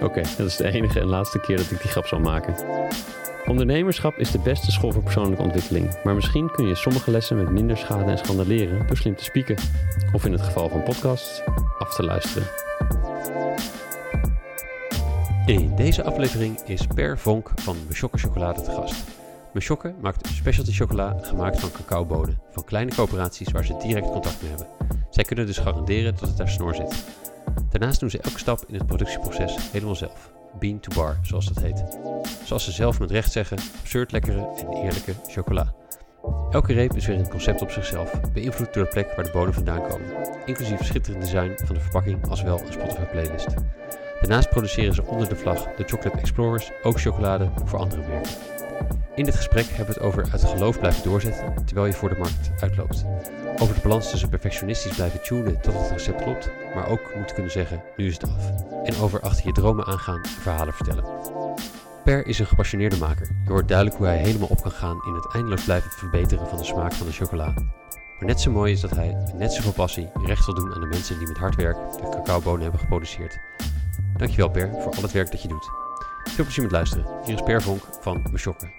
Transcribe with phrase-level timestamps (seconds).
[0.00, 2.54] Oké, dat is de enige en laatste keer dat ik die grap zal maken.
[3.46, 7.50] Ondernemerschap is de beste school voor persoonlijke ontwikkeling, maar misschien kun je sommige lessen met
[7.50, 9.56] minder schade en schande leren door slim te spieken.
[10.12, 11.42] Of in het geval van podcasts,
[11.78, 12.48] af te luisteren.
[15.46, 19.04] In deze aflevering is Per Vonk van Meshokke Chocolade te gast.
[19.52, 24.50] Meshokke maakt specialty chocola gemaakt van cacaobonen van kleine coöperaties waar ze direct contact mee
[24.50, 24.66] hebben.
[25.10, 27.04] Zij kunnen dus garanderen dat het daar snor zit.
[27.70, 30.32] Daarnaast doen ze elke stap in het productieproces helemaal zelf.
[30.58, 31.84] Bean to bar, zoals dat heet.
[32.44, 35.74] Zoals ze zelf met recht zeggen, absurd lekkere en eerlijke chocola.
[36.50, 39.54] Elke reep is weer een concept op zichzelf, beïnvloed door de plek waar de bonen
[39.54, 40.06] vandaan komen,
[40.46, 43.54] inclusief schitterend design van de verpakking als wel een Spotify playlist.
[44.20, 48.32] Daarnaast produceren ze onder de vlag de Chocolate Explorers ook chocolade voor andere merken.
[49.14, 52.18] In dit gesprek hebben we het over uit geloof blijven doorzetten terwijl je voor de
[52.18, 53.04] markt uitloopt.
[53.58, 57.52] Over de balans tussen perfectionistisch blijven tunen tot het recept klopt, maar ook moeten kunnen
[57.52, 58.50] zeggen nu is het af.
[58.84, 61.04] En over achter je dromen aangaan en verhalen vertellen.
[62.04, 63.30] Per is een gepassioneerde maker.
[63.44, 66.58] Je hoort duidelijk hoe hij helemaal op kan gaan in het eindeloos blijven verbeteren van
[66.58, 67.54] de smaak van de chocola.
[68.18, 70.80] Maar net zo mooi is dat hij met net zoveel passie recht wil doen aan
[70.80, 73.38] de mensen die met hard werk de cacaobonen hebben geproduceerd.
[74.16, 75.70] Dankjewel Per voor al het werk dat je doet.
[76.24, 77.06] Veel plezier met luisteren.
[77.24, 78.70] Hier is Per Vonk van Meshokke.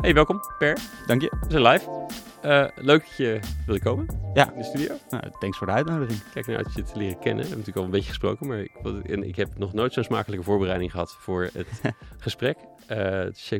[0.00, 0.78] Hey, welkom Per.
[1.06, 1.36] Dank je.
[1.40, 2.21] We zijn live.
[2.44, 4.52] Uh, leuk dat je wilde komen ja.
[4.52, 4.96] in de studio.
[5.10, 6.20] Nou, thanks voor de uitnodiging.
[6.32, 7.42] Kijk naar uit je te leren kennen.
[7.44, 8.70] We hebben natuurlijk al een beetje gesproken, maar ik,
[9.10, 11.80] en ik heb nog nooit zo'n smakelijke voorbereiding gehad voor het
[12.18, 12.56] gesprek.
[12.80, 12.96] Uh,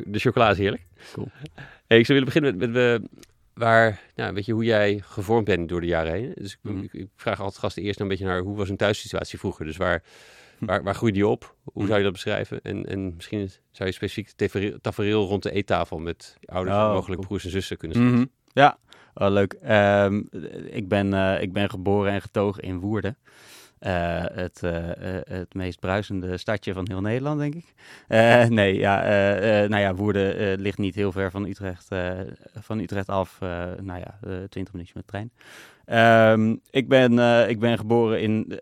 [0.06, 0.86] de chocola is heerlijk.
[1.12, 1.28] Cool.
[1.86, 3.08] Hey, ik zou willen beginnen met, met uh,
[3.54, 6.32] waar, nou, weet je, hoe jij gevormd bent door de jaren heen.
[6.34, 6.82] Dus mm -hmm.
[6.82, 9.66] ik, ik, vraag altijd gasten eerst een beetje naar hoe was een thuissituatie vroeger.
[9.66, 10.02] Dus waar,
[10.58, 11.54] waar, waar groeide je op?
[11.64, 12.60] Hoe zou je dat beschrijven?
[12.62, 14.30] En, en misschien zou je specifiek
[14.80, 18.18] tafereel rond de eettafel met ouders, oh, mogelijk broers en zussen kunnen schetsen.
[18.18, 18.40] Mm -hmm.
[18.52, 18.78] Ja,
[19.14, 19.56] oh, leuk.
[20.04, 20.28] Um,
[20.70, 23.16] ik, ben, uh, ik ben geboren en getogen in Woerden.
[23.80, 24.72] Uh, het, uh,
[25.24, 27.74] het meest bruisende stadje van heel Nederland, denk ik.
[28.48, 29.02] nee, ja,
[29.66, 31.88] nou ja, Woerden ligt niet heel ver van Utrecht,
[32.60, 33.38] van Utrecht af.
[33.80, 34.18] nou ja,
[34.48, 35.32] 20 minuutjes met de trein.
[36.32, 37.18] Um, ik, ben,
[37.48, 38.60] ik ben geboren in,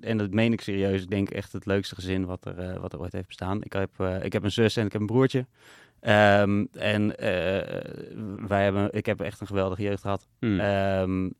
[0.00, 3.00] en dat meen ik serieus, ik denk echt het leukste gezin wat er, wat er
[3.00, 3.62] ooit heeft bestaan.
[3.62, 3.90] Ik heb,
[4.22, 5.46] ik heb een zus en ik heb een broertje.
[6.08, 7.16] Um, en uh,
[8.46, 10.28] wij hebben, ik heb echt een geweldige jeugd gehad.
[10.38, 10.60] Hmm.
[10.60, 11.34] Um,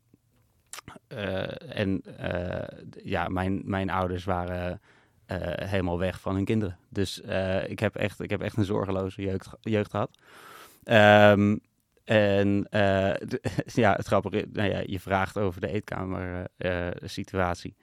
[1.13, 2.67] uh, en uh,
[3.03, 4.81] ja, mijn, mijn ouders waren
[5.63, 6.77] helemaal weg van hun kinderen.
[6.89, 7.21] Dus
[7.67, 10.17] ik, heb echt, ik heb echt een zorgeloze jeugd, jeugd gehad.
[11.33, 11.59] Um,
[12.03, 12.67] en
[13.65, 16.47] ja, het grappige, nou ja, je vraagt over de eetkamer
[17.03, 17.75] situatie.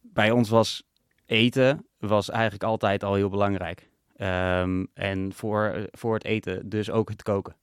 [0.00, 0.82] bij ons was
[1.26, 3.87] eten was eigenlijk altijd al heel belangrijk.
[4.22, 7.54] Um, en voor, voor het eten dus ook het koken.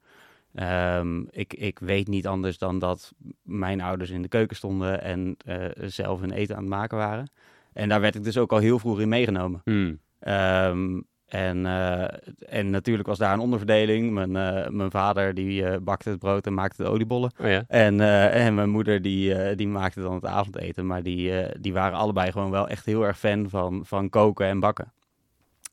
[1.00, 5.38] Um, ik, ik weet niet anders dan dat mijn ouders in de keuken stonden en
[5.48, 7.30] uh, zelf hun eten aan het maken waren.
[7.74, 9.62] En daar werd ik dus ook al heel vroeg in meegenomen.
[9.64, 10.00] Hmm.
[10.28, 12.06] Um, en, uh,
[12.40, 14.12] en natuurlijk was daar een onderverdeling.
[14.12, 17.32] Mijn, uh, mijn vader die bakte het brood en maakte de oliebollen.
[17.40, 17.64] Oh ja.
[17.68, 18.00] en,
[18.32, 20.86] en mijn moeder die, die maakte dan het avondeten.
[20.86, 24.60] Maar die, die waren allebei gewoon wel echt heel erg fan van, van koken en
[24.60, 24.94] bakken.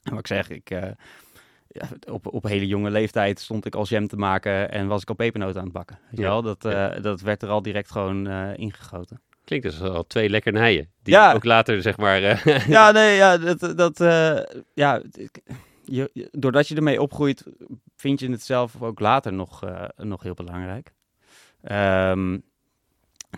[0.02, 0.82] En wat ik zeg, ik, uh,
[1.68, 5.08] ja, op, op hele jonge leeftijd stond ik al jam te maken en was ik
[5.08, 5.98] al pepernoten aan het bakken.
[6.08, 6.42] Weet je Ja, wel?
[6.42, 6.88] Dat, ja.
[6.88, 9.20] dat werd er al direct gewoon uh, ingegoten.
[9.44, 10.90] Klinkt dus al twee lekkernijen.
[11.02, 11.32] Die Ja.
[11.32, 12.22] ook later, zeg maar...
[12.22, 13.98] eh, ja, nee, ja, dat, dat
[14.74, 15.02] ja,
[15.84, 17.44] je, je- doordat je ermee opgroeit,
[17.96, 19.62] vind je het zelf ook later nog,
[19.96, 20.92] nog heel belangrijk.
[21.70, 22.42] Um,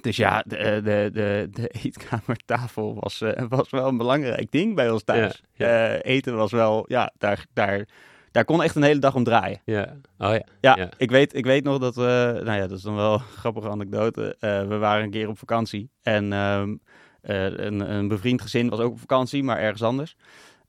[0.00, 4.90] dus ja, de, de, de, de eetkamertafel was, uh, was wel een belangrijk ding bij
[4.90, 5.42] ons thuis.
[5.54, 5.94] Ja, ja.
[5.94, 7.88] Uh, eten was wel, ja, daar, daar,
[8.30, 9.60] daar kon echt een hele dag om draaien.
[9.64, 9.96] ja.
[10.18, 10.46] Oh ja.
[10.60, 10.88] Ja, Ja.
[10.96, 13.68] Ik, weet, ik weet nog dat we, nou ja, dat is dan wel een grappige
[13.68, 14.36] anekdote.
[14.40, 16.80] Uh, we waren een keer op vakantie en um,
[17.22, 20.16] een, een bevriend gezin was ook op vakantie, maar ergens anders.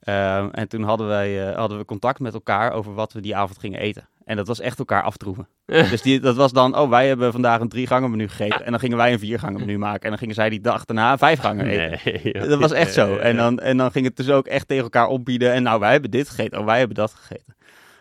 [0.07, 3.59] Um, en toen hadden, wij, hadden we contact met elkaar over wat we die avond
[3.59, 4.07] gingen eten.
[4.25, 5.48] En dat was echt elkaar aftroeven.
[5.66, 8.66] dus die, dat was dan, oh, wij hebben vandaag een drie gangen menu gegeten.
[8.66, 10.01] En dan gingen wij een vier gangen menu maken.
[10.01, 12.00] En dan gingen zij die dag daarna een vijf gangen eten.
[12.33, 12.48] Nee.
[12.48, 13.18] Dat was echt zo.
[13.18, 15.54] En dan, en dan ging het dus ook echt tegen elkaar opbieden.
[15.54, 16.60] En nou, wij hebben dit gegeten.
[16.60, 17.56] Oh, wij hebben dat gegeten.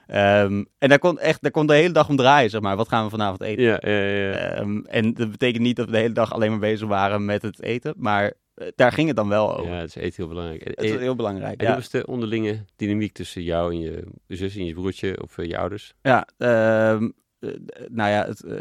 [0.06, 2.76] Um, en daar kon echt, daar kon de hele dag om draaien, zeg maar.
[2.76, 3.62] Wat gaan we vanavond eten?
[3.65, 4.59] Ja, ja, ja.
[4.59, 7.43] Um, en dat betekent niet dat we de hele dag alleen maar bezig waren met
[7.43, 7.94] het eten.
[7.97, 8.32] Maar
[8.74, 9.72] daar ging het dan wel over.
[9.72, 10.64] Ja, het is eten heel belangrijk.
[10.64, 11.60] Het is en- heel belangrijk.
[11.60, 15.22] en Ja, hoe was de onderlinge dynamiek tussen jou en je zus en je broertje
[15.22, 15.94] of eh, je ouders?
[16.02, 17.50] ja ehm, eh,
[17.88, 18.58] nou ja, het, eh,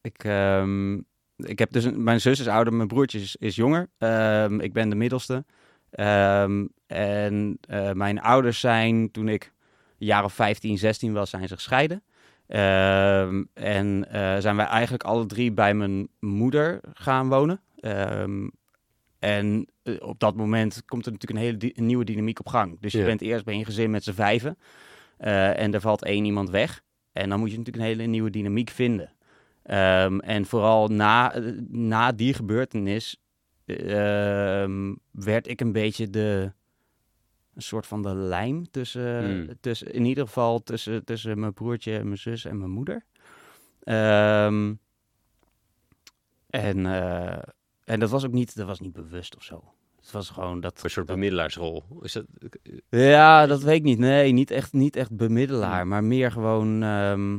[0.00, 0.94] ik, ehm,
[1.36, 3.88] ik heb dus een, mijn zus is ouder, mijn broertje is, is jonger.
[3.98, 5.44] Ehm, ik ben de middelste.
[6.86, 9.52] En eh, mijn ouders zijn toen ik
[9.98, 12.02] een jaar of 15, 16 was, zijn ze gescheiden.
[12.46, 17.60] En eh, zijn wij eigenlijk alle drie bij mijn moeder gaan wonen.
[17.84, 18.48] Ehm,
[19.18, 22.80] en eh, op dat moment komt er natuurlijk een hele een nieuwe dynamiek op gang.
[22.80, 23.04] Dus je Ja.
[23.04, 24.58] bent eerst bij een gezin met z'n vijven.
[25.16, 26.82] eh, en er valt één iemand weg.
[27.12, 29.12] En dan moet je natuurlijk een hele nieuwe dynamiek vinden.
[29.62, 33.18] Ehm, en vooral na, eh, na die gebeurtenis
[33.66, 36.52] ehm, werd ik een beetje de
[37.54, 39.48] een soort van de lijm tussen, Hmm.
[39.60, 43.04] tussen in ieder geval tussen, tussen mijn broertje, mijn zus en mijn moeder.
[46.50, 46.86] En,
[47.84, 49.72] en dat was ook niet, dat was niet bewust of zo.
[50.00, 50.84] Het was gewoon dat.
[50.84, 51.84] Een soort dat- bemiddelaarsrol.
[52.00, 52.24] Is dat,
[52.88, 53.98] ja, dat weet ik niet.
[53.98, 56.82] Nee, niet echt, niet echt bemiddelaar, maar meer gewoon.
[56.82, 57.38] ehm,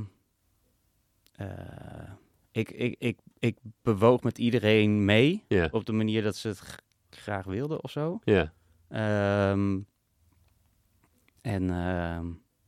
[1.36, 2.12] eh,
[2.52, 6.76] ik, ik, ik, ik bewoog met iedereen mee ja, op de manier dat ze het
[7.10, 8.20] graag wilden of zo.
[8.24, 8.54] ja,
[8.88, 9.80] Ehm,
[11.42, 12.26] en ehm,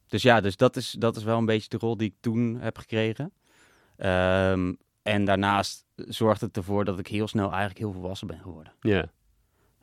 [0.07, 2.55] dus ja, dus dat is, dat is wel een beetje de rol die ik toen
[2.59, 3.33] heb gekregen.
[3.97, 4.73] Ehm,
[5.07, 8.73] en daarnaast zorgde het ervoor dat ik heel snel eigenlijk heel volwassen ben geworden.
[8.81, 9.05] ja,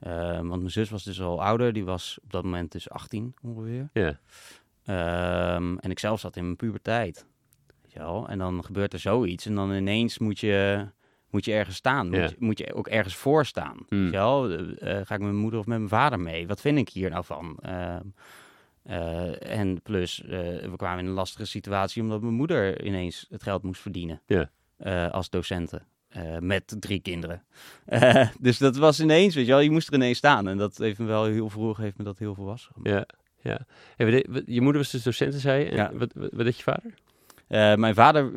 [0.01, 3.35] Ehm, want mijn zus was dus al ouder, die was op dat moment dus 18
[3.43, 3.89] ongeveer.
[3.93, 4.19] ja.
[4.85, 7.27] Ehm, en ik zelf zat in mijn puberteit.
[7.83, 8.29] Weet je wel?
[8.29, 10.87] En dan gebeurt er zoiets en dan ineens moet je,
[11.31, 12.07] moet je ergens staan.
[12.11, 13.77] Moet, je, moet je ook ergens voor staan.
[13.89, 14.03] Hmm.
[14.03, 14.51] Weet je wel?
[14.51, 16.47] Eh, eh, ga ik met mijn moeder of met mijn vader mee?
[16.47, 17.57] Wat vind ik hier nou van?
[17.63, 18.07] Ehm,
[18.83, 20.29] eh, en plus, eh,
[20.71, 24.23] we kwamen in een lastige situatie omdat mijn moeder ineens het geld moest verdienen.
[24.27, 24.51] Ja.
[24.77, 25.83] Eh, als docenten.
[26.09, 27.43] eh, met drie kinderen.
[27.87, 30.49] Eh, dus dat was ineens, weet je wel, je moest er ineens staan.
[30.49, 32.91] En dat heeft me wel heel vroeg, heeft me dat heel volwassen gemaakt.
[33.43, 33.67] ja, ja.
[33.97, 35.71] En wat deed- wat- je moeder was dus docent, zei je?
[35.71, 35.93] En Ja.
[35.95, 36.95] Wat, wat, wat deed je vader?
[37.79, 38.33] Mijn vader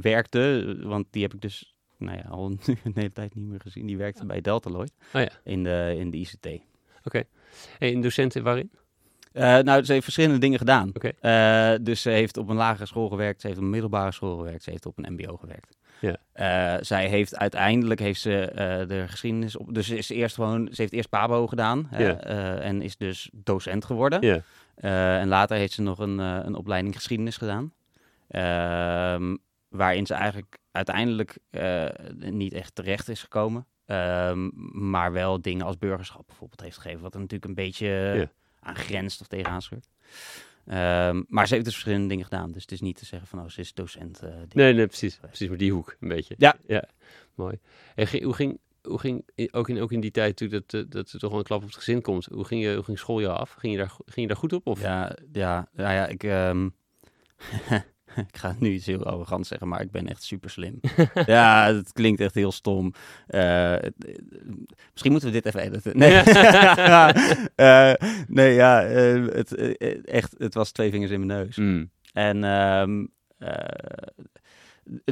[0.00, 3.60] werkte, want die heb ik dus nou ja, al een, een hele tijd niet meer
[3.60, 3.86] gezien.
[3.86, 5.28] Die werkte bij Deltaloid Oh ja.
[5.44, 6.48] in, de, in de ICT.
[7.78, 8.70] Hey, een docent waarin?
[9.36, 10.90] Eh, nou, ze heeft verschillende dingen gedaan.
[11.20, 14.36] Eh, dus ze heeft op een lagere school gewerkt, ze heeft op een middelbare school
[14.36, 15.76] gewerkt, ze heeft op een mbo gewerkt.
[16.32, 18.52] Eh, zij heeft uiteindelijk heeft ze
[18.88, 19.74] de geschiedenis op.
[19.74, 24.42] Dus is eerst gewoon, ze heeft eerst Pabo gedaan en is dus docent geworden.
[24.76, 27.72] En later heeft ze nog een, een opleiding geschiedenis gedaan.
[28.28, 29.36] Ehm,
[29.68, 31.38] waarin ze eigenlijk uiteindelijk
[32.16, 33.66] niet echt terecht is gekomen.
[33.86, 34.48] Ehm,
[34.90, 37.02] maar wel dingen als burgerschap bijvoorbeeld heeft gegeven.
[37.02, 38.28] Wat er natuurlijk een beetje.
[38.66, 39.88] Aan grenst of tegenaan scheurt.
[40.66, 42.52] Ehm, maar ze heeft dus verschillende dingen gedaan.
[42.52, 44.20] Dus het is niet te zeggen van, oh, ze is docent.
[44.20, 44.54] dit.
[44.54, 45.16] nee, nee, precies.
[45.16, 46.34] Precies, maar die hoek een beetje.
[46.38, 46.56] Ja.
[46.66, 46.84] Ja,
[47.34, 47.58] mooi.
[47.94, 51.10] En hoe ging, hoe ging ook, in, ook in die tijd, toen dat, eh, dat
[51.10, 53.36] er toch wel een klap op het gezin komt, hoe ging, je, hoe ging schooljaar
[53.36, 53.52] af?
[53.52, 54.66] Ging je daar, ging je daar goed op?
[54.66, 54.80] Of?
[54.80, 56.22] Ja, ja, nou ja, ik...
[56.22, 56.68] ehm,
[58.32, 60.80] ik ga nu iets heel arrogant zeggen, maar ik ben echt super slim.
[61.26, 62.92] ja, het klinkt echt heel stom.
[63.26, 63.92] Eh, eh,
[64.92, 65.98] misschien moeten we dit even editen.
[65.98, 66.12] Nee,
[67.54, 67.92] Eh,
[68.28, 69.54] nee ja, het,
[70.04, 71.56] echt, het was twee vingers in mijn neus.
[71.56, 73.04] Mm, En ehm,
[73.38, 74.08] eh,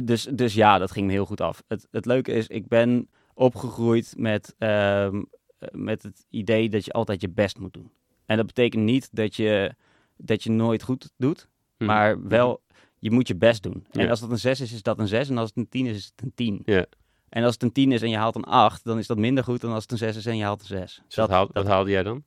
[0.03, 1.63] dus, dus ja, dat ging me heel goed af.
[1.67, 5.23] Het, het leuke is, ik ben opgegroeid met, ehm,
[5.59, 7.91] eh, met het idee dat je altijd je best moet doen.
[8.25, 9.75] En dat betekent niet dat je,
[10.17, 11.87] dat je nooit goed doet, mm.
[11.87, 12.61] maar wel,
[13.05, 13.85] je moet je best doen.
[13.91, 14.09] En Ja.
[14.09, 15.29] als dat een 6 is, is dat een 6.
[15.29, 16.61] En als het een 10 is, is het een 10.
[16.65, 16.85] Ja.
[17.29, 19.43] En als het een 10 is en je haalt een 8, dan is dat minder
[19.43, 21.01] goed dan als het een 6 is en je haalt een 6.
[21.07, 22.23] Dus haal- wat haalde jij dan?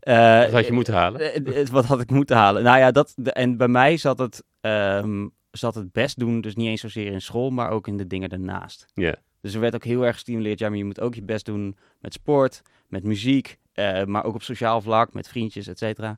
[0.00, 1.20] eh, Wat had je moeten halen?
[1.20, 2.62] eh, eh, wat had ik moeten halen?
[2.62, 6.66] Nou ja, dat, en bij mij zat het, ehm, zat het best doen, dus niet
[6.68, 8.86] eens zozeer in school, maar ook in de dingen daarnaast.
[8.94, 9.14] Ja.
[9.40, 11.76] Dus er werd ook heel erg gestimuleerd, ja, maar je moet ook je best doen
[11.98, 13.58] met sport, met muziek,
[14.04, 16.14] maar ook op sociaal vlak, met vriendjes, et cetera.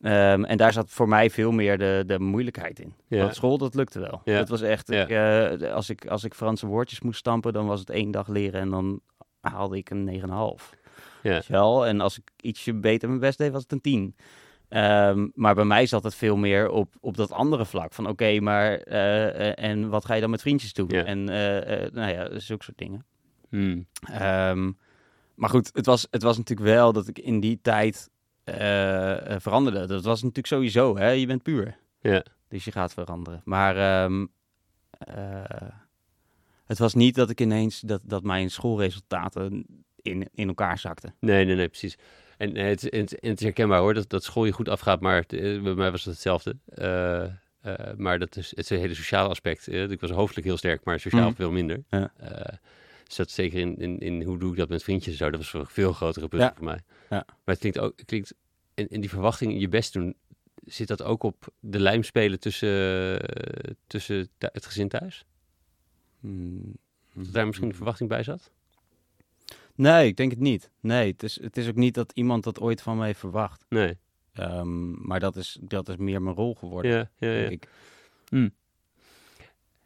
[0.00, 2.94] Ehm, en daar zat voor mij veel meer de, de moeilijkheid in.
[3.08, 3.18] Ja.
[3.20, 4.20] Want school, dat lukte wel.
[4.24, 4.38] Ja.
[4.38, 5.02] Dat was echt, Ja.
[5.02, 8.28] ik, eh, als, ik, als ik Franse woordjes moest stampen, dan was het één dag
[8.28, 9.00] leren en dan
[9.40, 10.74] haalde ik een 9,5.
[11.22, 11.42] Ja.
[11.48, 11.86] Wel?
[11.86, 14.16] En als ik ietsje beter mijn best deed, was het een 10.
[14.68, 17.92] Ehm, maar bij mij zat het veel meer op, op dat andere vlak.
[17.92, 20.88] Van oké, maar eh, eh, en wat ga je dan met vriendjes doen?
[20.88, 21.04] Ja.
[21.04, 23.04] En nou ja, zulke soort dingen.
[23.50, 24.70] Mm, Ehm,
[25.34, 28.10] maar goed, het was, het was natuurlijk wel dat ik in die tijd
[29.38, 29.86] veranderde.
[29.86, 31.08] Dat was natuurlijk sowieso, hè?
[31.10, 31.76] je bent puur.
[32.00, 32.22] Ja.
[32.48, 33.40] Dus je gaat veranderen.
[33.44, 34.26] Maar ehm,
[34.98, 35.68] eh,
[36.66, 39.66] het was niet dat ik ineens, dat, dat mijn schoolresultaten
[40.02, 41.14] in, in elkaar zakten.
[41.20, 41.96] Nee, nee, nee, precies.
[42.38, 45.00] En eh, het, is- het, het is herkenbaar hoor, dat, dat school je goed afgaat,
[45.00, 46.56] maar het, eh, bij mij was het hetzelfde.
[46.66, 47.30] Eh, eh,
[47.96, 49.68] maar dat is, het is een hele sociale aspect.
[49.68, 49.90] eh.
[49.90, 51.34] ik was hoofdelijk heel sterk, maar sociaal Mhm.
[51.36, 51.82] veel minder.
[51.90, 52.12] Ja.
[53.04, 55.40] Dus dat zeker in, in, in hoe doe ik dat met vriendjes en zo, dat
[55.40, 56.54] was een veel grotere puzzel Ja.
[56.54, 56.80] voor mij.
[57.10, 57.24] Ja.
[57.26, 58.34] Maar het klinkt ook, het klinkt,
[58.74, 60.14] in, in die verwachting je best doen,
[60.64, 65.24] zit dat ook op de lijm spelen tussen, eh, tussen het gezin thuis?
[66.20, 66.76] Hmm.
[67.14, 68.50] Dat daar misschien de verwachting bij zat?
[69.74, 70.70] Nee, ik denk het niet.
[70.80, 73.64] Nee, het is, het is ook niet dat iemand dat ooit van heeft verwacht.
[73.68, 73.98] Nee.
[74.32, 77.48] Ehm, maar dat is, dat is meer mijn rol geworden, Ja, ja, ja.
[77.48, 77.68] denk ik.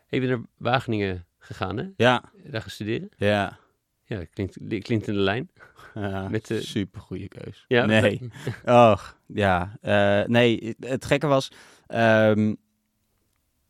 [0.09, 1.85] Even naar Wageningen gegaan, hè?
[1.97, 3.09] Ja, Daar gaan studeren.
[3.17, 3.59] ja.
[4.05, 5.51] Ja, klinkt, klinkt in de lijn.
[5.95, 7.65] ja Met de- super goede keus.
[7.69, 8.31] Ja, nee.
[8.65, 9.77] Och, ja.
[9.81, 11.51] Eh, nee, het gekke was...
[11.87, 12.55] ehm,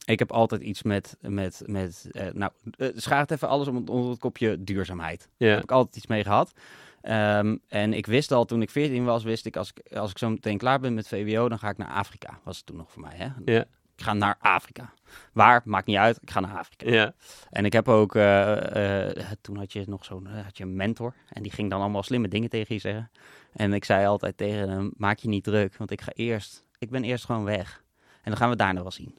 [0.04, 1.16] ik heb altijd iets met...
[1.20, 5.28] met, met eh, nou, uh, schaar het even alles onder, onder het kopje duurzaamheid.
[5.37, 6.52] Daar Ja, heb ik altijd iets mee gehad.
[7.00, 9.92] Ehm, en ik wist al, toen ik 14 was, wist ik als, ik...
[9.97, 12.40] als ik zo meteen klaar ben met VWO, dan ga ik naar Afrika.
[12.44, 13.28] Was het toen nog voor mij, hè?
[13.52, 13.61] ja,
[13.97, 14.92] Ik ga naar Afrika.
[15.33, 15.62] Waar?
[15.65, 16.19] Maakt niet uit.
[16.23, 16.91] Ik ga naar Afrika.
[16.91, 17.12] ja.
[17.50, 20.77] En ik heb ook, eh, eh, toen had je nog zo'n, eh, had je een
[20.77, 21.15] mentor.
[21.29, 23.11] En die ging dan allemaal slimme dingen tegen je zeggen.
[23.53, 26.91] En ik zei altijd tegen hem, maak je niet druk, want ik ga eerst, ik
[26.91, 27.83] ben eerst gewoon weg.
[27.99, 29.19] En dan gaan we daar nog wel zien.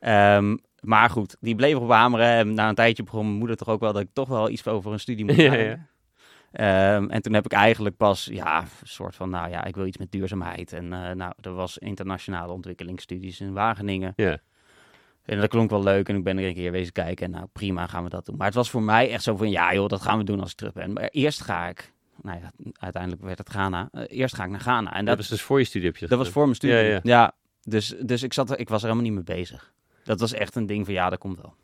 [0.00, 2.26] Ehm, maar goed, die bleef erop hameren.
[2.26, 4.66] En na een tijdje begon mijn moeder toch ook wel dat ik toch wel iets
[4.66, 5.88] over een studie moest Ja, nadenken.
[6.52, 9.86] Ehm, en toen heb ik eigenlijk pas, ja, een soort van, nou ja, ik wil
[9.86, 10.72] iets met duurzaamheid.
[10.72, 14.12] En nou, er was internationale ontwikkelingsstudies in Wageningen.
[14.16, 14.38] Ja.
[15.24, 17.24] En dat klonk wel leuk en ik ben er een keer wezen kijken.
[17.26, 18.36] En nou, prima, gaan we dat doen.
[18.36, 20.50] Maar het was voor mij echt zo van, ja joh, dat gaan we doen als
[20.50, 20.92] ik terug ben.
[20.92, 23.88] Maar eerst ga ik, nou ja, uiteindelijk werd het Ghana.
[23.92, 24.90] Eh, eerst ga ik naar Ghana.
[24.92, 26.76] En Dat dat, was dus voor je studie heb je dat was voor mijn studie.
[26.76, 27.34] Ja, Ja, ja.
[27.62, 29.72] dus, dus ik, zat er, ik was er helemaal niet mee bezig.
[30.04, 31.54] Dat was echt een ding van, ja, dat komt wel.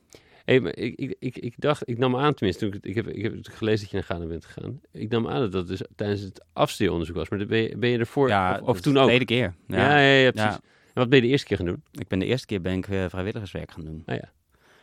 [0.44, 3.08] Hey, maar ik, ik, ik, ik dacht, ik nam aan tenminste, toen ik, ik, heb,
[3.08, 4.80] ik heb gelezen dat je naar Ghana bent gegaan.
[4.92, 7.28] Ik nam aan dat dat dus tijdens het afstudeeronderzoek was.
[7.28, 9.06] Maar ben je, ben je ervoor, ja, of, toen de ook?
[9.06, 9.54] tweede keer.
[9.66, 10.50] Ja, ja, ja, precies.
[10.50, 10.60] Ja.
[10.60, 10.60] En
[10.94, 11.82] wat ben je de eerste keer gaan doen?
[11.92, 14.02] Ik ben de eerste keer ben ik eh, vrijwilligerswerk gaan doen.
[14.06, 14.30] Ah ja.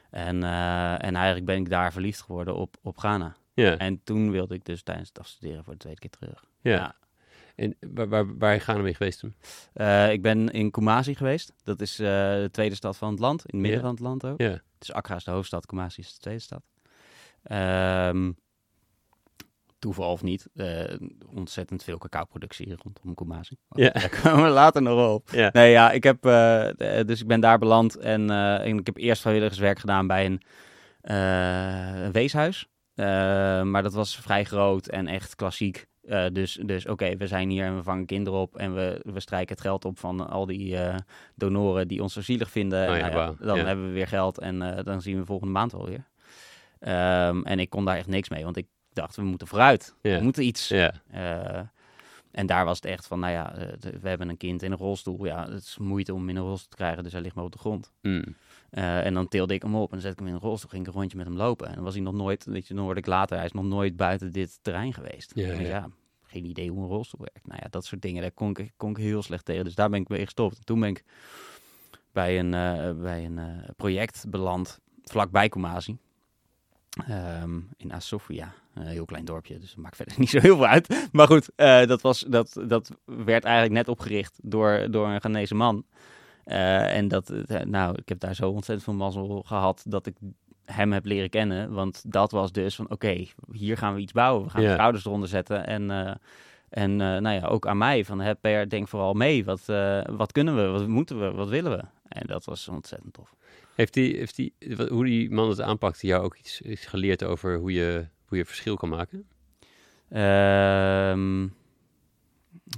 [0.10, 3.36] En, eh, en eigenlijk ben ik daar verliefd geworden op, op Ghana.
[3.54, 6.46] Ja, En toen wilde ik dus tijdens het afstuderen voor de tweede keer terug.
[6.62, 6.72] ja.
[6.72, 6.96] ja.
[7.56, 9.36] En waar, waar, waar je Ghana mee geweest toen?
[9.74, 11.54] Eh, ik ben in Kumasi geweest.
[11.64, 13.82] Dat is de tweede stad van het land, in het midden Ja.
[13.86, 14.42] van het land ook.
[14.42, 14.62] Ja.
[14.78, 16.62] Dus Accra is de hoofdstad, Kumasi is de tweede stad.
[17.44, 18.32] Ehm,
[19.80, 20.84] toeval of niet, eh,
[21.36, 23.56] ontzettend veel cacao-productie rondom Kumasi.
[23.70, 23.90] Ja.
[23.90, 25.30] Daar komen we later nog op.
[25.32, 25.50] Ja.
[25.54, 28.98] Nee, ja, ik heb, eh, eh, dus ik ben daar beland en, en ik heb
[28.98, 30.42] eerst vrijwilligerswerk gedaan bij een,
[32.04, 32.68] een weeshuis.
[33.64, 35.88] Maar dat was vrij groot en echt klassiek.
[36.32, 39.56] Dus dus oké, we zijn hier en we vangen kinderen op en we, we strijken
[39.56, 40.78] het geld op van al die
[41.36, 42.90] donoren die ons zo zielig vinden.
[42.90, 43.66] Oh ja, nou dan Ja.
[43.66, 46.08] hebben we weer geld en dan zien we volgende maand wel weer.
[46.80, 49.96] Ehm, en ik kon daar echt niks mee, want ik dacht, we moeten vooruit.
[50.02, 50.72] We moeten iets.
[50.72, 51.60] Eh,
[52.32, 54.78] en daar was het echt van, nou ja, eh, we hebben een kind in een
[54.78, 55.26] rolstoel.
[55.26, 57.44] Ja, het is moeite om hem in een rolstoel te krijgen, dus hij ligt maar
[57.44, 57.92] op de grond.
[58.02, 58.36] Mm.
[58.70, 60.82] Eh, en dan tilde ik hem op en zet ik hem in een rolstoel, ging
[60.82, 61.68] ik een rondje met hem lopen.
[61.68, 63.64] En dan was hij nog nooit, weet je, dan hoorde ik later, hij is nog
[63.64, 65.32] nooit buiten dit terrein geweest.
[65.36, 65.90] Ja,
[66.24, 67.48] geen idee hoe een rolstoel werkt.
[67.48, 69.64] Nou ja, dat soort dingen, daar kon ik, kon ik heel slecht tegen.
[69.64, 70.58] Dus daar ben ik mee gestopt.
[70.58, 71.04] En toen ben ik
[72.12, 73.40] bij een, eh, bij een
[73.76, 75.98] project beland, vlakbij Kumasi.
[77.08, 80.68] Ehm, in Asofia, een heel klein dorpje, dus dat maakt verder niet zo heel veel
[80.68, 81.08] uit.
[81.12, 85.56] Maar goed, eh, dat, was, dat, dat werd eigenlijk net opgericht door, door een Ghanese
[85.56, 85.86] man.
[86.44, 90.16] Eh, en dat, eh, nou, ik heb daar zo ontzettend veel mazzel gehad dat ik
[90.66, 91.74] hem heb leren kennen.
[91.74, 94.44] Want dat was dus van, oké, hier gaan we iets bouwen.
[94.44, 95.68] We gaan de schouders eronder zetten.
[95.68, 96.20] En,
[96.70, 99.46] en nou ja, ook aan mij, van, hè, Per, denk vooral mee.
[99.46, 99.66] Wat,
[100.06, 101.84] wat kunnen we, wat moeten we, wat willen we?
[102.08, 103.36] En dat was ontzettend tof.
[103.78, 104.54] Heeft die, heeft die,
[104.90, 108.46] hoe die man het aanpakte, jou ook iets, iets geleerd over hoe je, hoe je
[108.46, 109.28] verschil kan maken?
[110.10, 111.44] Ehm,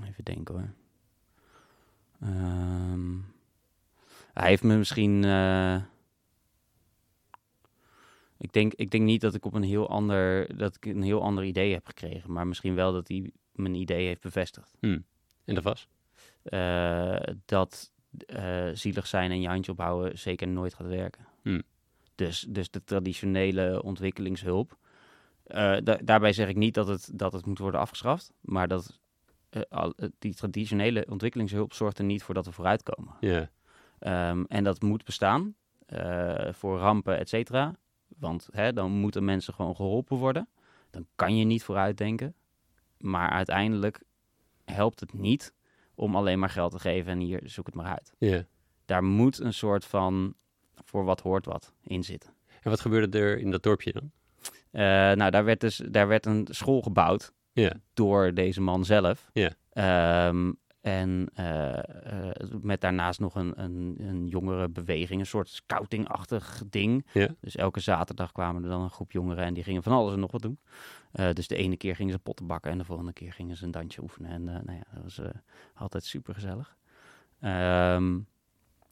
[0.03, 0.73] even denken hoor.
[2.21, 3.17] Ehm,
[4.33, 5.23] hij heeft me misschien.
[5.23, 5.81] eh,
[8.37, 10.57] ik, denk, ik denk niet dat ik op een heel ander.
[10.57, 12.31] dat ik een heel ander idee heb gekregen.
[12.31, 14.77] Maar misschien wel dat hij mijn idee heeft bevestigd.
[15.45, 15.87] En dat was?
[16.43, 17.91] Eh, dat
[18.27, 21.25] eh, zielig zijn en je handje ophouden zeker nooit gaat werken.
[21.41, 21.61] Hmm.
[22.15, 24.77] Dus, dus de traditionele ontwikkelingshulp.
[25.43, 28.99] eh, da- daarbij zeg ik niet dat het, dat het moet worden afgeschaft, maar dat
[29.49, 33.13] eh, al, die traditionele ontwikkelingshulp zorgt er niet voor dat we vooruitkomen.
[33.19, 33.49] Ja,
[33.99, 35.55] Ehm, en dat moet bestaan
[36.51, 37.75] voor rampen, et cetera.
[38.07, 40.47] Want hè, dan moeten mensen gewoon geholpen worden.
[40.89, 42.35] Dan kan je niet vooruitdenken.
[42.97, 44.01] Maar uiteindelijk
[44.65, 45.53] helpt het niet
[45.99, 48.13] om alleen maar geld te geven en hier zoek het maar uit.
[48.17, 48.43] ja.
[48.85, 50.33] Daar moet een soort van
[50.85, 52.29] voor wat hoort wat in zitten.
[52.61, 54.11] En wat gebeurde er in dat dorpje dan?
[54.71, 54.81] Eh,
[55.17, 59.29] nou, daar werd dus daar werd een school gebouwd Ja, door deze man zelf.
[59.33, 59.51] Ja.
[59.69, 66.63] Ehm, En eh, eh, met daarnaast nog een, een, een jongere beweging, een soort scouting-achtig
[66.69, 67.05] ding.
[67.13, 67.27] Ja.
[67.41, 70.19] Dus elke zaterdag kwamen er dan een groep jongeren en die gingen van alles en
[70.19, 70.59] nog wat doen.
[71.11, 73.65] Eh, dus de ene keer gingen ze potten bakken en de volgende keer gingen ze
[73.65, 74.31] een dansje oefenen.
[74.31, 75.21] En nou ja, dat was
[75.73, 76.77] altijd super gezellig.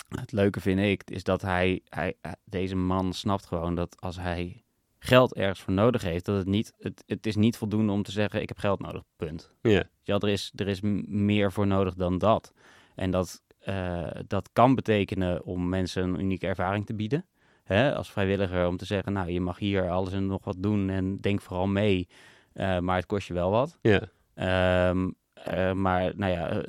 [0.08, 2.16] het leuke vind ik is dat hij, hij-
[2.46, 4.64] deze man snapt gewoon dat als hij
[5.00, 8.12] geld ergens voor nodig heeft, dat het niet, het, het is niet voldoende om te
[8.12, 9.52] zeggen ik heb geld nodig, punt.
[9.62, 9.84] Ja.
[10.04, 12.54] Ja, er is, er is meer voor nodig dan dat.
[12.96, 17.26] En dat, eh, dat kan betekenen om mensen een unieke ervaring te bieden.
[17.64, 20.90] Hè, als vrijwilliger om te zeggen, nou, je mag hier alles en nog wat doen
[20.90, 22.08] en denk vooral mee.
[22.54, 23.80] eh, maar het kost je wel wat.
[23.82, 24.02] Ja.
[24.34, 26.64] Ehm, eh, maar nou ja,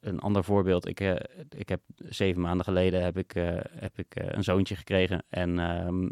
[0.00, 0.88] een ander voorbeeld.
[0.88, 1.00] Ik,
[1.56, 3.32] ik heb zeven maanden geleden heb ik,
[3.70, 5.24] heb ik een zoontje gekregen.
[5.28, 6.10] En ehm, eh,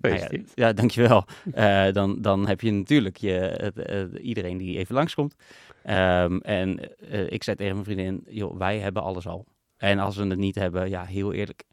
[0.00, 1.24] nou ja, ja, dankjewel.
[1.52, 5.34] Eh dan, dan heb je natuurlijk je, eh, iedereen die even langskomt.
[5.82, 9.46] Ehm, en eh, ik zei tegen mijn vriendin, joh, wij hebben alles al.
[9.76, 11.64] En als we het niet hebben, ja, heel eerlijk,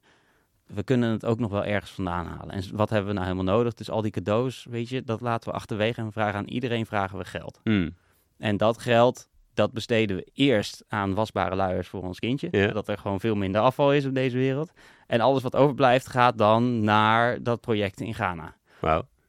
[0.65, 2.55] we kunnen het ook nog wel ergens vandaan halen.
[2.55, 3.73] En wat hebben we nou helemaal nodig?
[3.73, 6.85] Dus al die cadeaus, weet je, dat laten we achterwege en we vragen aan iedereen
[6.85, 7.59] vragen we geld.
[7.63, 7.95] Hmm.
[8.37, 12.47] En dat geld, dat besteden we eerst aan wasbare luiers voor ons kindje.
[12.51, 12.67] Ja.
[12.67, 14.71] Zodat er gewoon veel minder afval is op deze wereld.
[15.09, 18.55] En alles wat overblijft gaat dan naar dat project in Ghana.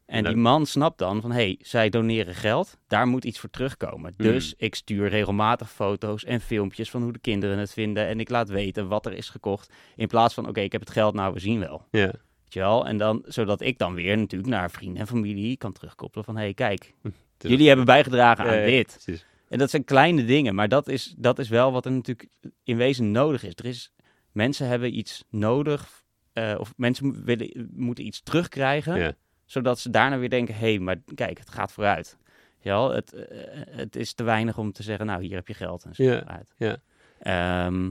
[0.07, 3.51] En die man snapt dan van, hé, hey, zij doneren geld, daar moet iets voor
[3.51, 4.15] terugkomen.
[4.17, 4.27] Hmm.
[4.27, 8.07] Dus ik stuur regelmatig foto's en filmpjes van hoe de kinderen het vinden.
[8.07, 9.73] En ik laat weten wat er is gekocht.
[9.97, 11.87] In plaats van, oké, ik heb het geld, nou, we zien wel.
[11.91, 12.07] Ja.
[12.07, 12.87] Weet je wel?
[12.87, 16.43] En dan, zodat ik dan weer natuurlijk naar vrienden en familie kan terugkoppelen van, hé,
[16.43, 16.95] hey, kijk,
[17.39, 19.25] jullie hebben bijgedragen aan Ja, dit.
[19.49, 22.29] En dat zijn kleine dingen, maar dat is, dat is wel wat er natuurlijk
[22.65, 23.53] in wezen nodig is.
[23.55, 23.93] Er is
[24.33, 29.13] mensen hebben iets nodig, eh, of mensen willen, moeten iets terugkrijgen, Ja.
[29.45, 32.17] zodat ze daarna weer denken, hé, hey, maar kijk, het gaat vooruit.
[32.63, 33.39] Ja, het, eh,
[33.71, 36.19] het is te weinig om te zeggen, nou, hier heb je geld en zo Ja,
[36.19, 36.55] vooruit.
[36.57, 36.77] ja.
[37.21, 37.91] Ehm,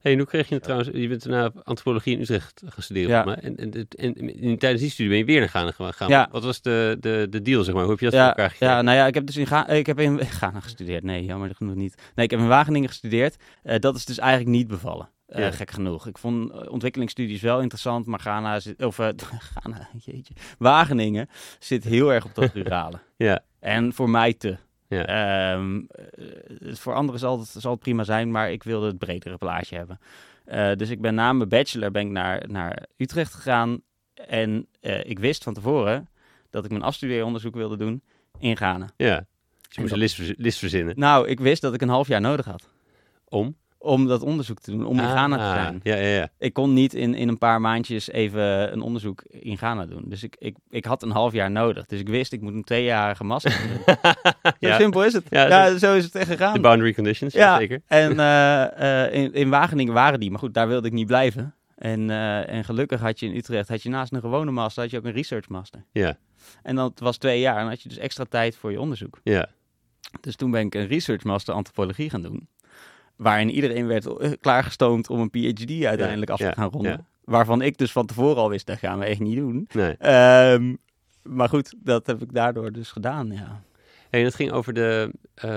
[0.00, 0.90] Hey, en hoe kreeg je het trouwens?
[0.92, 3.10] Je bent daarna antropologie in Utrecht gaan studeren.
[3.10, 3.36] Ja.
[3.36, 6.08] En, en, en, en in- tijdens die studie ben je weer naar Ghana gegaan.
[6.08, 6.28] Ja.
[6.30, 7.82] Wat was de, de, de deal, zeg maar?
[7.82, 8.76] Hoe heb je dat ja, voor elkaar gekregen?
[8.76, 11.02] ja, nou ja, ik heb dus in, Ga ik heb in Ghana gestudeerd.
[11.02, 11.94] Nee, jammer genoeg niet.
[12.14, 13.36] Nee, ik heb in Wageningen gestudeerd.
[13.62, 15.08] Eh, dat is dus eigenlijk niet bevallen.
[15.26, 15.50] Eh, Ja.
[15.50, 16.06] Gek genoeg.
[16.06, 19.08] Ik vond eh, ontwikkelingsstudies wel interessant, maar Ghana zit, of eh,
[19.54, 22.98] Ghana, jeetje, Wageningen zit heel erg op dat rurale.
[23.16, 23.40] Ja.
[23.60, 24.56] En voor mij te.
[24.88, 25.06] Ja.
[25.06, 29.36] Ehm, eh, voor anderen zal het, zal het prima zijn, maar ik wilde het bredere
[29.36, 29.98] plaatje hebben.
[30.78, 33.80] Dus ik ben na mijn bachelor ben ik naar, naar Utrecht gegaan.
[34.14, 34.66] En
[35.02, 36.08] ik wist van tevoren
[36.50, 38.02] dat ik mijn afstudeeronderzoek wilde doen
[38.38, 38.88] in Ghana.
[38.96, 39.16] Ja.
[39.16, 39.26] Dus
[39.74, 40.98] je moest dat- een list, list verzinnen.
[40.98, 42.68] Nou, ik wist dat ik een half jaar nodig had
[43.28, 43.56] Om?
[43.86, 45.80] Om dat onderzoek te doen, om in Ghana te Ah, zijn.
[45.82, 46.28] Ja, ja, ja.
[46.38, 50.02] Ik kon niet in, in een paar maandjes even een onderzoek in Ghana doen.
[50.06, 51.86] Dus ik, ik, ik had een half jaar nodig.
[51.86, 53.94] Dus ik wist, ik moet een tweejarige master doen.
[54.42, 54.76] Zo ja.
[54.78, 55.24] simpel is het.
[55.30, 56.54] Ja, Ja, zo is het echt gegaan.
[56.54, 57.58] De boundary conditions, ja.
[57.58, 57.80] Zeker.
[57.86, 61.54] En eh, eh, in, in Wageningen waren die, maar goed, daar wilde ik niet blijven.
[61.76, 64.90] En, eh, en gelukkig had je in Utrecht, had je naast een gewone master, had
[64.90, 65.84] je ook een research master.
[65.92, 66.16] Ja,
[66.62, 69.20] En dat was twee jaar en had je dus extra tijd voor je onderzoek.
[69.22, 69.48] ja.
[70.20, 72.48] Dus toen ben ik een research master antropologie gaan doen.
[73.16, 77.06] Waarin iedereen werd eh, klaargestoomd om een PhD uiteindelijk af te gaan ronden.
[77.24, 79.68] Waarvan ik dus van tevoren al wist, dat gaan we echt niet doen.
[79.72, 79.96] Nee.
[79.98, 80.74] Ehm,
[81.22, 83.62] maar goed, dat heb ik daardoor dus gedaan, ja.
[84.10, 85.10] En het ging over de...
[85.34, 85.48] eh,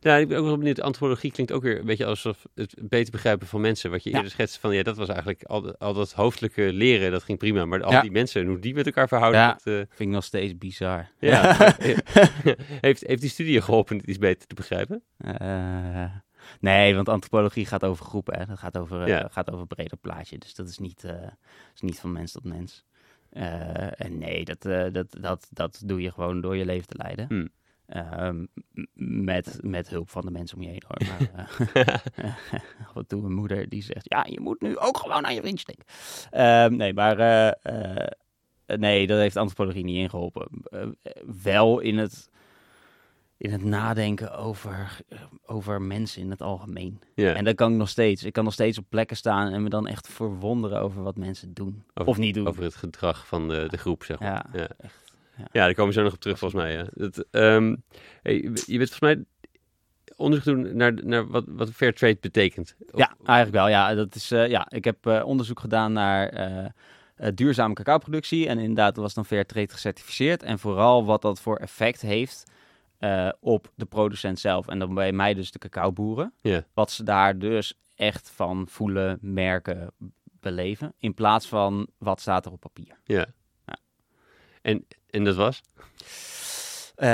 [0.00, 0.80] nou, ik ben ook wel benieuwd.
[0.80, 3.90] Antropologie klinkt ook weer een beetje alsof het beter begrijpen van mensen.
[3.90, 4.16] Wat je Ja.
[4.16, 7.64] eerder schetste van, ja, dat was eigenlijk al, al dat hoofdelijke leren, dat ging prima.
[7.64, 8.00] Maar al Ja.
[8.00, 9.48] die mensen, en hoe die met elkaar verhouden, Ja.
[9.52, 11.08] dat, eh, Vind ik nog steeds bizar.
[11.18, 11.56] ja.
[12.80, 15.02] heeft, heeft die studie geholpen dit iets beter te begrijpen?
[16.60, 18.38] Nee, want antropologie gaat over groepen.
[18.38, 18.46] Hè.
[18.46, 19.28] Dat gaat over, eh, Ja.
[19.30, 20.38] gaat over een breder plaatje.
[20.38, 21.14] Dus dat is niet, eh,
[21.74, 22.84] is niet van mens tot mens.
[23.30, 27.26] Eh, en nee, dat, dat, dat, dat doe je gewoon door je leven te leiden.
[27.28, 27.48] Hmm.
[27.86, 28.44] Ehm,
[29.24, 30.82] met, met hulp van de mensen om je heen.
[30.86, 31.08] Hoor.
[31.08, 31.30] Maar,
[31.74, 32.34] eh,
[32.88, 35.40] af en toe een moeder die zegt, ja, je moet nu ook gewoon aan je
[35.40, 35.86] vriendje denken.
[36.30, 37.16] Ehm, nee, maar
[38.66, 40.48] nee, dat heeft antropologie niet ingeholpen.
[40.62, 40.86] Eh,
[41.42, 42.30] wel in het,
[43.42, 47.00] in het nadenken over, eh, over mensen in het algemeen.
[47.14, 47.34] Ja.
[47.34, 48.24] En dat kan ik nog steeds.
[48.24, 51.54] Ik kan nog steeds op plekken staan en me dan echt verwonderen over wat mensen
[51.54, 51.82] doen.
[51.94, 52.46] Over- of niet doen.
[52.46, 54.28] Over het gedrag van de, de groep, zeg maar.
[54.52, 54.68] ja, Ja.
[54.78, 55.00] echt.
[55.36, 56.72] Ja, daar komen we zo nog op terug, volgens mij.
[56.72, 56.86] Ja.
[56.92, 57.76] Dat, ehm,
[58.22, 59.24] hey, je bent volgens mij
[60.16, 62.74] onderzoek doen naar, naar wat, wat fair trade betekent.
[62.90, 63.68] Of- Ja, eigenlijk wel.
[63.68, 66.64] Ja, dat is, eh, ja, ik heb eh, onderzoek gedaan naar eh,
[67.14, 68.48] eh, duurzame cacaoproductie.
[68.48, 70.42] En inderdaad, dat was dan Fairtrade gecertificeerd.
[70.42, 72.50] En vooral wat dat voor effect heeft
[73.02, 74.68] eh, op de producent zelf.
[74.68, 76.34] En dan bij mij dus de cacaoboeren.
[76.74, 79.92] Wat ze daar dus echt van voelen, merken,
[80.40, 80.94] beleven.
[80.98, 82.98] In plaats van wat staat er op papier.
[83.04, 83.26] Ja.
[83.66, 83.76] Ja.
[84.62, 85.62] En, en dat was?
[86.94, 87.08] Eh,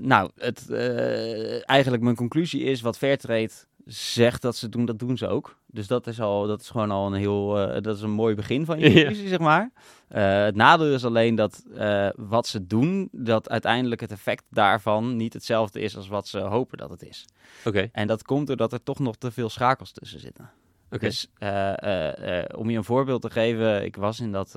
[0.00, 3.52] nou, het, eh, eigenlijk mijn conclusie is wat Fairtrade
[3.84, 5.58] zegt dat ze doen, dat doen ze ook.
[5.66, 8.34] Dus dat is, al, dat is gewoon al een heel, eh, dat is een mooi
[8.34, 9.70] begin van je conclusie, zeg maar.
[10.08, 15.16] Eh, het nadeel is alleen dat eh, wat ze doen, dat uiteindelijk het effect daarvan
[15.16, 17.24] niet hetzelfde is als wat ze hopen dat het is.
[17.64, 20.50] Oké, En dat komt doordat er toch nog te veel schakels tussen zitten.
[21.00, 24.52] Dus eh, eh, eh, om je een voorbeeld te geven, ik was in dat.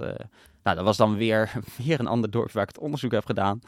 [0.64, 1.52] nou, dat was dan weer,
[1.86, 3.60] weer een ander dorp waar ik het onderzoek heb gedaan.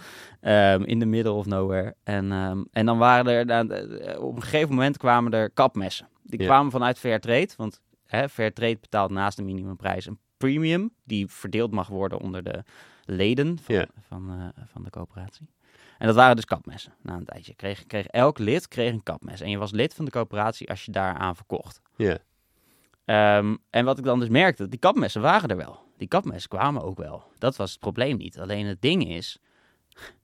[0.42, 1.96] ehm, in the middle of nowhere.
[2.04, 3.46] En, ehm, en dan waren er.
[3.46, 6.08] nou, op een gegeven moment kwamen er kapmessen.
[6.24, 6.46] Die Ja.
[6.46, 7.50] kwamen vanuit Fairtrade.
[7.58, 10.94] Want hè, Fairtrade betaalt naast de minimumprijs een premium.
[11.04, 12.64] Die verdeeld mag worden onder de
[13.06, 13.86] leden van, Ja.
[14.08, 15.50] van, van de coöperatie.
[15.98, 16.94] En dat waren dus kapmessen.
[17.02, 19.42] Na een tijdje kreeg, kreeg elk lid kreeg een kapmes.
[19.42, 21.82] En je was lid van de coöperatie als je daaraan verkocht.
[21.96, 22.18] Ja,
[23.10, 25.80] Ehm, en wat ik dan dus merkte, die kapmessen waren er wel.
[25.98, 27.24] Die kapmessen kwamen ook wel.
[27.38, 28.40] Dat was het probleem niet.
[28.40, 29.40] Alleen het ding is,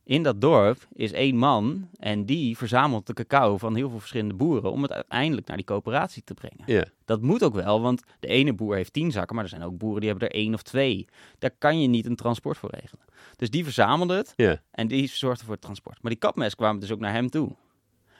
[0.04, 4.34] in dat dorp is één man en die verzamelt de cacao van heel veel verschillende
[4.34, 6.64] boeren om het uiteindelijk naar die coöperatie te brengen.
[6.66, 9.64] ja, Dat moet ook wel, want de ene boer heeft tien zakken, maar er zijn
[9.64, 11.08] ook boeren die hebben er één of twee.
[11.40, 13.06] Daar kan je niet een transport voor regelen.
[13.36, 14.34] Dus die verzamelde het
[14.72, 15.98] en die zorgde voor het transport.
[16.02, 17.56] Maar die kapmes kwamen dus ook naar hem toe.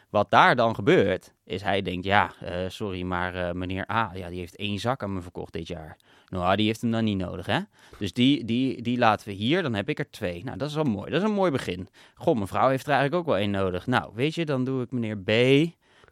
[0.10, 4.30] Wat daar dan gebeurt, is hij denkt, ja, eh, sorry, maar eh, meneer A, ja,
[4.30, 5.98] die heeft één zak aan me verkocht dit jaar.
[6.30, 7.60] Nou, die heeft hem dan niet nodig, hè?
[8.00, 10.44] Dus die, die, die laten we hier, dan heb ik er twee.
[10.44, 11.12] Nou, dat is wel mooi.
[11.12, 11.88] Dat is een mooi begin.
[12.16, 13.88] Goh, mevrouw heeft er eigenlijk ook wel één nodig.
[13.88, 15.30] Nou, weet je, dan doe ik meneer B.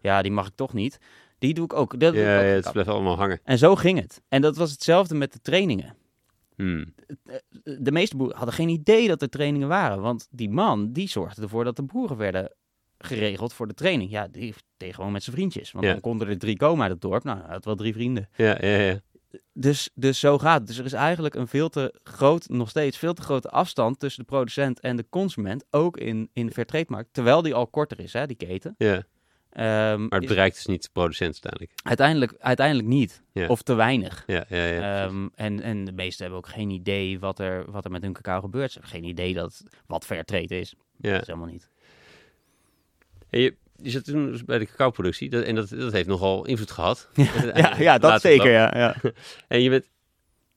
[0.02, 1.00] Ja, die mag ik toch niet.
[1.40, 2.00] Die doe ik ook.
[2.00, 3.40] Dat doe ik Ja, ook ja, een het blijft allemaal hangen.
[3.44, 4.22] En zo ging het.
[4.30, 5.96] En dat was hetzelfde met de trainingen
[6.56, 6.94] Hmm.
[7.64, 10.02] de meeste boeren hadden geen idee dat er trainingen waren.
[10.02, 12.52] Want die man, die zorgde ervoor dat de boeren werden
[13.06, 14.12] geregeld voor de training.
[14.12, 15.72] Ja, die deed gewoon met zijn vriendjes.
[15.72, 15.92] Want Ja.
[15.92, 17.24] dan konden er drie komen uit het dorp.
[17.24, 18.30] Nou, hij had wel drie vrienden.
[18.36, 19.00] Ja, ja, ja.
[19.54, 20.68] Dus, dus zo gaat het.
[20.68, 24.22] Dus er is eigenlijk een veel te groot, nog steeds veel te grote afstand tussen
[24.24, 25.66] de producent en de consument.
[25.72, 27.10] Ook in, in de Fairtrade-markt.
[27.14, 28.76] Terwijl die al korter is, hè, die keten.
[28.78, 29.04] ja.
[29.50, 31.80] Ehm, Maar het bereikt dus niet de producent uiteindelijk.
[31.84, 33.24] uiteindelijk, uiteindelijk niet.
[33.32, 33.48] Ja.
[33.48, 34.24] Of te weinig.
[34.28, 35.04] Ja, ja, ja.
[35.06, 38.14] Ehm, en, en de meesten hebben ook geen idee wat er, wat er met hun
[38.14, 38.72] cacao gebeurt.
[38.72, 40.74] Ze hebben geen idee dat, wat Fairtrade is.
[40.98, 41.12] ja.
[41.12, 41.70] Dat is helemaal niet.
[43.34, 46.46] En je, je zat toen dus bij de cacao-productie dat, en dat, dat heeft nogal
[46.46, 47.10] invloed gehad.
[47.54, 48.74] Ja, ja dat zeker, ja.
[48.76, 48.96] Ja.
[49.48, 49.90] En je bent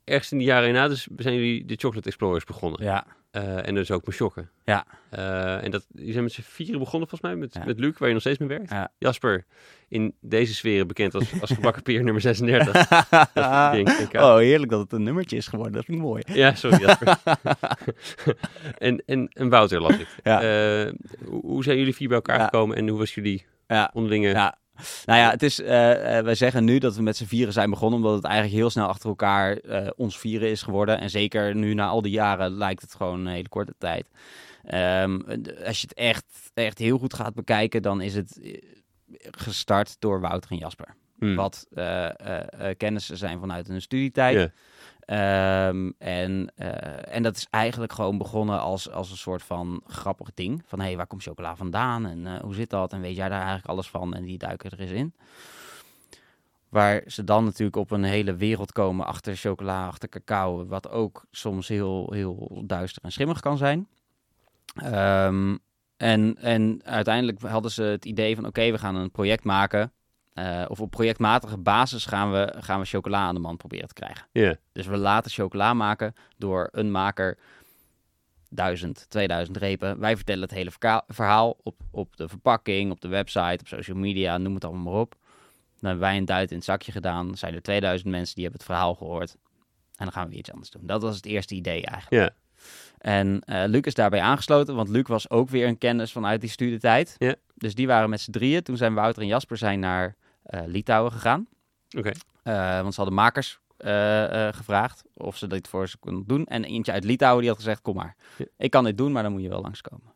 [0.05, 2.85] ergens in de jaren na, dus zijn jullie de Chocolate Explorers begonnen.
[2.85, 3.07] ja.
[3.37, 4.51] Eh, en dus ook met Shokken.
[4.64, 4.87] Ja.
[5.11, 7.64] Eh, en dat, je zijn met z'n vieren begonnen volgens mij, met, Ja.
[7.64, 8.70] met Luc, waar je nog steeds mee werkt.
[8.70, 8.92] Ja.
[8.99, 9.44] Jasper,
[9.88, 12.88] in deze sferen bekend als, als gebakken peer nummer 36.
[12.88, 14.12] dat denk ik.
[14.12, 14.33] ja.
[14.33, 15.72] oh, heerlijk dat het een nummertje is geworden.
[15.75, 16.22] Dat vind ik mooi.
[16.27, 17.16] Ja, sorry Jasper.
[18.79, 20.09] en, en, en Wouter las ik.
[20.22, 20.40] Ja.
[20.42, 20.92] Eh,
[21.25, 23.90] hoe, hoe zijn jullie vier bij elkaar gekomen en hoe was jullie Ja.
[23.92, 24.55] onderlinge...
[25.07, 27.71] Nou ja, het is, eh, eh, wij zeggen nu dat we met z'n vieren zijn
[27.71, 31.01] begonnen, omdat het eigenlijk heel snel achter elkaar eh, ons vieren is geworden.
[31.01, 34.09] En zeker nu na al die jaren lijkt het gewoon een hele korte tijd.
[34.65, 35.21] Ehm,
[35.67, 38.41] als je het echt, echt heel goed gaat bekijken, dan is het
[39.31, 40.95] gestart door Wouter en Jasper.
[41.19, 41.35] Hmm.
[41.35, 42.09] Wat eh,
[42.77, 44.51] kennissen zijn vanuit hun studietijd.
[45.07, 50.35] Ehm, en, eh, en dat is eigenlijk gewoon begonnen als, als een soort van grappig
[50.35, 50.62] ding.
[50.66, 52.07] Van, hé, hey, waar komt chocola vandaan?
[52.07, 52.92] En eh, hoe zit dat?
[52.92, 54.14] En weet jij daar eigenlijk alles van?
[54.14, 55.14] En die duiken er eens in.
[56.69, 60.66] Waar ze dan natuurlijk op een hele wereld komen achter chocola, achter cacao.
[60.66, 63.88] Wat ook soms heel, heel duister en schimmig kan zijn.
[64.75, 65.57] Ehm,
[65.97, 69.92] en, en uiteindelijk hadden ze het idee van, oké, we gaan een project maken.
[70.37, 73.94] Eh, of op projectmatige basis gaan we, gaan we chocola aan de man proberen te
[73.94, 74.27] krijgen.
[74.33, 74.57] Ja.
[74.72, 77.38] Dus we laten chocola maken door een maker
[78.49, 79.99] 1000, 2000 repen.
[79.99, 80.70] Wij vertellen het hele
[81.09, 85.01] verhaal op, op de verpakking, op de website, op social media, noem het allemaal maar
[85.01, 85.14] op.
[85.81, 87.37] Dan hebben wij een duit in het zakje gedaan.
[87.37, 89.37] Zijn er 2000 mensen die hebben het verhaal gehoord.
[89.96, 90.87] En dan gaan we weer iets anders doen.
[90.87, 92.22] Dat was het eerste idee eigenlijk.
[92.22, 92.35] Ja.
[92.99, 96.51] En eh, Luc is daarbij aangesloten, want Luc was ook weer een kennis vanuit die
[96.51, 97.14] studietijd.
[97.18, 97.35] Ja.
[97.55, 98.62] Dus die waren met z'n drieën.
[98.62, 100.16] Toen zijn Wouter en Jasper zijn naar
[100.67, 101.47] Litouwen gegaan.
[101.99, 102.13] Oké.
[102.43, 106.47] Eh, want ze hadden makers eh, eh, gevraagd of ze dit voor ze konden doen.
[106.47, 108.17] En eentje uit Litouwen die had gezegd, kom maar.
[108.39, 108.45] Ja.
[108.59, 110.15] Ik kan dit doen, maar dan moet je wel langskomen.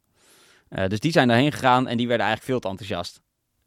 [0.69, 3.21] Eh dus die zijn daarheen gegaan en die werden eigenlijk veel te enthousiast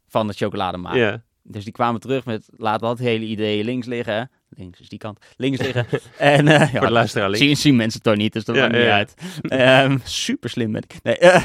[0.08, 0.99] van het chocolademaken.
[0.99, 1.23] Ja.
[1.41, 4.32] Dus die kwamen terug met, laat dat hele idee links liggen.
[4.49, 5.19] Links is die kant.
[5.38, 5.86] Links liggen.
[6.17, 7.45] en eh, ja, Voor de luisteraar links.
[7.45, 9.13] zien, zien mensen toch niet, dus dat Ja, maakt niet ja, uit.
[9.41, 10.95] Ehm, super slim ben ik.
[11.04, 11.43] Nee, eh,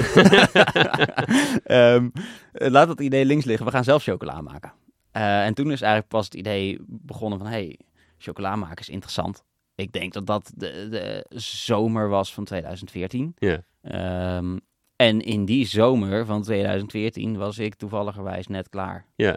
[1.95, 2.09] ehm,
[2.53, 3.67] eh, laat dat idee links liggen.
[3.67, 4.73] We gaan zelf chocola maken.
[5.19, 7.49] Eh, en toen is eigenlijk pas het idee begonnen van...
[7.49, 7.79] hey,
[8.19, 9.45] chocola maken is interessant.
[9.75, 13.35] Ik denk dat dat de, de zomer was van 2014.
[13.39, 13.63] Ja.
[13.83, 14.59] Ehm,
[14.97, 19.07] en in die zomer van 2014 was ik toevalligerwijs net klaar.
[19.15, 19.37] Ja.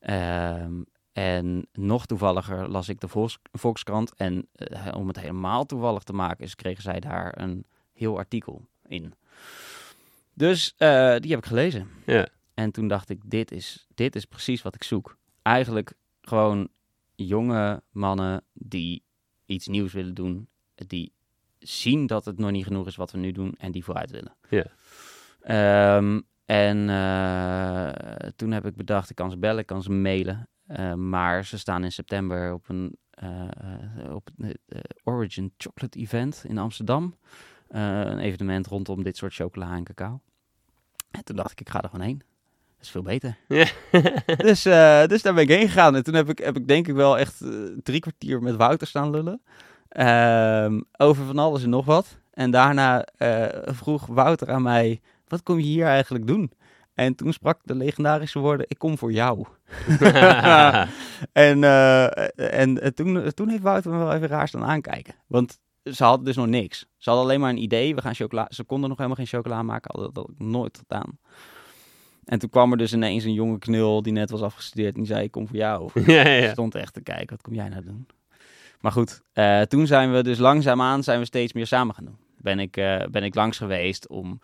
[0.00, 0.82] Ehm,
[1.12, 4.14] en nog toevalliger las ik de Volks- Volkskrant.
[4.14, 8.66] En eh, om het helemaal toevallig te maken, is, kregen zij daar een heel artikel
[8.86, 9.14] in.
[10.34, 11.88] Dus eh, die heb ik gelezen.
[12.06, 12.28] Ja.
[12.56, 15.16] En toen dacht ik, dit is, dit is precies wat ik zoek.
[15.42, 16.68] Eigenlijk gewoon
[17.14, 19.02] jonge mannen die
[19.46, 20.48] iets nieuws willen doen.
[20.74, 21.12] Die
[21.58, 24.36] zien dat het nog niet genoeg is wat we nu doen en die vooruit willen.
[24.48, 24.66] Ja.
[25.40, 30.48] Ehm, en eh, toen heb ik bedacht, ik kan ze bellen, ik kan ze mailen.
[30.66, 33.48] Eh, maar ze staan in september op een eh,
[34.10, 34.58] op het
[35.04, 37.16] Origin Chocolate Event in Amsterdam.
[37.68, 40.20] Een evenement rondom dit soort chocola en cacao.
[41.10, 42.22] En toen dacht ik, ik ga er gewoon heen.
[42.86, 43.36] Is veel beter.
[43.48, 43.66] Ja.
[44.36, 45.96] dus, eh, dus daar ben ik heen gegaan.
[45.96, 47.48] En toen heb ik, heb ik denk ik wel echt eh,
[47.82, 49.42] drie kwartier met Wouter staan lullen.
[49.88, 52.18] Ehm, over van alles en nog wat.
[52.32, 56.52] En daarna eh, vroeg Wouter aan mij, wat kom je hier eigenlijk doen?
[56.94, 59.44] En toen sprak de legendarische woorden, ik kom voor jou.
[61.32, 61.64] en
[62.34, 65.14] en toen, toen heeft Wouter me wel even raar staan aankijken.
[65.26, 65.58] Want
[65.92, 66.78] ze hadden dus nog niks.
[66.78, 67.94] Ze hadden alleen maar een idee.
[67.94, 68.46] We gaan chocola.
[68.48, 69.90] Ze konden nog helemaal geen chocola maken.
[69.92, 71.18] Hadden dat ook nooit gedaan.
[72.26, 74.94] En toen kwam er dus ineens een jonge knul die net was afgestudeerd.
[74.94, 75.90] En die zei, ik kom voor jou.
[76.06, 76.52] ja, ja.
[76.52, 78.06] stond echt te kijken, wat kom jij nou doen?
[78.80, 82.18] Maar goed, eh, toen zijn we dus langzaamaan zijn we steeds meer samen gaan doen.
[82.38, 84.40] Ben ik, eh, ben ik langs geweest om,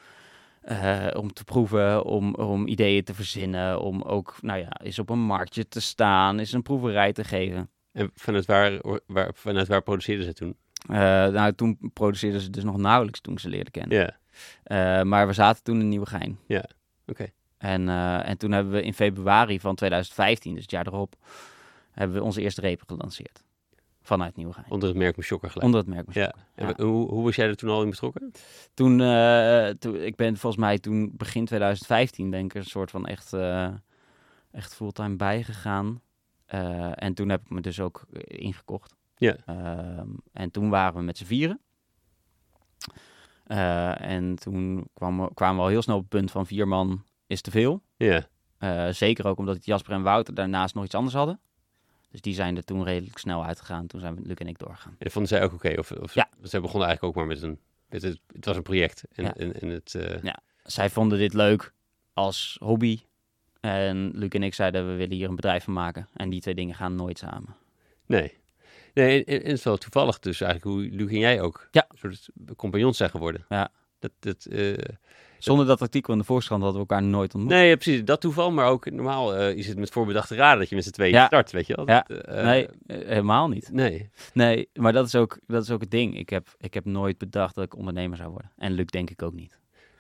[0.60, 5.10] eh, om te proeven, om, om ideeën te verzinnen, om ook, nou ja, eens op
[5.10, 7.70] een marktje te staan, eens een proeverij te geven.
[7.92, 10.56] En vanuit waar, waar, vanuit waar produceerden ze toen?
[10.86, 14.16] Nou, toen produceerden ze dus nog nauwelijks toen ze leerde kennen.
[14.64, 16.38] Ja, maar we zaten toen in Nieuwegein.
[17.06, 17.32] oké.
[17.62, 21.14] En, eh, en toen hebben we in februari van 2015, dus het jaar erop,
[21.90, 23.44] hebben we onze eerste repen gelanceerd.
[24.02, 24.66] Vanuit Nieuwegein.
[24.68, 25.66] Onder het merk Meshokker gelijk.
[25.66, 26.44] Onder het merk Meshokker.
[26.56, 26.84] Ja.
[26.84, 28.32] Hoe, hoe was jij er toen al in betrokken?
[28.74, 33.06] Toen, eh, toen, ik ben volgens mij toen begin 2015 ben ik een soort van
[33.06, 33.68] echt, eh,
[34.50, 36.00] echt fulltime bijgegaan.
[36.94, 38.94] En toen heb ik me dus ook ingekocht.
[39.16, 39.36] Ja.
[39.46, 41.60] Ehm, en toen waren we met z'n vieren.
[43.96, 47.04] En toen kwamen we, kwamen we al heel snel op het punt van vier man
[47.32, 47.82] is te veel.
[47.96, 51.40] Ja, Eh, zeker ook omdat Jasper en Wouter daarnaast nog iets anders hadden.
[52.10, 53.86] Dus die zijn er toen redelijk snel uitgegaan.
[53.86, 54.96] Toen zijn we, Luc en ik doorgegaan.
[54.98, 55.74] en vonden zij ook oké?
[55.78, 56.28] Of, of Ja.
[56.42, 57.58] Zij begonnen eigenlijk ook maar met een...
[57.88, 59.04] Met het, het was een project.
[59.12, 59.34] En, Ja.
[59.34, 59.94] en, en het...
[59.94, 60.38] eh, Ja.
[60.64, 61.72] zij vonden dit leuk
[62.12, 63.00] als hobby.
[63.60, 66.08] En Luc en ik zeiden, we willen hier een bedrijf van maken.
[66.14, 67.56] En die twee dingen gaan nooit samen.
[68.06, 68.40] Nee.
[68.94, 71.86] Nee, en, en het is wel toevallig dus eigenlijk hoe Luc en jij ook Ja.
[71.88, 73.44] een soort compagnons zijn geworden.
[73.48, 73.70] Ja.
[73.98, 74.74] Dat, dat, eh,
[75.42, 77.52] Zonder dat artikel in de Volkskrant hadden we elkaar nooit ontmoet.
[77.52, 78.04] nee, ja, precies.
[78.04, 80.90] Dat toeval, maar ook normaal eh, is het met voorbedachte raden dat je met z'n
[80.90, 81.26] tweeën Ja.
[81.26, 81.88] start, weet je wel?
[81.88, 82.04] Ja.
[82.08, 83.70] Dat, eh, nee, eh, helemaal niet.
[83.72, 84.10] Nee.
[84.34, 86.18] Nee, maar dat is ook, dat is ook het ding.
[86.18, 88.50] Ik heb, ik heb nooit bedacht dat ik ondernemer zou worden.
[88.56, 89.58] En Luc denk ik ook niet.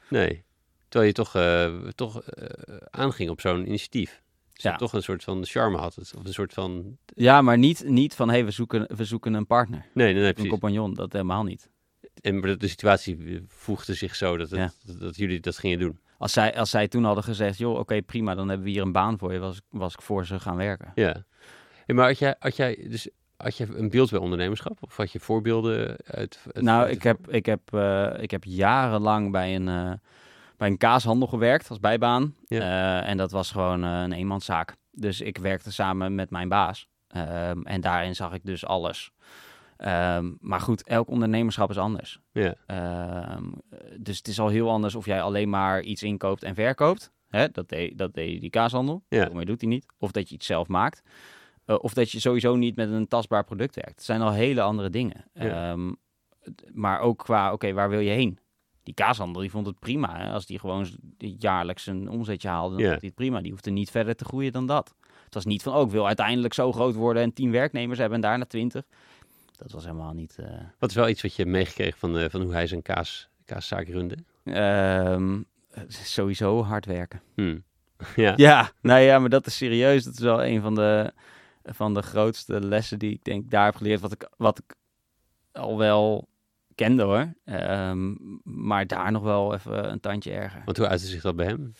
[0.08, 0.44] Nee.
[0.88, 2.46] Terwijl je toch, eh, toch eh,
[2.90, 4.22] aanging op zo'n initiatief.
[4.52, 4.76] Dus Ja.
[4.76, 5.94] toch een soort van charme had.
[5.94, 6.96] het, Of een soort van...
[7.14, 9.78] Ja, maar niet, niet van, hé, hey, we, zoeken, we zoeken een partner.
[9.94, 10.50] Nee, nee, nee Een precies.
[10.50, 11.70] compagnon, dat helemaal niet.
[12.20, 14.70] En de, situatie voegde zich zo dat, het, Ja.
[14.86, 15.98] dat, dat jullie dat gingen doen.
[16.18, 18.92] Als zij, als zij toen hadden gezegd, joh, oké, prima, dan hebben we hier een
[18.92, 20.92] baan voor je, was, ik- was ik voor ze gaan werken.
[20.94, 21.24] Ja.
[21.86, 24.78] Hey, maar had jij, had jij dus had je een beeld bij ondernemerschap?
[24.80, 26.38] Of had je voorbeelden uit...
[26.54, 29.92] uit- nou, uit- ik heb, ik, heb, eh, ik heb jarenlang bij een, eh,
[30.56, 32.34] bij een kaashandel gewerkt als bijbaan.
[32.46, 32.60] Ja.
[33.02, 34.74] Eh, en dat was gewoon een eenmanszaak.
[34.90, 36.88] Dus ik werkte samen met mijn baas.
[37.08, 39.10] Ehm, en daarin zag ik dus alles.
[39.82, 42.20] Ehm, maar goed, elk ondernemerschap is anders.
[42.66, 43.44] Ehm,
[43.98, 47.12] dus het is al heel anders of jij alleen maar iets inkoopt en verkoopt.
[47.28, 47.48] Hè?
[47.50, 49.02] Dat, deed, dat deed die kaashandel.
[49.08, 49.28] Ja.
[49.32, 49.86] Maar doet hij niet.
[49.98, 51.02] Of dat je iets zelf maakt.
[51.64, 53.90] Eh, of dat je sowieso niet met een tastbaar product werkt.
[53.90, 55.24] Het zijn al hele andere dingen.
[55.32, 55.92] Ehm,
[56.72, 58.38] maar ook qua, oké, waar wil je heen?
[58.82, 60.16] Die kaashandel, die vond het prima.
[60.18, 60.32] Hè?
[60.32, 60.86] Als die gewoon
[61.18, 63.40] jaarlijks een omzetje haalde, dan vond hij het prima.
[63.40, 64.94] Die hoefde niet verder te groeien dan dat.
[65.24, 68.16] Het was niet van, oh, ik wil uiteindelijk zo groot worden en tien werknemers hebben
[68.16, 68.84] en daarna twintig.
[69.62, 70.36] Dat was helemaal niet...
[70.38, 73.28] eh, wat is wel iets wat je meegekregen van, eh, van hoe hij zijn kaas,
[73.44, 74.16] kaaszaak runde?
[74.44, 75.40] Ehm,
[75.88, 77.22] sowieso hard werken.
[77.34, 77.62] Hmm.
[78.16, 78.32] Ja.
[78.36, 80.04] Ja, nou ja, maar dat is serieus.
[80.04, 81.12] Dat is wel een van de,
[81.62, 84.00] van de grootste lessen die ik denk daar heb geleerd.
[84.00, 84.74] Wat ik, wat ik
[85.52, 86.28] al wel
[86.74, 87.34] kende hoor.
[87.44, 90.62] Ehm, maar daar nog wel even een tandje erger.
[90.64, 91.72] Want hoe uitte zich dat bij hem?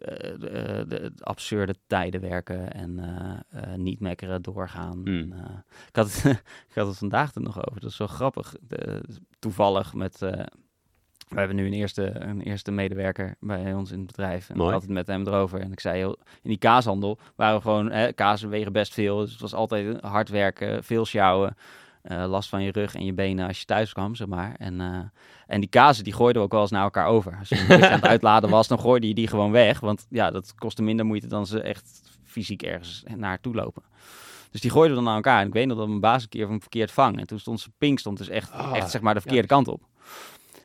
[0.00, 5.00] Eh, de, de- de absurde tijden werken en eh, eh, niet mekkeren doorgaan.
[5.04, 5.18] Hmm.
[5.18, 5.50] En, eh,
[5.88, 6.24] ik, had het,
[6.68, 7.80] ik had het vandaag er nog over.
[7.80, 8.54] Dat is wel grappig.
[8.60, 9.02] De-
[9.38, 10.22] toevallig met...
[10.22, 10.44] eh,
[11.28, 14.48] we hebben nu een eerste, een eerste medewerker bij ons in het bedrijf.
[14.50, 14.68] En Mooi.
[14.68, 15.60] ik had het met hem erover.
[15.60, 17.90] En ik zei, joh, in die kaashandel waren we gewoon...
[17.90, 19.18] Hè, kazen wegen best veel.
[19.18, 21.56] Dus het was altijd hard werken, veel sjouwen.
[22.02, 24.54] eh, last van je rug en je benen als je thuis kwam, zeg maar.
[24.58, 24.98] En, eh,
[25.46, 27.36] en die kazen, die gooiden we ook wel eens naar elkaar over.
[27.38, 29.80] Als je een aan het uitladen was, dan gooide je die gewoon weg.
[29.80, 33.82] Want ja, dat kostte minder moeite dan ze echt fysiek ergens naartoe lopen.
[34.50, 35.40] Dus die gooiden we dan naar elkaar.
[35.40, 37.18] En ik weet nog dat mijn baas een keer van verkeerd vang.
[37.20, 39.26] En toen stond zijn pink stond dus echt, Ah, echt zeg maar de ja.
[39.26, 39.82] verkeerde kant op.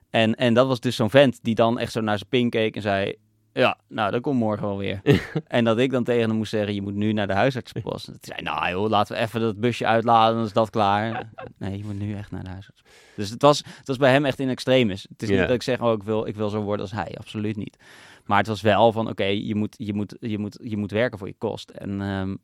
[0.09, 2.75] En, en dat was dus zo'n vent die dan echt zo naar zijn pin keek
[2.75, 3.15] en zei...
[3.53, 5.01] Ja, nou, dat komt morgen wel weer.
[5.47, 8.07] en dat ik dan tegen hem moest zeggen, je moet nu naar de huisartsenpost.
[8.07, 11.29] En hij zei, nou joh, laten we even dat busje uitladen, dan is dat klaar.
[11.57, 12.83] nee, je moet nu echt naar de huisarts.
[13.15, 15.05] Dus het was, het was bij hem echt in extremis.
[15.09, 17.15] Het is niet dat ik zeg, oh, ik wil, ik wil zo worden als hij.
[17.17, 17.77] Absoluut niet.
[18.25, 21.17] Maar het was wel van, oké, je, moet, je, moet, je, moet, je moet werken
[21.17, 21.69] voor je kost.
[21.69, 22.35] En, ehm,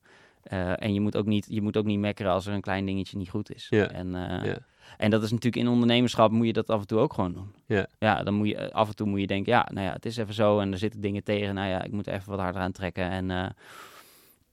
[0.43, 2.86] eh, en je, moet ook niet, je moet ook niet mekkeren als er een klein
[2.86, 3.67] dingetje niet goed is.
[3.70, 4.58] En, Ja.
[4.97, 7.54] En dat is natuurlijk in ondernemerschap moet je dat af en toe ook gewoon doen.
[7.65, 7.88] Ja.
[8.00, 10.06] ja, dan moet je eh, af en toe moet je denken, ja, nou ja, het
[10.06, 11.54] is even zo en er zitten dingen tegen.
[11.54, 13.10] Nou ja, ik moet even wat harder aan trekken.
[13.10, 13.50] En, eh,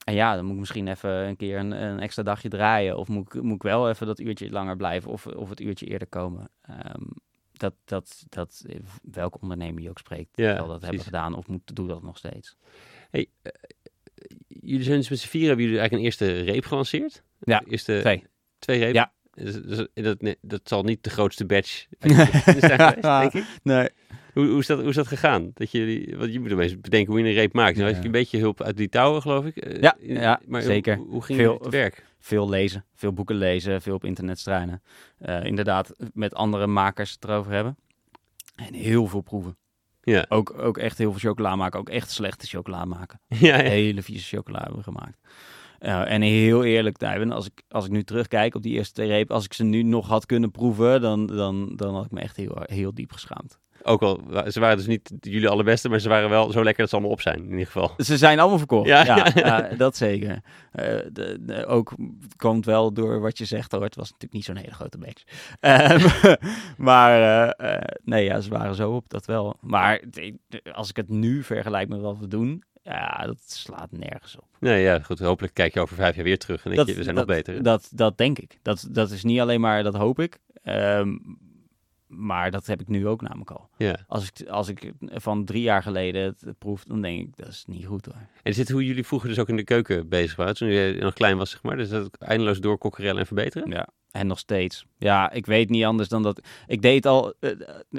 [0.03, 2.97] en ja, dan moet ik misschien even een keer een, een extra dagje draaien.
[2.97, 5.85] Of moet ik, moet ik wel even dat uurtje langer blijven of, of het uurtje
[5.85, 6.49] eerder komen.
[6.61, 7.03] Ehm,
[7.51, 8.65] dat, dat, dat,
[9.11, 12.17] welke ondernemer je ook spreekt, Ja, zal dat hebben gedaan of moet, doe dat nog
[12.17, 12.55] steeds.
[13.09, 13.51] Hey, eh,
[14.47, 17.23] jullie zijn dus met z'n vier hebben jullie eigenlijk een eerste reep gelanceerd?
[17.39, 18.23] Ja, eerste, Twee.
[18.59, 18.93] Twee repen?
[18.93, 19.13] Ja.
[19.35, 21.87] Dus, dat, nee, dat zal niet de grootste je business
[22.59, 23.45] zijn denk ik.
[23.63, 23.89] Nee.
[24.33, 25.51] Hoe, hoe, is dat, hoe is dat gegaan?
[25.53, 27.77] Dat jullie, want je moet opeens bedenken hoe je een reep maakt.
[27.77, 29.57] Nou, had je een beetje hulp uit die touwen, geloof ik.
[29.57, 30.95] eh, Ja, ja, maar zeker.
[30.95, 32.05] Hoe, hoe ging Veel- het werk?
[32.19, 34.81] Veel lezen, veel boeken lezen, veel op internet struinen.
[35.17, 37.77] Eh, inderdaad, met andere makers het erover hebben.
[38.55, 39.57] En heel veel proeven.
[40.03, 40.25] Ja.
[40.29, 41.79] Ook, ook echt heel veel chocola maken.
[41.79, 43.21] Ook echt slechte chocola maken.
[43.39, 43.69] Ja, ja.
[43.69, 45.17] Hele vieze chocola hebben we gemaakt.
[45.79, 49.07] Eh, en heel eerlijk, Tijben, als ik, als ik nu terugkijk op die eerste twee
[49.07, 52.19] repen, als ik ze nu nog had kunnen proeven, dan, dan, dan had ik me
[52.19, 53.59] echt heel, heel diep geschaamd.
[53.87, 56.89] Ook al, ze waren dus niet jullie allerbeste, maar ze waren wel zo lekker dat
[56.89, 57.93] ze allemaal op zijn, in ieder geval.
[57.97, 58.87] Ze zijn allemaal verkocht.
[58.87, 59.03] Ja.
[59.05, 60.39] Ja, ja, dat zeker.
[60.71, 61.93] Eh, de, de- ook
[62.35, 63.83] komt wel door wat je zegt hoor.
[63.83, 65.23] Het was natuurlijk niet zo'n hele grote batch.
[65.59, 66.35] Ehm,
[66.77, 69.57] maar eh, nee, ja, ze waren zo op, dat wel.
[69.61, 70.01] Maar
[70.71, 74.47] als ik het nu vergelijk met wat we doen, ja, dat slaat nergens op.
[74.59, 75.19] Nee, ja, goed.
[75.19, 77.35] Hopelijk kijk je over vijf jaar weer terug en denk je, we zijn dat, nog
[77.35, 77.63] beter.
[77.63, 78.59] Dat, dat denk ik.
[78.61, 80.39] Dat, dat is niet alleen maar, dat hoop ik.
[80.63, 81.17] Ehm,
[82.07, 83.69] maar dat heb ik nu ook namelijk al.
[83.77, 84.05] Ja.
[84.07, 87.47] Als ik, als ik van drie jaar geleden het, het proef, dan denk ik, dat
[87.47, 88.15] is niet goed hoor.
[88.15, 90.97] En is dit hoe jullie vroeger dus ook in de keuken bezig waren, toen je
[90.99, 91.77] nog klein was, zeg maar?
[91.77, 93.69] Dus dat eindeloos doorkokkerellen en verbeteren?
[93.69, 94.85] Ja, en nog steeds.
[94.97, 96.41] Ja, ik weet niet anders dan dat.
[96.67, 97.51] Ik deed al eh,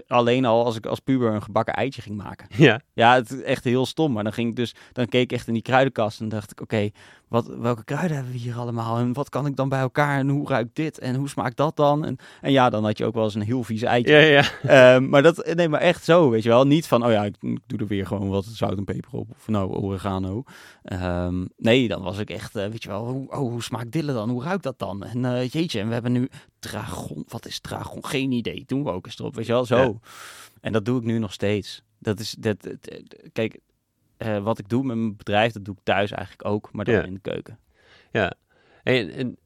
[0.06, 2.46] alleen al als ik als puber een gebakken eitje ging maken.
[2.56, 2.80] Ja.
[2.92, 4.12] Ja, het is echt heel stom.
[4.12, 6.60] Maar dan ging ik dus, dan keek ik echt in die kruidenkast en dacht ik,
[6.60, 6.90] oké,
[7.28, 8.98] wat, welke kruiden hebben we hier allemaal?
[8.98, 10.18] En wat kan ik dan bij elkaar?
[10.18, 10.98] En hoe ruikt dit?
[10.98, 12.04] En hoe smaakt dat dan?
[12.04, 14.12] En, en ja, dan had je ook wel eens een heel vies eitje.
[14.12, 14.44] Ja, ja.
[14.94, 16.66] Ehm, maar dat, nee, maar echt zo, weet je wel.
[16.66, 19.30] Niet van, oh ja, ik, ik doe er weer gewoon wat zout en peper op.
[19.30, 20.42] Of nou, oregano.
[20.82, 24.12] Ehm, nee, dan was ik echt, eh, weet je wel, hoe, oh, hoe smaakt dille
[24.12, 24.30] dan?
[24.30, 25.04] Hoe ruikt dat dan?
[25.04, 27.24] En eh, jeetje, en we hebben nu dragon.
[27.28, 28.06] Wat is dragon?
[28.06, 28.64] Geen idee.
[28.66, 29.76] Doen we ook eens erop, weet je wel, zo.
[29.76, 29.92] Ja.
[30.60, 31.82] En dat doe ik nu nog steeds.
[31.98, 32.56] Dat is, dat,
[33.32, 33.58] kijk,
[34.16, 36.94] eh, wat ik doe met mijn bedrijf, dat doe ik thuis eigenlijk ook, maar dan
[36.94, 37.02] Ja.
[37.02, 37.58] in de keuken.
[38.12, 38.32] ja.
[38.82, 39.36] En, en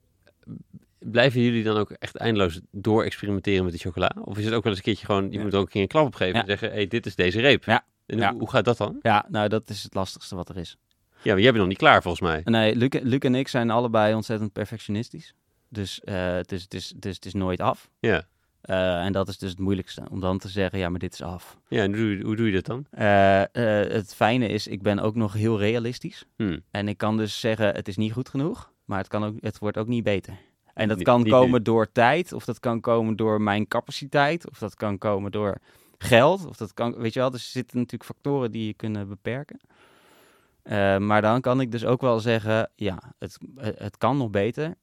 [0.98, 4.12] blijven jullie dan ook echt eindeloos door experimenteren met de chocola?
[4.24, 5.44] Of is het ook wel eens een keertje gewoon, je Ja.
[5.44, 6.40] moet ook een klap opgeven Ja.
[6.40, 7.64] en zeggen, hey, dit is deze reep.
[7.64, 7.84] Ja.
[8.06, 8.28] En.
[8.28, 8.98] Hoe, hoe gaat dat dan?
[9.02, 10.76] Ja, nou, dat is het lastigste wat er is.
[11.22, 12.40] Ja, maar jij bent nog niet klaar volgens mij.
[12.44, 15.34] Nee, Luc, Luc en ik zijn allebei ontzettend perfectionistisch.
[15.68, 17.90] Dus, eh, het, is, het, is, het, is, het is nooit af.
[17.98, 18.22] Ja.
[18.70, 20.02] Eh, en dat is dus het moeilijkste.
[20.10, 21.58] Om dan te zeggen, ja, maar dit is af.
[21.68, 22.86] Ja, en hoe, doe je- hoe doe je dat dan?
[22.90, 26.24] Eh, eh, het fijne is, ik ben ook nog heel realistisch.
[26.36, 26.58] Hm.
[26.70, 28.72] En ik kan dus zeggen, het is niet goed genoeg.
[28.84, 30.34] Maar het, kan ook, het wordt ook niet beter.
[30.74, 31.30] En dat Niet- kan niet nu.
[31.32, 32.32] komen door tijd.
[32.32, 34.50] Of dat kan komen door mijn capaciteit.
[34.50, 35.58] Of dat kan komen door
[35.98, 36.46] geld.
[36.46, 37.30] Of dat kan, weet je wel.
[37.30, 39.60] Dus er zitten natuurlijk factoren die je kunnen beperken.
[41.06, 44.74] Maar dan kan ik dus ook wel zeggen, ja, het, het kan nog beter.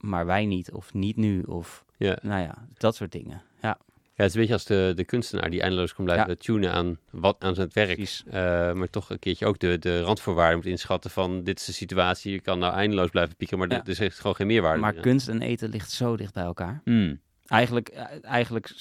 [0.00, 0.72] Maar wij niet.
[0.72, 1.42] Of niet nu.
[1.42, 2.18] Of Ja.
[2.22, 3.42] nou ja, dat soort dingen.
[3.62, 3.78] Ja,
[4.16, 6.98] Ja, het is een beetje als de, de kunstenaar die eindeloos kan blijven tunen aan,
[7.10, 8.22] wat, aan zijn werk.
[8.26, 11.72] Eh, maar toch een keertje ook de, de randvoorwaarden moet inschatten van dit is de
[11.72, 12.32] situatie.
[12.32, 13.80] Je kan nou eindeloos blijven pieken, maar Ja.
[13.82, 15.02] er is echt gewoon geen meerwaarde Maar meer.
[15.02, 16.80] kunst en eten ligt zo dicht bij elkaar.
[16.84, 17.20] Hmm.
[17.46, 18.72] Eigenlijk, eh, eigenlijk,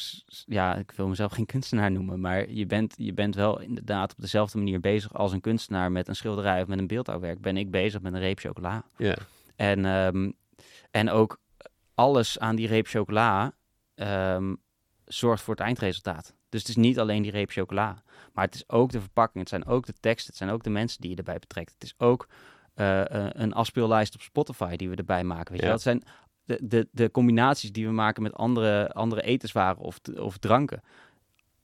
[0.45, 4.17] ja, ik wil mezelf geen kunstenaar noemen, maar je bent, je bent wel inderdaad op
[4.21, 7.41] dezelfde manier bezig als een kunstenaar met een schilderij of met een beeldhouwwerk.
[7.41, 8.84] Ben ik bezig met een reep chocola.
[8.97, 9.15] Ja.
[9.56, 10.32] En, ehm,
[10.91, 11.41] en ook
[11.95, 13.53] alles aan die reep chocola
[13.95, 14.56] ehm,
[15.06, 16.34] zorgt voor het eindresultaat.
[16.49, 18.03] Dus het is niet alleen die reep chocola,
[18.34, 20.69] maar het is ook de verpakking, het zijn ook de teksten, het zijn ook de
[20.69, 21.73] mensen die je erbij betrekt.
[21.73, 22.27] Het is ook
[22.73, 25.51] eh, eh, een afspeellijst op Spotify die we erbij maken.
[25.51, 25.71] Weet je Ja.
[25.71, 26.03] Het zijn
[26.45, 30.82] de, de, de combinaties die we maken met andere, andere etenswaren of, of dranken.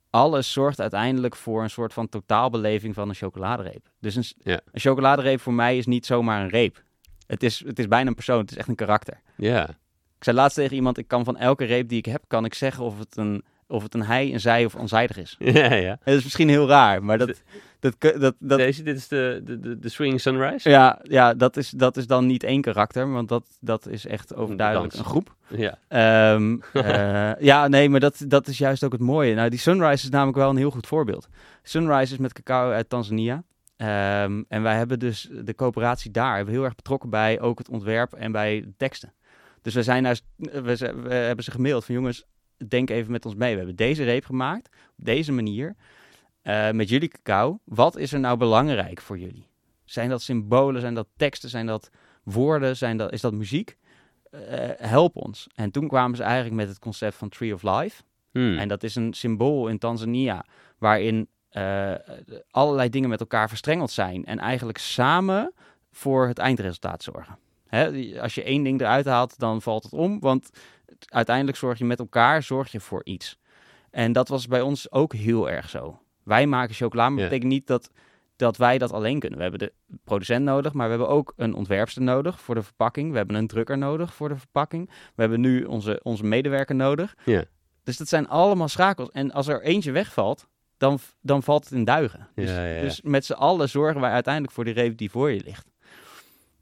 [0.10, 3.90] Alles zorgt uiteindelijk voor een soort van totaalbeleving van een chocoladereep.
[4.00, 4.60] Dus een, Ja.
[4.72, 6.84] een chocoladereep voor mij is niet zomaar een reep.
[7.28, 9.22] Het is, het is bijna een persoon, het is echt een karakter.
[9.36, 9.78] Ja.
[10.20, 12.54] Ik zei laatst tegen iemand, ik kan van elke reep die ik heb, kan ik
[12.54, 15.36] zeggen of het een, of het een hij, een zij of onzijdig is.
[15.60, 15.98] ja, ja.
[16.04, 17.42] Het is misschien heel raar, maar dat,
[17.80, 20.70] Dat, dat, dat, Deze, dit is de, de, de, de Swinging Sunrise?
[20.70, 24.36] ja, ja dat, is, dat is dan niet één karakter, want dat, dat is echt
[24.36, 25.36] overduidelijk een groep.
[25.48, 25.78] Ja.
[25.88, 29.36] Ehm, eh, ja, nee, maar dat, dat is juist ook het mooie.
[29.36, 31.28] Nou, die Sunrise is namelijk wel een heel goed voorbeeld.
[31.64, 33.44] Sunrise is met cacao uit Tanzania.
[33.78, 37.70] Ehm, en wij hebben dus de coöperatie daar hebben heel erg betrokken bij ook het
[37.70, 39.14] ontwerp en bij de teksten.
[39.62, 42.26] Dus we, zijn naar, we, hebben ze gemaild van jongens,
[42.68, 43.52] denk even met ons mee.
[43.52, 45.76] We hebben deze reep gemaakt, op deze manier,
[46.42, 47.60] eh, met jullie cacao.
[47.64, 49.48] Wat is er nou belangrijk voor jullie?
[49.86, 51.90] Zijn dat symbolen, zijn dat teksten, zijn dat
[52.24, 53.78] woorden, zijn dat, is dat muziek?
[54.32, 54.40] Eh,
[54.78, 55.48] help ons.
[55.56, 58.04] En toen kwamen ze eigenlijk met het concept van Tree of Life.
[58.32, 58.58] Hmm.
[58.58, 60.46] En dat is een symbool in Tanzania
[60.78, 61.94] waarin eh,
[62.52, 65.54] allerlei dingen met elkaar verstrengeld zijn en eigenlijk samen
[65.92, 67.38] voor het eindresultaat zorgen.
[67.70, 70.50] Hè, als je één ding eruit haalt, dan valt het om, want
[71.06, 73.40] uiteindelijk zorg je met elkaar zorg je voor iets.
[73.92, 76.00] En dat was bij ons ook heel erg zo.
[76.24, 77.30] Wij maken chocola, maar dat Ja.
[77.30, 77.92] betekent niet dat,
[78.36, 79.38] dat wij dat alleen kunnen.
[79.38, 83.12] We hebben de producent nodig, maar we hebben ook een ontwerpster nodig voor de verpakking.
[83.12, 84.88] We hebben een drukker nodig voor de verpakking.
[84.88, 87.16] We hebben nu onze, onze medewerker nodig.
[87.26, 87.44] Ja.
[87.84, 89.10] Dus dat zijn allemaal schakels.
[89.12, 90.48] En als er eentje wegvalt,
[90.78, 92.28] dan, dan valt het in duigen.
[92.36, 92.80] Dus, ja.
[92.82, 95.68] dus met z'n allen zorgen wij uiteindelijk voor die reep die voor je ligt.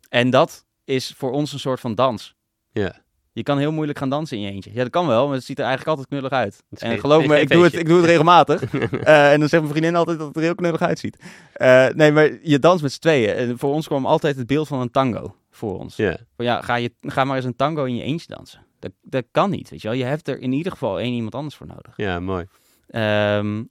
[0.10, 2.36] En dat is voor ons een soort van dans.
[2.72, 3.06] Ja.
[3.32, 4.70] Je kan heel moeilijk gaan dansen in je eentje.
[4.74, 6.64] Ja, dat kan wel, maar het ziet er eigenlijk altijd knullig uit.
[6.70, 8.64] En geen- geloof geen- me, geen ik doe, het, ik doe het regelmatig.
[8.74, 11.18] Eh, en dan zegt mijn vriendin altijd dat het er heel knullig uitziet.
[11.54, 13.36] Eh, nee, maar je danst met z'n tweeën.
[13.36, 15.96] En voor ons kwam altijd het beeld van een tango voor ons.
[15.96, 16.18] Ja.
[16.36, 18.66] Van ja, ga, je, ga maar eens een tango in je eentje dansen.
[18.80, 19.98] Dat, dat kan niet, weet je wel.
[19.98, 21.94] Je hebt er in ieder geval één iemand anders voor nodig.
[21.96, 22.46] ja, mooi.
[22.88, 23.64] Ehm,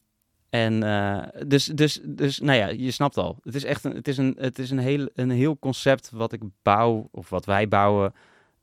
[0.57, 3.39] en eh, dus, dus, dus, nou ja, je snapt al.
[3.43, 6.33] Het is echt een, het is een, het is een, heel, een heel concept wat
[6.33, 8.15] ik bouw, of wat wij bouwen,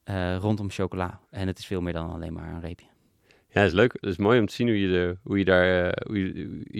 [0.03, 1.19] eh, rondom chocola.
[1.29, 2.85] En het is veel meer dan alleen maar een reepje.
[3.27, 3.93] Ja, dat is leuk.
[3.93, 6.17] Het is mooi om te zien hoe je, de, hoe je daar, eh, hoe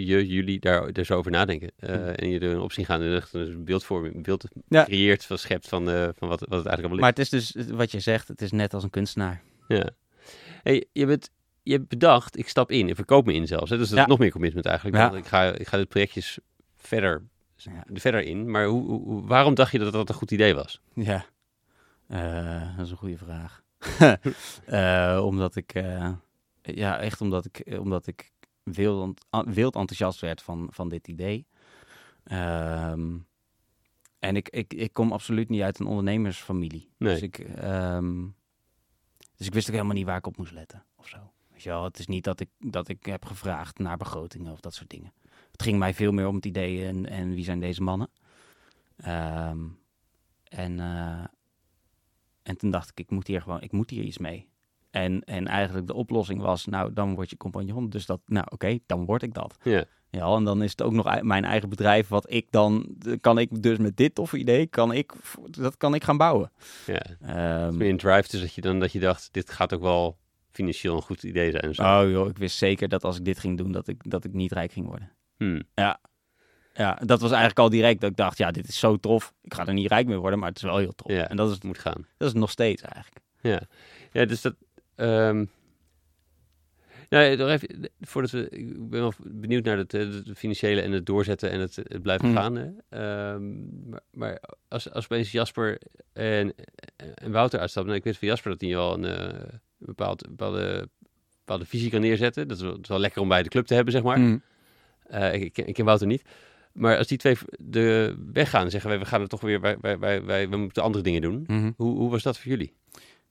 [0.05, 1.71] je, jullie daar, daar zo over nadenken.
[1.77, 1.85] Hm.
[1.91, 4.83] En je er op zien gaan en echt een beeldvorming, een beeld Ja.
[4.83, 7.91] creëert, van schept van, van wat, wat het eigenlijk allemaal Maar het is dus, wat
[7.91, 9.41] je zegt, het is net als een kunstenaar.
[9.67, 9.77] is.
[9.77, 9.89] Ja.
[10.63, 11.29] Hey, je, bent,
[11.63, 13.69] je hebt bedacht, ik stap in, ik verkoop me in zelfs.
[13.69, 13.77] Hè?
[13.77, 14.03] Dus dat Ja.
[14.03, 14.97] is nog meer commitment eigenlijk.
[14.97, 15.11] Ja.
[15.11, 16.39] Ik, ga, ik ga dit projectjes
[16.75, 17.23] verder,
[17.55, 17.83] Ja.
[17.93, 18.51] verder in.
[18.51, 20.81] Maar hoe, waarom dacht je dat dat een goed idee was?
[20.93, 21.25] Ja,
[22.07, 23.61] Eh, dat is een goede vraag.
[24.65, 26.11] Eh, omdat ik, eh,
[26.61, 28.31] ja, echt omdat ik, omdat ik
[28.63, 31.45] wild, wild enthousiast werd van, van dit idee.
[32.23, 33.17] Ehm,
[34.19, 36.89] en ik, ik, ik kom absoluut niet uit een ondernemersfamilie.
[36.97, 37.13] Nee.
[37.13, 38.21] Dus, ik, ehm,
[39.35, 41.17] dus ik wist ook helemaal niet waar ik op moest letten of zo.
[41.63, 44.59] Weet je wel, het is niet dat ik, dat ik heb gevraagd naar begrotingen of
[44.59, 45.13] dat soort dingen.
[45.51, 48.09] Het ging mij veel meer om het idee en, en wie zijn deze mannen.
[48.97, 49.59] Ehm,
[50.43, 51.23] en, eh,
[52.43, 54.47] en toen dacht ik, ik moet hier gewoon, ik moet hier iets mee.
[54.91, 57.89] En, en eigenlijk de oplossing was, nou, dan word je compagnon.
[57.89, 59.57] Dus dat, nou, oké, dan word ik dat.
[59.63, 59.85] Ja.
[60.09, 63.63] Ja, en dan is het ook nog mijn eigen bedrijf, wat ik dan, kan ik
[63.63, 65.13] dus met dit toffe idee, kan ik,
[65.49, 66.51] dat kan ik gaan bouwen.
[66.85, 67.01] Ja.
[67.21, 70.17] Ehm, Meer een drive, dus dat je dan dat je dacht, dit gaat ook wel
[70.53, 71.63] financieel een goed idee zijn.
[71.63, 71.83] en Zo.
[71.83, 74.33] oh joh, ik wist zeker dat als ik dit ging doen, dat ik, dat ik
[74.33, 75.11] niet rijk ging worden.
[75.37, 75.63] Hmm.
[76.75, 79.33] Ja, dat was eigenlijk al direct dat ik dacht, ja, dit is zo tof.
[79.41, 81.11] Ik ga er niet rijk mee worden, maar het is wel heel tof.
[81.11, 81.29] Ja.
[81.29, 82.01] En dat is, Het moet gaan.
[82.17, 83.25] dat is het nog steeds eigenlijk.
[84.11, 84.55] Ja, dus dat.
[84.95, 85.45] ehm
[87.09, 90.91] nou, nog even, voordat we, ik ben wel benieuwd naar het, eh, het financiële en
[90.91, 92.35] het doorzetten en het, het blijven Hmm.
[92.35, 92.55] gaan.
[92.55, 92.69] Hè.
[92.89, 95.81] Ehm, maar, maar als, als opeens Jasper
[96.13, 96.53] en,
[97.15, 100.27] en Wouter uitstappen, nou, ik weet van Jasper dat hij wel een, eh, een bepaald,
[100.29, 100.89] bepaalde,
[101.39, 102.47] bepaalde visie kan neerzetten.
[102.47, 104.19] Dat is, wel, het is wel lekker om bij de club te hebben, zeg maar.
[104.19, 104.41] Mm.
[105.03, 106.23] Eh, ik, ik, ken- ik ken Wouter niet.
[106.73, 109.99] Maar als die twee de weggaan, zeggen wij, we gaan er toch weer, wij, wij,
[109.99, 111.43] wij, wij, we moeten andere dingen doen.
[111.47, 111.71] Mhm.
[111.77, 112.73] Hoe, hoe was dat voor jullie?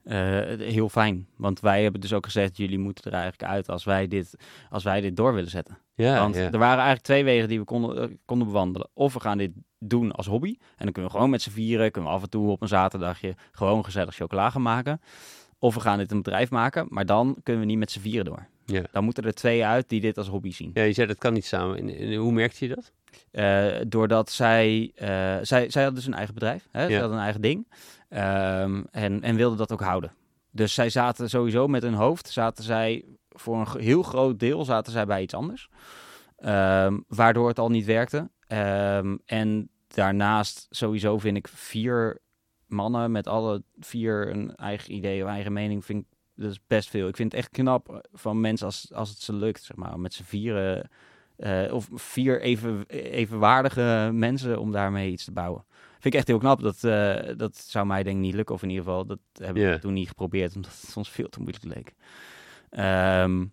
[0.03, 0.19] Eh,
[0.59, 4.09] heel fijn, want wij hebben dus ook gezegd, jullie moeten er eigenlijk uit als wij
[4.09, 4.35] dit,
[4.71, 5.79] als wij dit door willen zetten.
[5.95, 6.41] Ja, want ja.
[6.41, 8.89] er waren eigenlijk twee wegen die we konden, eh, konden bewandelen.
[8.95, 11.91] Of we gaan dit doen als hobby en dan kunnen we gewoon met z'n vieren,
[11.91, 15.01] kunnen we af en toe op een zaterdagje gewoon gezellig chocola gaan maken.
[15.63, 18.25] Of we gaan dit een bedrijf maken, maar dan kunnen we niet met z'n vieren
[18.25, 18.47] door.
[18.65, 18.83] Ja.
[18.93, 20.71] Dan moeten er twee uit die dit als hobby zien.
[20.75, 21.77] ja, je zei dat kan niet samen.
[21.79, 22.93] En, en hoe merkte je dat?
[23.31, 26.83] Eh, doordat zij, eh, zij, zij had dus een eigen bedrijf, hè?
[26.83, 26.89] Ja.
[26.89, 27.69] zij had een eigen ding.
[28.09, 30.13] Ehm, en, en wilde dat ook houden.
[30.51, 34.93] Dus zij zaten sowieso met hun hoofd, zaten zij voor een heel groot deel zaten
[34.93, 35.69] zij bij iets anders.
[36.37, 38.31] Ehm, waardoor het al niet werkte.
[38.47, 42.21] Ehm, en daarnaast sowieso vind ik vier
[42.73, 46.89] mannen met alle vier een eigen idee of eigen mening, vind ik dat is best
[46.89, 47.09] veel.
[47.09, 50.15] Ik vind het echt knap van mensen als, als het ze lukt, zeg maar, met
[50.15, 50.91] z'n vieren
[51.37, 55.65] eh, of vier even, evenwaardige mensen om daarmee iets te bouwen.
[55.93, 56.61] Vind ik echt heel knap.
[56.61, 58.55] Dat, eh, dat zou mij denk ik niet lukken.
[58.55, 59.71] Of in ieder geval, dat hebben Ja.
[59.73, 60.55] we toen niet geprobeerd.
[60.57, 61.95] Omdat het ons veel te moeilijk leek.
[62.71, 63.45] Ehm,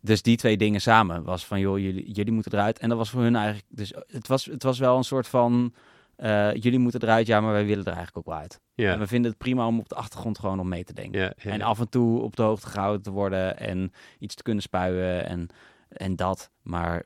[0.00, 2.78] dus die twee dingen samen was van, joh, jullie, jullie moeten eruit.
[2.78, 5.74] En dat was voor hun eigenlijk, dus het was, het was wel een soort van,
[6.16, 8.60] eh, jullie moeten eruit, ja, maar wij willen er eigenlijk ook wel uit.
[8.74, 11.20] En Ja, we vinden het prima om op de achtergrond gewoon om mee te denken.
[11.20, 11.50] ja, ja.
[11.50, 15.26] En af en toe op de hoogte gehouden te worden en iets te kunnen spuien
[15.26, 15.48] en,
[15.88, 16.50] en dat.
[16.62, 17.02] Maar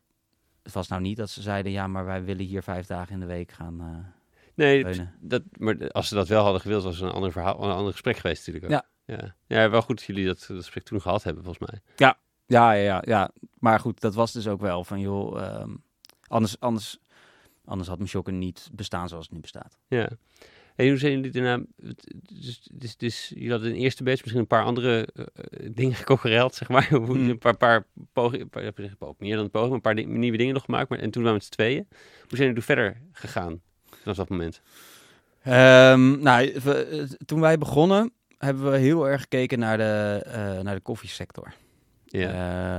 [0.62, 3.20] het was nou niet dat ze zeiden, ja, maar wij willen hier vijf dagen in
[3.20, 3.86] de week gaan eh
[4.54, 5.14] nee, leunen.
[5.20, 7.92] dat, maar als ze dat wel hadden gewild, was het een ander verhaal, een ander
[7.92, 8.82] gesprek geweest natuurlijk ook.
[9.06, 9.34] Ja.
[9.46, 11.80] Ja, wel goed dat jullie dat, dat gesprek toen gehad hebben, volgens mij.
[11.96, 13.30] Ja, ja, ja, ja.
[13.58, 15.74] Maar goed, dat was dus ook wel van, joh, ehm,
[16.26, 16.98] anders, anders,
[17.68, 19.78] anders had mijn shocken niet bestaan zoals het nu bestaat.
[19.88, 20.08] Ja.
[20.76, 21.64] En hoe zijn jullie daarna...
[22.32, 25.94] Dus, dus, dus jullie hadden een eerste batch, misschien een paar andere eh, eh, dingen
[25.94, 26.88] geconcurreld, zeg maar.
[26.94, 27.28] Hoe- Hmm.
[27.30, 28.48] Een paar, paar pogingen,
[29.18, 30.88] meer dan een poging, maar een paar di- nieuwe dingen nog gemaakt.
[30.88, 31.86] Maar, en toen waren we met z'n tweeën.
[32.28, 33.60] Hoe zijn jullie verder gegaan
[34.02, 34.60] vanaf dat moment?
[35.42, 40.74] Ehm, nou, we- toen wij begonnen, hebben we heel erg gekeken naar de, eh, naar
[40.74, 41.52] de koffiesector.
[42.04, 42.30] Ja.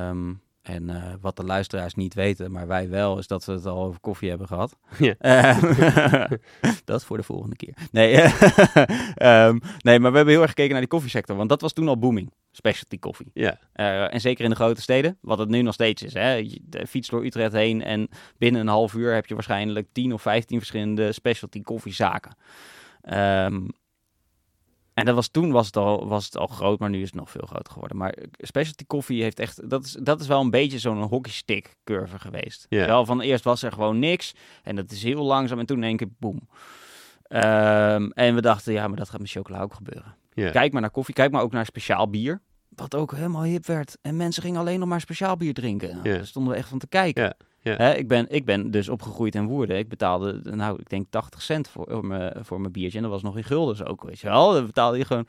[0.09, 0.33] Ehm,
[0.70, 3.84] en eh, wat de luisteraars niet weten, maar wij wel, is dat we het al
[3.84, 4.78] over koffie hebben gehad.
[4.97, 5.15] Ja.
[5.20, 6.36] Ehm,
[6.86, 7.74] dat voor de volgende keer.
[7.91, 8.13] Nee,
[9.15, 11.88] ehm, nee, maar we hebben heel erg gekeken naar die koffiesector, want dat was toen
[11.88, 13.32] al booming, specialty koffie.
[13.34, 13.59] ja.
[13.74, 16.13] Eh, en zeker in de grote steden, wat het nu nog steeds is.
[16.13, 16.34] Hè?
[16.34, 20.22] Je fiets door Utrecht heen en binnen een half uur heb je waarschijnlijk 10 of
[20.22, 22.36] 15 verschillende specialty koffiezaken.
[23.01, 23.67] Ehm,
[24.99, 27.19] en dat was, toen was het, al, was het al groot, maar nu is het
[27.19, 27.97] nog veel groter geworden.
[27.97, 32.19] Maar specialty koffie heeft echt, dat is, dat is wel een beetje zo'n hockeystick curve
[32.19, 32.65] geweest.
[32.69, 34.33] Wel, van eerst was er gewoon niks
[34.63, 36.49] en dat is heel langzaam en toen in één keer boem.
[37.23, 40.15] Ehm, en we dachten, ja, maar dat gaat met chocola ook gebeuren.
[40.33, 42.41] Kijk maar naar koffie, kijk maar ook naar speciaal bier.
[42.69, 43.97] Wat ook helemaal hip werd.
[44.01, 45.89] En mensen gingen alleen nog maar speciaal bier drinken.
[45.89, 46.03] Nou.
[46.03, 47.35] Daar stonden we echt van te kijken.
[47.62, 47.76] Ja.
[47.76, 49.78] Hè, ik, ben, ik ben dus opgegroeid in Woerden.
[49.78, 52.97] Ik betaalde, nou, ik denk 80 cent voor, voor, mijn, voor mijn biertje.
[52.97, 54.53] En dat was nog in guldens ook, weet je wel.
[54.53, 55.28] Dan betaalde je gewoon...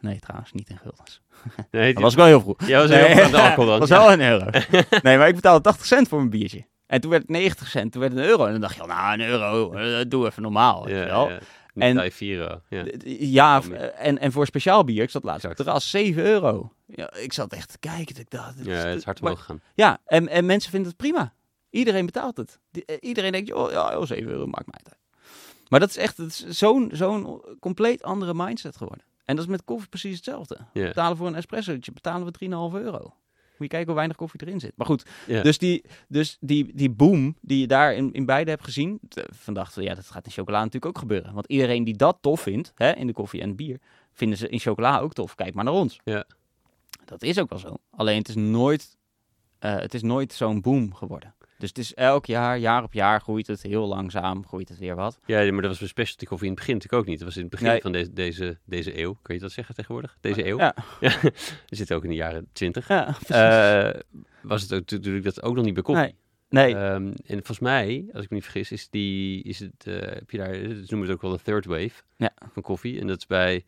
[0.00, 1.20] Nee, trouwens, niet in guldens.
[1.70, 2.66] Nee, Dat was wel heel vroeg.
[2.66, 3.78] ja, was heel Nee, alcohol dan.
[3.86, 3.98] was Ja.
[3.98, 4.44] wel een euro.
[5.02, 6.66] nee, maar ik betaalde 80 cent voor mijn biertje.
[6.86, 8.44] En toen werd het 90 cent, toen werd het een euro.
[8.44, 11.28] En dan dacht je, nou, een euro, eh, doe even normaal, weet Ja, je wel.
[11.30, 11.38] ja.
[11.74, 12.10] En-.
[13.30, 13.60] Ja.
[13.98, 15.66] En, en voor speciaal bier, ik zat laatst op Exact.
[15.68, 16.72] terras, 7 euro.
[16.86, 18.16] Ja, ik zat echt te kijken.
[18.20, 19.60] Ik dacht, ja, het is hard omhoog gegaan.
[19.74, 21.32] Ja, en, en mensen vinden het prima.
[21.72, 22.58] Iedereen betaalt het.
[22.86, 24.96] Eh, iedereen denkt, joh, ja, joh, 7 euro maakt mij uit.
[25.68, 26.18] Maar dat is echt
[26.48, 29.04] zo'n zo'n compleet andere mindset geworden.
[29.24, 30.56] En dat is met koffie precies hetzelfde.
[30.72, 30.86] We Ja.
[30.86, 32.98] betalen voor een espressootje, betalen we 3,5 euro.
[33.00, 34.72] Moet je kijken hoe weinig koffie erin zit.
[34.76, 35.06] Maar goed,
[35.42, 39.00] dus, die, dus die, die boom die je daar in, in beide hebt gezien.
[39.08, 41.34] t- Van dachten we, ja, dat gaat in chocola natuurlijk ook gebeuren.
[41.34, 43.80] Want iedereen die dat tof vindt, hè, in de koffie en bier,
[44.12, 45.34] vinden ze in chocola ook tof.
[45.34, 46.00] Kijk maar naar ons.
[46.04, 46.24] Ja.
[47.04, 47.76] Dat is ook wel zo.
[47.90, 48.96] Alleen het is nooit,
[49.58, 51.34] eh, het is nooit zo'n boom geworden.
[51.62, 54.94] Dus het is elk jaar, jaar op jaar groeit het heel langzaam, groeit het weer
[54.94, 55.18] wat.
[55.26, 57.18] Ja, maar dat was bij specialty koffie in het begin natuurlijk ook niet.
[57.18, 57.80] Dat was in het begin Nee.
[57.80, 59.18] van deze, deze, deze eeuw.
[59.22, 60.16] Kun je dat zeggen tegenwoordig?
[60.20, 60.58] Deze eeuw?
[60.58, 60.74] Ja,
[61.68, 62.88] We zitten ook in de jaren twintig.
[62.88, 63.16] ja.
[63.28, 64.00] Eh,
[64.42, 66.14] was het ook natuurlijk dat ook nog niet bij koffie.
[66.48, 66.82] nee, nee.
[66.84, 70.30] Ehm, en volgens mij, als ik me niet vergis, is, die, is het, eh, heb
[70.30, 72.32] je daar, ze noemen het ook wel de third wave Ja.
[72.52, 73.00] van koffie.
[73.00, 73.64] En dat is bij,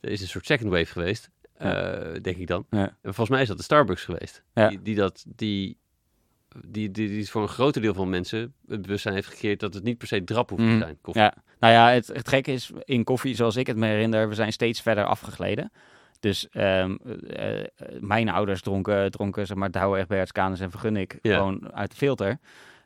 [0.00, 1.90] er is een soort second wave geweest, Ja.
[1.92, 2.66] eh, denk ik dan.
[2.70, 2.78] Ja.
[2.80, 4.42] En volgens mij is dat de Starbucks geweest.
[4.54, 4.68] Ja.
[4.68, 5.76] Die, die dat, die,
[6.66, 9.82] die, die, die voor een groter deel van mensen het bewustzijn heeft gecreëerd dat het
[9.84, 10.72] niet per se drap hoeft Mhm.
[10.72, 11.22] te zijn, koffie.
[11.22, 14.34] Ja, nou ja, het, het gekke is in koffie, zoals ik het me herinner, we
[14.34, 15.72] zijn steeds verder afgegleden.
[16.20, 16.96] Dus ehm,
[17.28, 17.66] eh, eh,
[18.00, 21.36] mijn ouders dronken, dronken zeg maar, Douwe, Egberts, Canis en Vergunnik Ja.
[21.36, 22.38] gewoon uit de filter.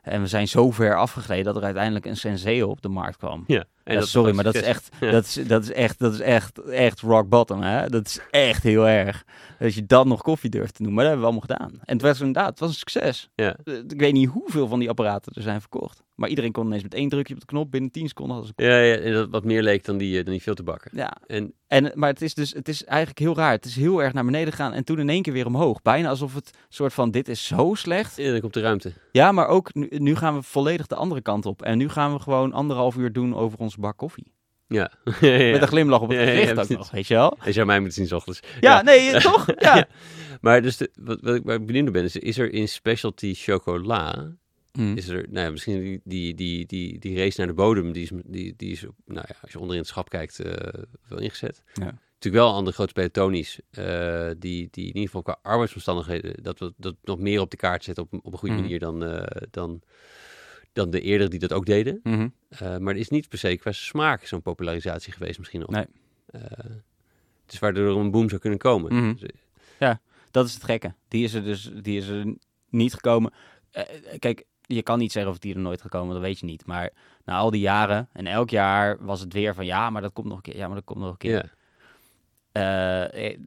[0.07, 3.43] En we zijn zo ver afgegleden dat er uiteindelijk een Senseo op de markt kwam.
[3.47, 3.63] Ja.
[3.83, 5.11] En Ja, dat sorry, maar dat is echt, Ja.
[5.11, 7.89] dat is, dat is echt, dat is echt, echt rock bottom, hè?
[7.89, 9.23] Dat is echt heel erg.
[9.59, 11.81] Dat je dat nog koffie durft te noemen, maar dat hebben we allemaal gedaan.
[11.85, 13.29] En het was inderdaad, het was een succes.
[13.35, 13.55] Ja.
[13.63, 16.03] Eh, Ik weet niet hoeveel van die apparaten er zijn verkocht.
[16.17, 18.63] Maar iedereen kon ineens met één drukje op de knop binnen 10 seconden hadden ze
[18.63, 20.91] Ja, ja, en dat wat meer leek dan die, eh, dan die filterbakken.
[20.93, 23.51] Ja, En en, maar het is dus het is eigenlijk heel raar.
[23.51, 25.81] Het is heel erg naar beneden gegaan en toen in één keer weer omhoog.
[25.81, 28.15] Bijna alsof het soort van, dit is zo slecht.
[28.17, 28.93] ja, dan komt de ruimte.
[29.11, 31.61] Ja, maar ook nu, nu gaan we volledig de andere kant op.
[31.61, 34.33] En nu gaan we gewoon anderhalf uur doen over ons bak koffie.
[34.67, 34.91] Ja.
[35.21, 37.37] ja, ja, Met een glimlach op het ja, gezicht ook nog, weet je wel?
[37.45, 38.39] Je zou mij moeten zien 's ochtends.
[38.59, 39.45] Ja, nee, toch?
[39.59, 39.87] Ja.
[40.41, 44.31] Maar dus de, wat, wat ik benieuwd ben, is, is er in specialty chocola,
[44.77, 44.95] Hm.
[44.97, 48.03] is er, nou ja, misschien die, die, die, die, die race naar de bodem, die
[48.03, 51.61] is, die, die is nou ja, als je onderin het schap kijkt, eh, wel ingezet.
[51.73, 51.83] Ja.
[52.13, 56.59] Natuurlijk wel andere grote speler, Tony's, eh, die, die in ieder geval qua arbeidsomstandigheden, dat
[56.59, 58.63] we dat nog meer op de kaart zetten op, op een goede Mhm.
[58.63, 59.81] manier dan, eh, dan,
[60.73, 61.99] dan de eerdere die dat ook deden.
[62.03, 62.27] Mhm.
[62.59, 65.69] Maar er is niet per se qua smaak zo'n popularisatie geweest misschien nog.
[65.69, 65.85] Nee.
[67.45, 68.93] Het is waardoor er een boom zou kunnen komen.
[68.95, 69.13] Mhm.
[69.15, 69.29] Dus,
[70.31, 70.93] Dat is het gekke.
[71.07, 72.35] Die is er dus die is er
[72.69, 73.33] niet gekomen.
[74.19, 76.65] Kijk, je kan niet zeggen of die er nooit gekomen, dat weet je niet.
[76.65, 76.89] Maar
[77.25, 80.27] na al die jaren en elk jaar was het weer van ja, maar dat komt
[80.27, 80.57] nog een keer.
[80.57, 81.31] Ja, maar dat komt nog een keer.
[81.33, 81.55] ja.
[82.51, 83.37] Eh, eh,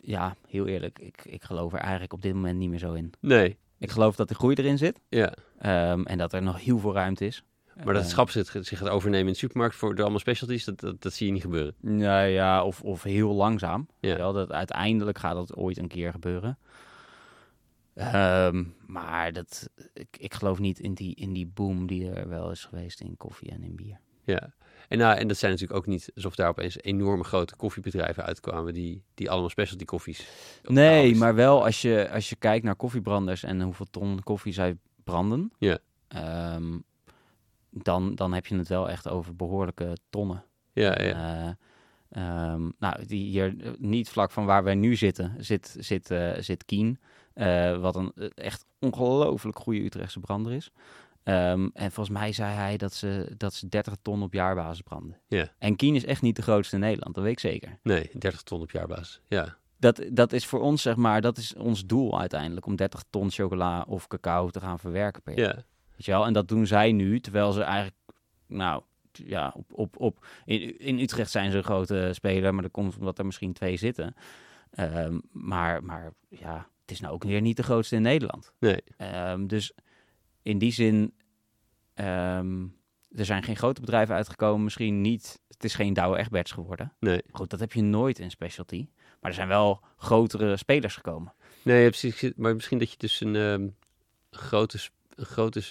[0.00, 3.12] ja, heel eerlijk, ik, ik geloof er eigenlijk op dit moment niet meer zo in.
[3.20, 5.32] Nee, Ik geloof dat de groei erin zit ja.
[5.58, 7.42] ehm, en dat er nog heel veel ruimte is.
[7.74, 10.18] Maar dat het Eh, schap zich, zich gaat overnemen in de supermarkt voor de allemaal
[10.20, 11.74] specialties, dat, dat, dat zie je niet gebeuren.
[11.80, 13.88] Nou ja, of, of heel langzaam.
[14.00, 14.16] Ja.
[14.16, 16.58] Wel, dat uiteindelijk gaat dat ooit een keer gebeuren.
[17.96, 22.50] Ehm, maar dat, ik, ik geloof niet in die, in die boom die er wel
[22.50, 23.98] is geweest in koffie en in bier.
[24.24, 24.54] Ja.
[24.88, 28.74] En, nou, en dat zijn natuurlijk ook niet alsof daar opeens enorme grote koffiebedrijven uitkwamen
[28.74, 30.28] die, die allemaal specialty koffies.
[30.62, 34.76] Nee, maar wel als je, als je kijkt naar koffiebranders en hoeveel ton koffie zij
[35.04, 35.78] branden, Ja.
[36.08, 36.78] ehm,
[37.70, 40.44] dan, dan heb je het wel echt over behoorlijke tonnen.
[40.72, 41.56] Ja, ja.
[42.10, 46.10] Eh, ehm, nou, die hier eh, niet vlak van waar wij nu zitten, zit, zit,
[46.10, 46.98] eh, zit Kien.
[47.36, 50.70] Eh, wat een eh, echt ongelooflijk goede Utrechtse brander is.
[51.22, 55.20] Ehm, en volgens mij zei hij dat ze, dat ze 30 ton op jaarbasis branden.
[55.28, 55.48] Ja.
[55.58, 57.78] En Kien is echt niet de grootste in Nederland, dat weet ik zeker.
[57.82, 59.20] Nee, 30 ton op jaarbasis.
[59.28, 59.56] Ja.
[59.78, 62.66] Dat, dat is voor ons, zeg maar, dat is ons doel uiteindelijk.
[62.66, 65.56] Om 30 ton chocola of cacao te gaan verwerken per jaar.
[65.56, 65.64] Ja.
[65.90, 66.26] Weet je wel?
[66.26, 67.96] En dat doen zij nu, terwijl ze eigenlijk,
[68.46, 68.82] nou,
[69.12, 72.98] ja, op, op, op, in, in Utrecht zijn ze een grote speler, maar dat komt
[72.98, 74.14] omdat er misschien twee zitten.
[74.70, 78.52] Ehm, maar, maar ja, het is nou ook weer niet de grootste in Nederland.
[78.58, 78.80] Nee.
[78.96, 79.72] Ehm, dus
[80.42, 81.14] in die zin,
[81.94, 82.62] ehm,
[83.10, 86.92] er zijn geen grote bedrijven uitgekomen, misschien niet, het is geen Douwe Egberts geworden.
[87.00, 87.22] Nee.
[87.30, 88.86] Goed, dat heb je nooit in specialty.
[89.20, 91.32] Maar er zijn wel grotere spelers gekomen.
[91.62, 92.32] Nee, precies.
[92.36, 93.68] Maar misschien dat je dus een ehm,
[94.30, 94.78] grote,
[95.14, 95.62] een grote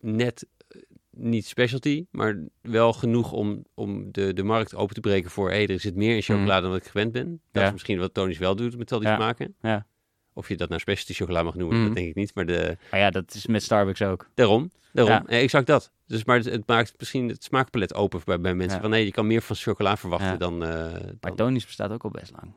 [0.00, 0.80] net eh,
[1.10, 5.66] niet specialty, maar wel genoeg om, om de, de markt open te breken voor hey,
[5.66, 7.28] er zit meer in chocolade dan wat ik gewend ben.
[7.28, 7.62] Dat.
[7.62, 7.66] Ja.
[7.66, 9.14] is misschien wat Tony's wel doet met al die Ja.
[9.16, 9.54] smaken.
[9.60, 9.86] Ja.
[10.32, 11.86] Of je dat nou specialty chocola mag noemen, Mhm.
[11.86, 12.34] dat denk ik niet.
[12.34, 14.28] Maar de, Maar ja, dat is met Starbucks ook.
[14.34, 15.14] daarom, daarom.
[15.14, 15.24] Ja.
[15.26, 15.90] Eh, exact dat.
[16.06, 18.74] Dus maar het, het maakt misschien het smaakpalet open bij, bij mensen.
[18.76, 18.80] Ja.
[18.82, 22.10] Van nee, je kan meer van chocola verwachten dan, eh, Maar Tony's bestaat ook al
[22.10, 22.52] best lang.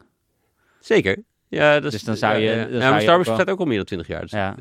[0.80, 1.18] Zeker.
[1.48, 3.50] Ja, dat is, Dus dan zou je- Ja, dan zou maar Starbucks ook wel- bestaat
[3.50, 4.22] ook al meer dan 20 jaar.
[4.22, 4.56] Dus, Ja.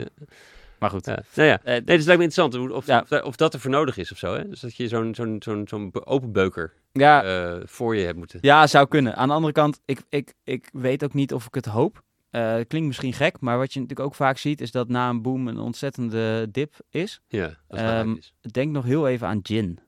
[0.79, 1.07] Maar goed.
[1.07, 1.23] Ja.
[1.35, 2.99] Nou ja, Eh, nee, dus het lijkt me interessant of, Ja.
[3.01, 4.35] of, da- of dat er voor nodig is of zo.
[4.35, 4.49] Hè?
[4.49, 8.39] Dus dat je zo'n zo'n zo'n zo'n open beuker ja, eh, voor je hebt moeten.
[8.43, 9.17] ja, zou kunnen.
[9.17, 12.03] Aan de andere kant, ik, ik, ik weet ook niet of ik het hoop.
[12.33, 15.23] Eh, klinkt misschien gek, maar wat je natuurlijk ook vaak ziet, is dat na een
[15.23, 17.21] boom een ontzettende dip is.
[17.29, 18.35] Ja, dat um, is.
[18.41, 19.79] Denk nog heel even aan gin.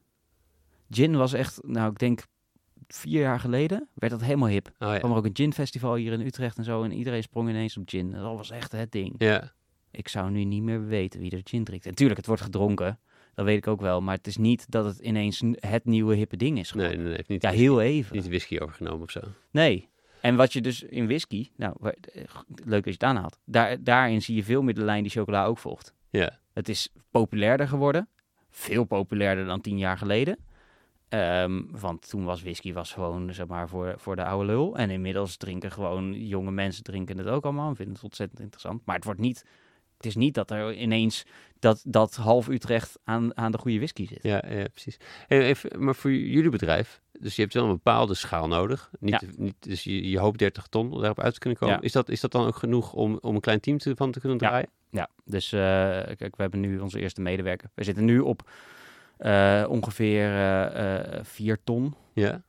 [0.91, 2.27] Gin was echt, nou ik denk
[2.89, 4.71] vier jaar geleden, werd dat helemaal hip.
[4.79, 4.99] Oh, ja.
[4.99, 6.83] kwam er ook een ginfestival hier in Utrecht en zo.
[6.83, 8.11] En iedereen sprong ineens op gin.
[8.11, 9.15] Dat was echt het ding.
[9.19, 9.53] ja,
[9.91, 11.87] Ik zou nu niet meer weten wie er gin drinkt.
[11.87, 12.99] En tuurlijk, het wordt gedronken.
[13.35, 14.01] Dat weet ik ook wel.
[14.01, 16.97] Maar het is niet dat het ineens het nieuwe hippe ding is nee, geworden.
[16.97, 18.15] nee, nee, heeft niet, Ja, heel even.
[18.15, 19.21] niet de whisky overgenomen of zo.
[19.51, 19.89] Nee.
[20.25, 21.91] En wat je dus in whisky, nou, eh,
[22.65, 23.39] leuk dat je het aanhaalt.
[23.45, 25.95] Daar, daarin zie je veel meer de lijn die chocola ook volgt.
[26.11, 28.09] Ja, Het is populairder geworden.
[28.51, 30.39] Veel populairder dan tien jaar geleden.
[31.09, 34.77] Ehm, want toen was whisky was gewoon, zeg maar, voor, voor de oude lul.
[34.77, 37.69] En inmiddels drinken gewoon jonge mensen drinken het ook allemaal.
[37.69, 38.83] En vinden het ontzettend interessant.
[38.85, 39.45] Maar het wordt niet...
[40.05, 41.25] Het is niet dat er ineens
[41.59, 44.23] dat, dat half Utrecht aan, aan de goede whisky zit.
[44.23, 44.97] ja, ja precies.
[45.29, 48.91] Even, maar voor jullie bedrijf, dus je hebt wel een bepaalde schaal nodig.
[49.01, 49.29] Niet, Ja.
[49.37, 51.75] niet, dus je, je hoopt 30 ton om daarop uit te kunnen komen.
[51.75, 51.81] Ja.
[51.83, 54.21] Is, dat, is dat dan ook genoeg om, om een klein team te, van te
[54.21, 54.49] kunnen Ja.
[54.49, 54.69] draaien?
[54.91, 55.61] Ja, dus eh,
[56.17, 57.71] kijk, we hebben nu onze eerste medewerker.
[57.75, 58.51] We zitten nu op
[59.17, 61.95] eh, ongeveer eh, eh, 4 ton.
[62.13, 62.43] Ja,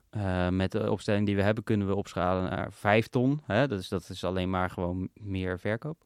[0.50, 3.42] met de opstelling die we hebben kunnen we opschalen naar 5 ton.
[3.46, 3.68] Hè?
[3.68, 5.98] Dat, is, dat is alleen maar gewoon meer verkoop.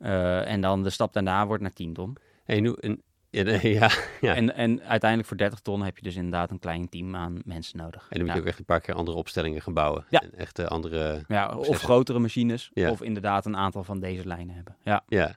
[0.00, 2.16] Eh, en dan de stap daarna wordt naar 10 ton.
[2.44, 3.90] hey, nu, een, ja.
[4.20, 7.78] En, en uiteindelijk voor 30 ton heb je dus inderdaad een klein team aan mensen
[7.78, 8.02] nodig.
[8.02, 8.34] En dan moet ja.
[8.34, 10.04] je ook echt een paar keer andere opstellingen gaan bouwen.
[10.08, 10.22] Ja.
[10.22, 11.24] En echt eh, andere...
[11.28, 12.90] Ja, of grotere machines, Ja.
[12.90, 14.76] of inderdaad een aantal van deze lijnen hebben.
[14.84, 15.36] Ja, Ja.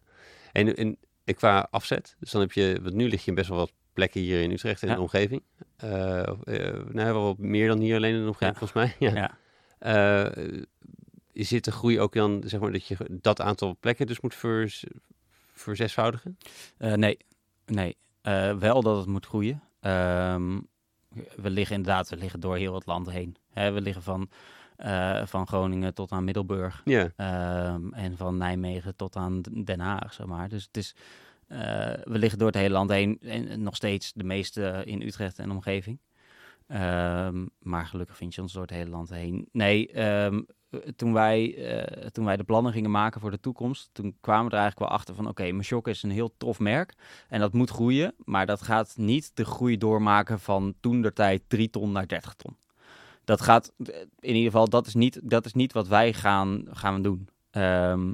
[0.52, 2.80] En, en, en qua afzet, dus dan heb je...
[2.82, 5.44] Want nu lig je in best wel wat plekken hier in Utrecht en de omgeving.
[5.78, 8.96] Eh, eh, nou, wel meer dan hier alleen in de omgeving, volgens mij.
[9.10, 9.16] Ja.
[9.80, 10.32] ja.
[11.34, 14.86] Zit de groei ook dan, zeg maar, dat je dat aantal plekken dus moet vers,
[15.54, 16.38] verzesvoudigen?
[16.78, 17.18] Eh, nee,
[17.66, 17.98] nee.
[18.22, 19.62] Eh, wel dat het moet groeien.
[19.80, 20.60] Ehm,
[21.36, 23.36] we liggen inderdaad, we liggen door heel het land heen.
[23.50, 24.30] Hè, we liggen van,
[24.76, 26.82] eh, van Groningen tot aan Middelburg.
[26.86, 30.50] Ja, Ehm, en van Nijmegen tot aan Den Haag, zeg maar.
[30.50, 30.96] Dus het is,
[32.04, 33.20] we liggen door het hele land heen.
[33.22, 36.00] En nog steeds de meeste in Utrecht en omgeving.
[36.68, 39.50] Ehm, maar gelukkig vind je ons door het hele land heen.
[39.52, 39.92] Nee,
[40.96, 44.52] toen, wij, eh, toen wij de plannen gingen maken voor de toekomst, toen kwamen we
[44.52, 46.94] er eigenlijk wel achter van, oké, Mashok is een heel tof merk
[47.30, 51.42] en dat moet groeien, maar dat gaat niet de groei doormaken van toen der tijd
[51.48, 52.58] 3 ton naar 30 ton.
[53.24, 56.66] Dat gaat, eh, in ieder geval, dat is niet, dat is niet wat wij gaan,
[56.72, 57.28] gaan doen.
[57.52, 58.14] Ehm,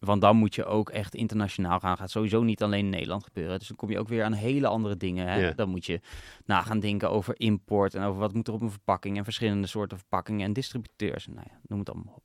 [0.00, 1.96] want dan moet je ook echt internationaal gaan.
[1.96, 3.58] Gaat sowieso niet alleen in Nederland gebeuren.
[3.58, 5.28] Dus dan kom je ook weer aan hele andere dingen.
[5.28, 5.54] Hè?
[5.54, 6.00] Dan moet je
[6.44, 9.66] na gaan denken over import en over wat moet er op een verpakking en verschillende
[9.66, 11.26] soorten verpakkingen en distributeurs.
[11.26, 12.22] Nou ja, noem het allemaal op.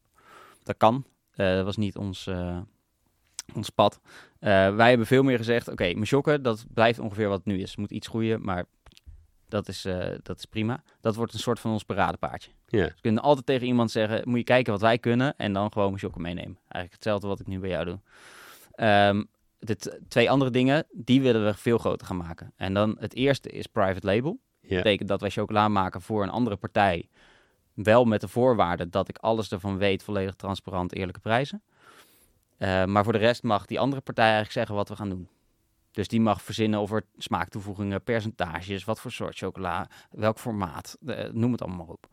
[0.64, 1.06] dat kan.
[1.32, 2.60] Eh, dat was niet ons, eh,
[3.56, 4.00] ons pad.
[4.40, 7.70] Eh, wij hebben veel meer gezegd, oké, okay, dat blijft ongeveer wat het nu is.
[7.70, 8.66] Het moet iets groeien, maar
[9.48, 10.84] dat is, eh, dat is prima.
[11.02, 12.52] Dat wordt een soort van ons paradepaardje.
[12.68, 12.84] Ja.
[12.84, 15.72] Dus we kunnen altijd tegen iemand zeggen, moet je kijken wat wij kunnen en dan
[15.72, 16.58] gewoon Meshokken meenemen.
[16.58, 18.00] Eigenlijk hetzelfde wat ik nu bij jou doe.
[18.72, 19.24] Ehm,
[19.60, 22.54] de twee andere dingen, die willen we veel groter gaan maken.
[22.56, 24.40] En dan het eerste is private label.
[24.62, 27.10] Dat betekent dat wij chocola maken voor een andere partij.
[27.74, 31.64] Wel met de voorwaarde dat ik alles ervan weet, volledig transparant, eerlijke prijzen.
[32.58, 35.30] Eh, maar voor de rest mag die andere partij eigenlijk zeggen wat we gaan doen.
[35.96, 40.98] Dus die mag verzinnen over smaaktoevoegingen, percentages, wat voor soort chocola, welk formaat,
[41.32, 42.08] noem het allemaal op.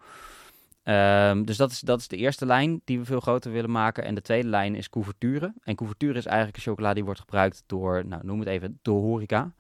[0.83, 4.05] Ehm, dus dat is, dat is de eerste lijn die we veel groter willen maken.
[4.05, 5.55] En de tweede lijn is couverture.
[5.63, 8.91] En couverture is eigenlijk een chocola die wordt gebruikt door, nou noem het even, de
[8.91, 9.55] horeca.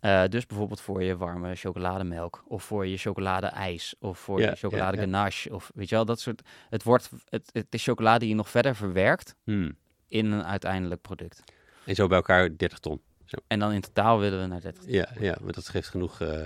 [0.00, 4.98] Eh, dus bijvoorbeeld voor je warme chocolademelk, of voor je chocoladeijs, of voor je chocolade
[4.98, 6.42] ganache, of weet je wel, dat soort.
[6.68, 9.76] Het, wordt, het, het is chocola die je nog verder verwerkt Hmm.
[10.08, 11.42] in een uiteindelijk product.
[11.84, 13.00] En zo bij elkaar 30 ton.
[13.46, 14.82] En dan in totaal willen we naar 30.
[14.86, 16.20] Ja, ja, maar dat geeft genoeg.
[16.20, 16.42] eh,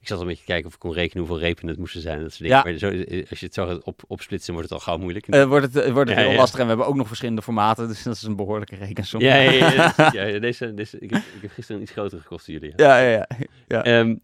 [0.00, 2.20] ik zat al een beetje kijken of ik kon rekenen hoeveel repen het moesten zijn.
[2.22, 2.56] Dat soort dingen.
[2.56, 2.62] Ja.
[2.62, 5.26] Maar zo, eh, als je het zo gaat op, opsplitsen, wordt het al gauw moeilijk.
[5.26, 6.38] Eh, wordt het, wordt het Ja, heel ja.
[6.38, 9.20] lastig en we hebben ook nog verschillende formaten, dus dat is een behoorlijke rekensom.
[9.20, 12.72] ja, ja, deze, deze, ik, heb, ik heb gisteren iets grotere gekost dan jullie.
[12.76, 13.26] ja, ja.
[13.66, 13.84] ja.
[13.84, 14.14] Ehm,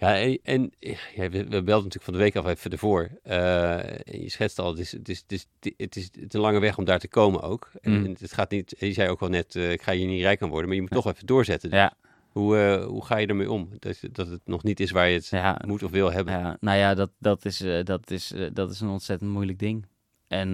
[0.00, 0.70] ja, en, en
[1.14, 3.08] ja, we, we belden natuurlijk van de week af even ervoor.
[3.22, 5.46] En je schetst al, het is, het, is, het, is,
[5.76, 7.70] het, is, het is een lange weg om daar te komen ook.
[7.80, 8.04] En, Mm.
[8.04, 10.42] en het gaat niet, je zei ook al net, eh, ik ga hier niet rijk
[10.42, 11.70] aan worden, maar je moet toch even doorzetten.
[11.70, 11.92] Ja,
[12.28, 13.68] Hoe, eh, hoe ga je ermee om?
[13.78, 16.34] Dat, dat het nog niet is waar je het ja, moet of wil hebben.
[16.38, 19.86] ja, nou ja, dat, dat, is, dat, is, dat is een ontzettend moeilijk ding.
[20.28, 20.48] En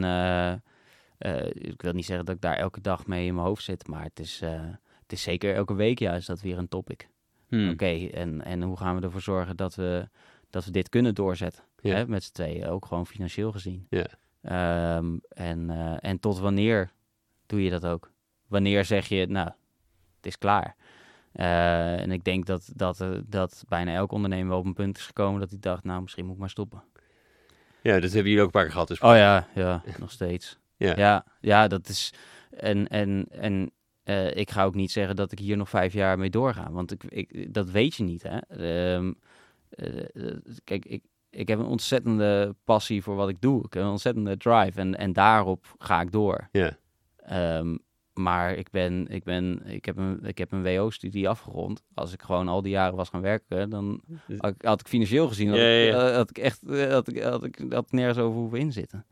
[1.54, 4.02] ik wil niet zeggen dat ik daar elke dag mee in mijn hoofd zit, maar
[4.02, 4.40] het is,
[5.02, 7.08] het is zeker elke week juist dat weer een topic.
[7.48, 7.70] Hmm.
[7.70, 10.08] Oké, en, en hoe gaan we ervoor zorgen dat we,
[10.50, 11.64] dat we dit kunnen doorzetten?
[11.80, 13.86] Hè, met z'n tweeën, ook gewoon financieel gezien.
[13.90, 14.06] Ja.
[14.42, 16.90] Ehm, en, eh, en tot wanneer
[17.46, 18.10] doe je dat ook?
[18.46, 19.48] Wanneer zeg je, nou,
[20.16, 20.76] het is klaar?
[21.32, 24.96] Eh, en ik denk dat, dat, eh, dat bijna elk ondernemer wel op een punt
[24.96, 26.82] is gekomen dat hij dacht, nou, misschien moet ik maar stoppen.
[27.82, 28.88] Ja, dat hebben jullie ook een paar keer gehad.
[28.88, 30.58] Dus Oh ja, ja, nog steeds.
[30.76, 30.96] Ja.
[30.96, 32.12] ja, ja, dat is.
[32.50, 33.70] En, en, en
[34.06, 36.92] eh, ik ga ook niet zeggen dat ik hier nog vijf jaar mee doorga, want
[36.92, 38.22] ik, ik, dat weet je niet.
[38.22, 38.38] Hè?
[38.38, 39.12] Ehm,
[39.68, 43.64] eh, eh, kijk, ik, ik heb een ontzettende passie voor wat ik doe.
[43.64, 46.48] Ik heb een ontzettende drive en, en daarop ga ik door.
[46.52, 46.78] Ja.
[47.16, 47.76] Ehm,
[48.12, 51.82] maar ik, ben, ik, ben, ik heb een, ik heb een WO-studie afgerond.
[51.94, 54.00] Als ik gewoon al die jaren was gaan werken, dan
[54.38, 56.12] had ik, had ik financieel gezien had, Ja, ja, ik, ja.
[56.12, 59.06] had ik echt had ik, had ik, had ik nergens over hoeven inzitten.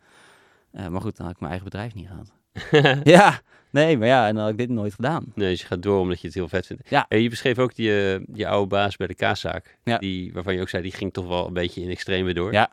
[0.71, 2.33] Maar goed, dan had ik mijn eigen bedrijf niet gehad.
[3.17, 3.41] ja,
[3.71, 5.33] nee, maar ja, en dan had ik dit nooit gedaan.
[5.35, 6.91] Nee, dus je gaat door omdat je het heel vet vindt.
[6.91, 7.07] Ja.
[7.09, 9.79] En je beschreef ook die, eh, je oude baas bij de kaaszaak.
[9.85, 9.99] Ja.
[9.99, 12.53] Die, waarvan je ook zei, die ging toch wel een beetje in extreme door.
[12.53, 12.71] Ja.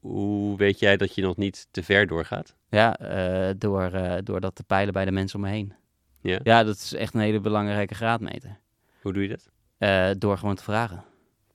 [0.00, 2.54] Hoe weet jij dat je nog niet te ver doorgaat?
[2.68, 5.72] Ja, eh, door, eh, door dat te peilen bij de mensen om me heen.
[6.20, 6.38] Ja.
[6.42, 8.58] Ja, dat is echt een hele belangrijke graadmeter.
[9.02, 9.50] Hoe doe je dat?
[9.78, 11.04] Eh, door gewoon te vragen.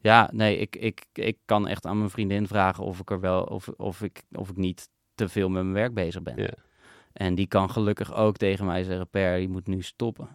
[0.01, 3.43] Ja, nee, ik, ik, ik kan echt aan mijn vriendin vragen of ik er wel
[3.43, 6.33] of, of ik of ik niet te veel met mijn werk bezig ben.
[6.37, 6.53] Ja.
[7.19, 10.27] En die kan gelukkig ook tegen mij zeggen: Per, je moet nu stoppen.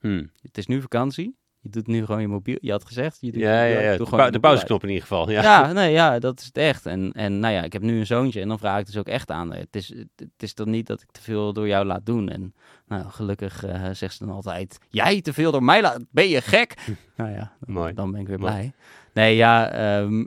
[0.00, 0.30] Hmm.
[0.42, 1.36] Het is nu vakantie.
[1.60, 2.58] Je doet nu gewoon je mobiel.
[2.60, 3.18] Je had gezegd.
[3.20, 3.88] Je doet Ja, ja, ja.
[3.88, 5.30] doe De, gewoon de mobiel pauzeknop in ieder geval.
[5.30, 5.42] Ja.
[5.42, 6.86] Ja, nee, ja, dat is het echt.
[6.86, 9.08] En, en nou ja, ik heb nu een zoontje en dan vraag ik dus ook
[9.08, 9.52] echt aan.
[9.52, 12.28] Het is, het, is dan niet dat ik te veel door jou laat doen.
[12.28, 12.54] En
[12.86, 16.04] nou, gelukkig eh, zegt ze dan altijd: Jij te veel door mij laat.
[16.10, 16.74] Ben je gek?
[17.16, 17.94] nou ja, dan, Mooi.
[17.94, 18.52] dan ben ik weer Mooi.
[18.52, 18.72] blij.
[19.12, 20.24] Nee, ja, ehm,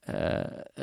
[0.00, 0.40] eh,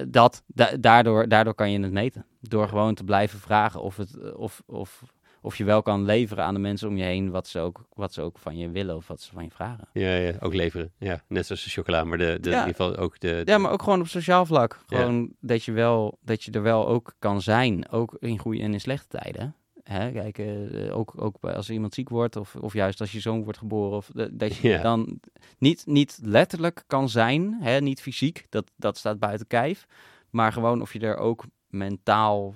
[0.08, 2.26] dat, da- daardoor, daardoor kan je het meten.
[2.42, 5.04] Door gewoon te blijven vragen of, het, of, of,
[5.42, 8.14] of je wel kan leveren aan de mensen om je heen wat ze, ook, wat
[8.14, 9.88] ze ook van je willen of wat ze van je vragen.
[9.94, 10.92] Ja, ja, ook leveren.
[10.98, 12.62] Ja, net zoals de chocola, maar de, de, Ja.
[12.62, 13.42] in ieder geval ook de...
[13.46, 14.84] Ja, maar ook gewoon op sociaal vlak.
[14.88, 14.98] Ja.
[14.98, 18.74] Gewoon dat, je wel, dat je er wel ook kan zijn, ook in goede en
[18.74, 19.56] in slechte tijden.
[19.88, 23.20] Hè, kijk, eh, ook, ook bij- als iemand ziek wordt of, of juist als je
[23.20, 23.98] zoon wordt geboren.
[23.98, 25.20] Of dat je dan
[25.58, 29.86] niet, niet letterlijk kan zijn, hè, niet fysiek, dat, dat staat buiten kijf.
[30.30, 32.56] Maar gewoon of je er ook mentaal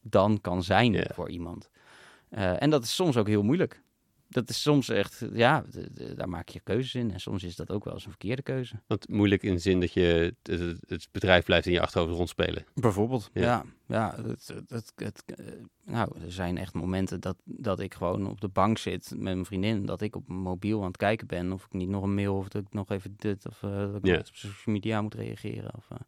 [0.00, 1.70] dan kan zijn voor iemand.
[2.28, 3.82] Eh, en dat is soms ook heel moeilijk.
[4.28, 5.64] Dat is soms echt, ja,
[6.16, 7.12] daar maak je keuzes in.
[7.12, 8.74] En soms is dat ook wel eens een verkeerde keuze.
[8.86, 12.64] Want moeilijk in de zin dat je het, bedrijf blijft in je achterhoofd rondspelen.
[12.74, 13.30] Bijvoorbeeld.
[13.32, 13.42] Ja.
[13.42, 14.22] Ja, ja.
[14.22, 15.46] het, het, het, het, eh,
[15.84, 19.44] nou, er zijn echt momenten dat, dat ik gewoon op de bank zit met mijn
[19.44, 19.86] vriendin.
[19.86, 21.52] Dat ik op mijn mobiel aan het kijken ben.
[21.52, 23.46] Of ik niet nog een mail of dat ik nog even dit.
[23.46, 25.74] Of eh, dat ik op social media moet reageren.
[25.76, 25.98] Of, eh.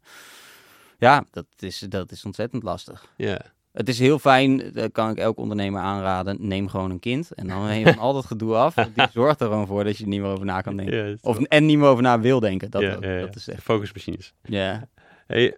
[0.97, 3.13] Ja, dat is, dat is ontzettend lastig.
[3.17, 3.53] Ja.
[3.71, 6.37] Het is heel fijn, dat kan ik elk ondernemer aanraden.
[6.39, 7.31] Neem gewoon een kind.
[7.31, 8.73] En dan neem je van al dat gedoe af.
[8.95, 11.07] Die zorgt er gewoon voor dat je er niet meer over na kan denken.
[11.09, 12.71] Ja, Of, en niet meer over na wil denken.
[12.71, 13.21] Dat, ja, dat, ja, ja.
[13.25, 13.63] dat is echt.
[13.63, 14.33] Focusmachines.
[14.43, 14.87] Ja.
[15.27, 15.57] Hey,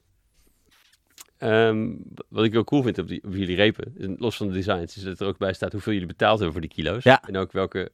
[1.38, 1.92] Ehm,
[2.30, 5.04] wat ik ook cool vind op, die, op jullie repen, los van de designs, is
[5.04, 7.04] dat er ook bij staat hoeveel jullie betaald hebben voor die kilo's.
[7.04, 7.92] En ook welke,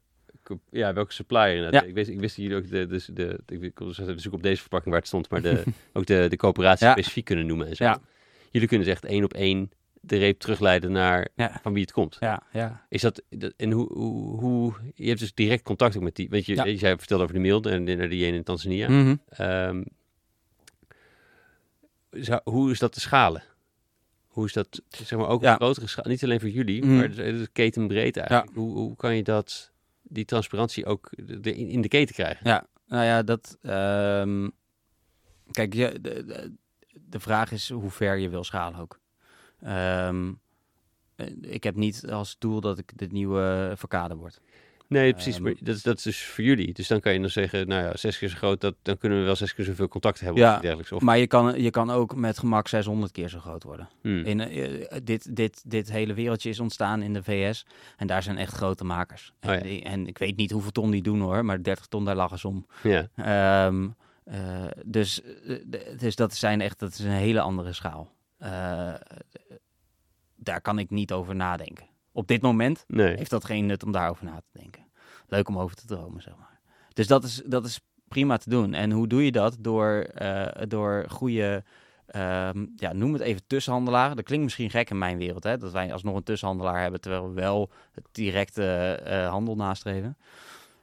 [0.70, 1.56] ja, welke supplier.
[1.56, 1.82] inderdaad.
[1.82, 1.88] Ja.
[1.88, 4.32] Ik, wist, ik wist dat jullie ook de, dus de, de, ik kon dus zoeken
[4.34, 5.64] op deze verpakking waar het stond, maar de,
[5.94, 6.92] ook de, de coöperatie Ja.
[6.92, 7.84] specifiek kunnen noemen en zo.
[7.84, 8.00] Ja.
[8.52, 9.72] Jullie kunnen dus echt één op één
[10.02, 11.60] de reep terugleiden naar Ja.
[11.62, 12.18] van wie het komt.
[12.20, 12.86] Ja, ja.
[12.90, 16.30] Is dat, dat- en hoe, hoe, hoe, je hebt dus direct contact ook met die,
[16.30, 16.68] weet je, Ja.
[16.68, 18.90] jij vertelde over de mail en naar die ene in Tanzania.
[18.90, 19.16] Mhm.
[19.30, 19.84] Ehm,
[22.44, 23.44] hoe is dat te schalen?
[24.28, 25.54] Hoe is dat, zeg maar, ook Ja.
[25.54, 26.06] op grotere schaal?
[26.08, 26.96] Niet alleen voor jullie, Mhm.
[26.98, 28.56] maar dus, dus ketenbreed eigenlijk.
[28.56, 29.72] Hoe, hoe kan je dat,
[30.02, 31.10] die transparantie ook
[31.42, 32.48] de, in, in de keten krijgen?
[32.50, 33.58] Ja, nou ja, dat.
[33.62, 34.50] ehm,
[35.52, 36.54] kijk, je, de, de,
[37.10, 39.00] de vraag is hoe ver je wil schalen ook.
[39.62, 40.32] Ehm,
[41.16, 44.42] eh, ik heb niet als doel dat ik de nieuwe Verkade word.
[44.88, 45.34] Nee, precies.
[45.36, 46.74] Ehm, maar dat, is- dat is dus voor jullie.
[46.74, 49.20] Dus dan kan je dan zeggen, nou ja, zes keer zo groot, dat, dan kunnen
[49.20, 50.42] we wel zes keer zoveel contact hebben.
[50.42, 50.92] Ja, of iets dergelijks.
[50.92, 53.90] Of, Maar je kan, je kan ook met gemak 600 keer zo groot worden.
[54.02, 54.24] Hmm.
[54.26, 57.66] In, eh, dit, dit, dit hele wereldje is ontstaan in de VS.
[57.98, 59.34] En daar zijn echt grote makers.
[59.40, 59.62] En, Oh ja.
[59.62, 62.40] die- en ik weet niet hoeveel ton die doen hoor, maar 30 ton, daar lachen
[62.40, 62.66] ze om.
[62.84, 63.88] Ja, Ehm,
[64.24, 65.22] eh, dus,
[65.98, 68.12] dus dat, zijn echt, dat is een hele andere schaal.
[68.40, 68.94] Eh,
[70.36, 71.86] daar kan ik niet over nadenken.
[72.12, 73.16] Op dit moment nee.
[73.16, 74.88] heeft dat geen nut om daarover na te denken.
[75.28, 76.60] Leuk om over te dromen, zeg maar.
[76.94, 78.74] Dus dat is, dat is prima te doen.
[78.74, 79.58] En hoe doe je dat?
[79.60, 81.64] Door, eh, door goede,
[82.06, 84.16] ehm, ja, noem het even tussenhandelaren.
[84.16, 85.58] Dat klinkt misschien gek in mijn wereld, hè?
[85.58, 90.18] dat wij alsnog een tussenhandelaar hebben, terwijl we wel het directe eh, handel nastreven.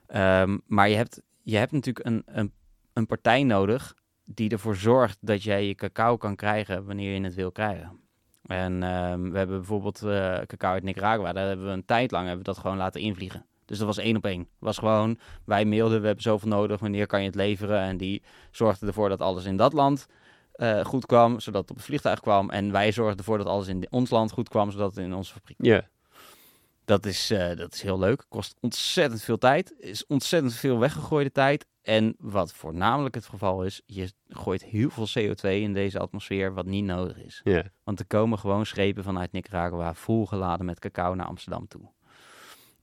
[0.06, 2.52] Ehm, maar je hebt, je hebt natuurlijk een, een,
[2.92, 3.94] een partij nodig
[4.26, 8.00] die ervoor zorgt dat jij je cacao kan krijgen wanneer je het wil krijgen.
[8.42, 11.32] En ehm, we hebben bijvoorbeeld eh, cacao uit Nicaragua.
[11.32, 13.46] Daar hebben we een tijd lang hebben we dat gewoon laten invliegen.
[13.64, 14.48] Dus dat was één op één.
[14.58, 17.80] was gewoon, wij mailden, we hebben zoveel nodig, wanneer kan je het leveren?
[17.80, 20.06] En die zorgde ervoor dat alles in dat land
[20.52, 22.50] eh, goed kwam, zodat het op het vliegtuig kwam.
[22.50, 25.32] En wij zorgden ervoor dat alles in ons land goed kwam, zodat het in onze
[25.32, 25.88] fabriek Ja,
[26.84, 28.24] dat is, eh, dat is heel leuk.
[28.28, 29.74] Kost ontzettend veel tijd.
[29.78, 31.66] Is ontzettend veel weggegooide tijd.
[31.86, 36.66] En wat voornamelijk het geval is, je gooit heel veel CO2 in deze atmosfeer wat
[36.66, 37.40] niet nodig is.
[37.84, 41.90] Want er komen gewoon schepen vanuit Nicaragua volgeladen met cacao naar Amsterdam toe.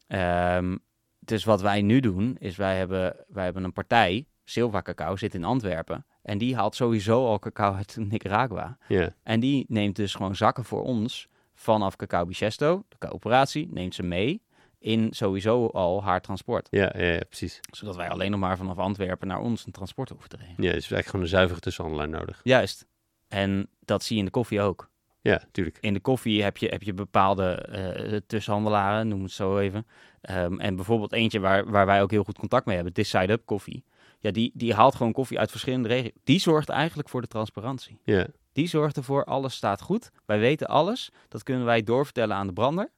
[0.08, 0.78] Ehm,
[1.20, 5.34] dus wat wij nu doen, is wij hebben, wij hebben een partij, Silva Cacao, zit
[5.34, 6.06] in Antwerpen.
[6.22, 8.78] En die haalt sowieso al cacao uit Nicaragua.
[9.24, 14.04] En die neemt dus gewoon zakken voor ons vanaf Cacao Bichesto, de coöperatie, neemt ze
[14.04, 14.41] mee
[14.84, 16.68] in sowieso al haar transport.
[16.72, 17.60] ja, ja, ja, precies.
[17.72, 20.56] Zodat wij alleen nog maar vanaf Antwerpen naar ons een transport hoeven te regelen.
[20.64, 22.40] Ja, dus eigenlijk gewoon een zuivere tussenhandelaar nodig.
[22.44, 22.86] Juist.
[23.28, 24.92] En dat zie je in de koffie ook.
[25.22, 25.78] Ja, tuurlijk.
[25.82, 29.88] In de koffie heb je, heb je bepaalde eh, tussenhandelaren, noem het zo even.
[30.22, 33.32] Ehm, en bijvoorbeeld eentje waar, waar wij ook heel goed contact mee hebben, This Side
[33.32, 33.84] Up Koffie.
[34.20, 36.12] Ja, die, die haalt gewoon koffie uit verschillende regio's.
[36.24, 38.00] Die zorgt eigenlijk voor de transparantie.
[38.04, 40.12] Ja, Die zorgt ervoor, alles staat goed.
[40.26, 41.12] Wij weten alles.
[41.28, 42.92] Dat kunnen wij doorvertellen aan de brander.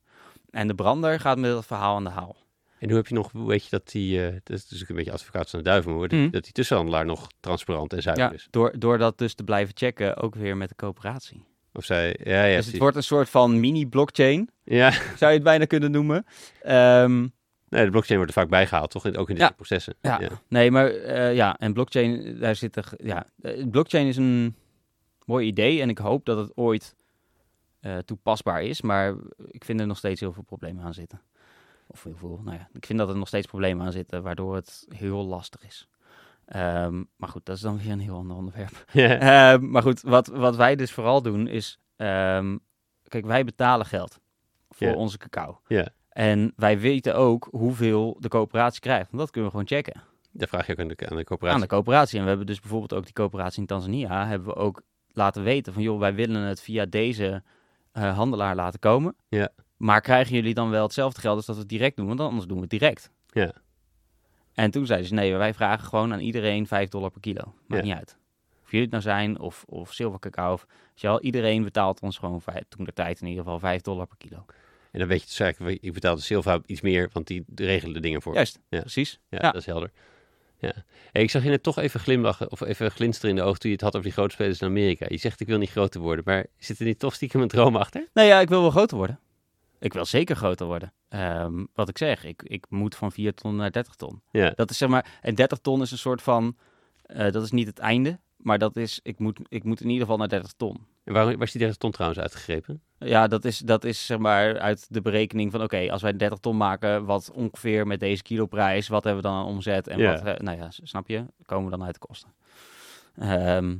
[0.56, 2.36] En de brander gaat met dat verhaal aan de haal.
[2.80, 5.12] En hoe heb je nog, weet je dat die, eh, dat is natuurlijk een beetje
[5.12, 6.30] advocaat van de duivel, dat, Mhm.
[6.30, 8.48] dat die tussenhandelaar nog transparant en zuiver Ja, is?
[8.50, 11.44] door, door dat dus te blijven checken, ook weer met de coöperatie.
[11.74, 15.44] Of zij, ja, ja, dus het wordt een soort van mini-blockchain, ja, zou je het
[15.44, 16.26] bijna kunnen noemen.
[16.62, 17.20] Ehm,
[17.70, 19.06] nee, de blockchain wordt er vaak bijgehaald, toch?
[19.06, 19.44] Ook in dit Ja.
[19.46, 19.96] soort processen.
[20.02, 20.20] Ja.
[20.22, 20.30] ja.
[20.48, 24.56] nee, maar eh, ja, en blockchain, daar zit er, ja, eh, blockchain is een
[25.26, 26.96] mooi idee en ik hoop dat het ooit
[27.86, 29.16] eh, toepasbaar is, maar
[29.48, 31.22] ik vind er nog steeds heel veel problemen aan zitten.
[31.88, 34.56] Of heel veel, nou ja, ik vind dat er nog steeds problemen aan zitten, waardoor
[34.56, 35.88] het heel lastig is.
[36.46, 38.86] Ehm, maar goed, dat is dan weer een heel ander onderwerp.
[38.94, 42.58] Ehm, maar goed, wat, wat wij dus vooral doen is, ehm,
[43.08, 44.20] kijk, wij betalen geld
[44.70, 45.60] voor onze cacao.
[45.68, 45.88] Ja.
[46.10, 50.48] En wij weten ook hoeveel de coöperatie krijgt, want dat kunnen we gewoon checken Daar
[50.48, 51.62] vraag je ook aan de, aan de aan coöperatie.
[51.62, 52.18] de coöperatie.
[52.18, 54.82] En we hebben dus bijvoorbeeld ook die coöperatie in Tanzania, hebben we ook
[55.12, 57.44] laten weten van, joh, wij willen het via deze
[57.96, 59.16] eh, handelaar laten komen.
[59.30, 59.50] Ja.
[59.78, 62.08] Maar krijgen jullie dan wel hetzelfde geld als dat we het direct doen?
[62.08, 63.12] Want anders doen we het direct.
[63.28, 63.54] Ja.
[64.54, 67.42] En toen zeiden ze, nee, wij vragen gewoon aan iedereen 5 dollar per kilo.
[67.68, 67.88] Maakt Ja.
[67.90, 68.18] niet uit.
[68.64, 70.54] Of jullie het nou zijn, of, of zilver cacao.
[70.54, 70.66] Of,
[71.02, 74.18] wel, iedereen betaalt ons gewoon, vijf, toen de tijd in ieder geval, 5 dollar per
[74.18, 74.46] kilo.
[74.92, 77.94] En dan weet je dus eigenlijk, ik betaal de Silva iets meer, want die regelen
[77.94, 78.34] de dingen voor.
[78.34, 78.80] Juist, Ja.
[78.80, 79.20] precies.
[79.30, 79.52] Ja, Ja.
[79.52, 79.92] dat is helder.
[80.60, 80.74] Ja.
[81.12, 83.70] Hey, ik zag je net toch even glimlachen, of even glinsteren in de ogen toen
[83.70, 85.06] je het had over die grote spelers in Amerika.
[85.10, 87.76] Je zegt, ik wil niet groter worden, maar zit er niet toch stiekem een droom
[87.76, 88.08] achter?
[88.14, 89.20] Nou ja, ik wil wel groter worden.
[89.80, 90.94] Ik wil zeker groter worden.
[91.10, 94.22] Ehm, wat ik zeg, ik, ik moet van 4 ton naar 30 ton.
[94.32, 96.58] Ja, Dat is zeg maar, en 30 ton is een soort van,
[97.02, 100.02] eh, dat is niet het einde, maar dat is, ik moet, ik moet in ieder
[100.02, 100.86] geval naar 30 ton.
[101.06, 102.82] En waar, waar is die 30 ton trouwens uitgegrepen?
[103.00, 106.40] Ja, dat is, dat is zeg maar uit de berekening van, oké, als wij 30
[106.40, 110.12] ton maken, wat ongeveer met deze kiloprijs, wat hebben we dan aan omzet en Ja.
[110.12, 112.34] wat, eh, nou ja, snap je, komen we dan uit de kosten.
[113.16, 113.76] Ehm,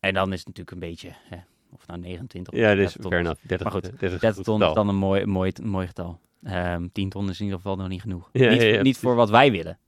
[0.00, 1.36] en dan is het natuurlijk een beetje, hè,
[1.70, 2.52] Of nou 29.
[2.52, 3.26] of Ja, 30 dus fair is.
[3.26, 3.40] enough.
[3.46, 5.86] 30, Maar goed, 30, is een 30 goed ton is dan een mooi, mooi, mooi
[5.86, 6.20] getal.
[6.42, 8.28] Ehm 10 ton is in ieder geval nog niet genoeg.
[8.32, 9.78] Ja, niet ja, ja, niet voor wat wij willen.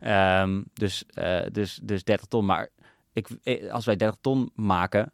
[0.00, 2.44] Ehm, dus, eh, dus, dus 30 ton.
[2.44, 2.68] Maar
[3.12, 5.12] ik, eh, als wij 30 ton maken,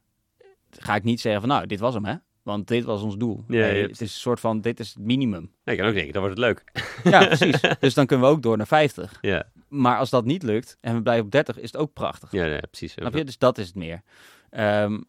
[0.79, 2.15] ga ik niet zeggen van nou, dit was hem hè.
[2.43, 3.45] Want dit was ons doel.
[3.49, 5.51] Ja, Nee, het is een soort van, dit is het minimum.
[5.65, 6.65] Ja, ik kan ook denken, dan wordt het leuk.
[7.05, 7.61] Ja, precies.
[7.81, 9.19] dus dan kunnen we ook door naar 50.
[9.21, 12.33] Ja, Maar als dat niet lukt en we blijven op 30, is het ook prachtig.
[12.33, 12.93] ja, ja precies.
[12.93, 13.25] Snap je?
[13.25, 14.03] Dus dat is het meer.
[14.51, 15.01] Ehm,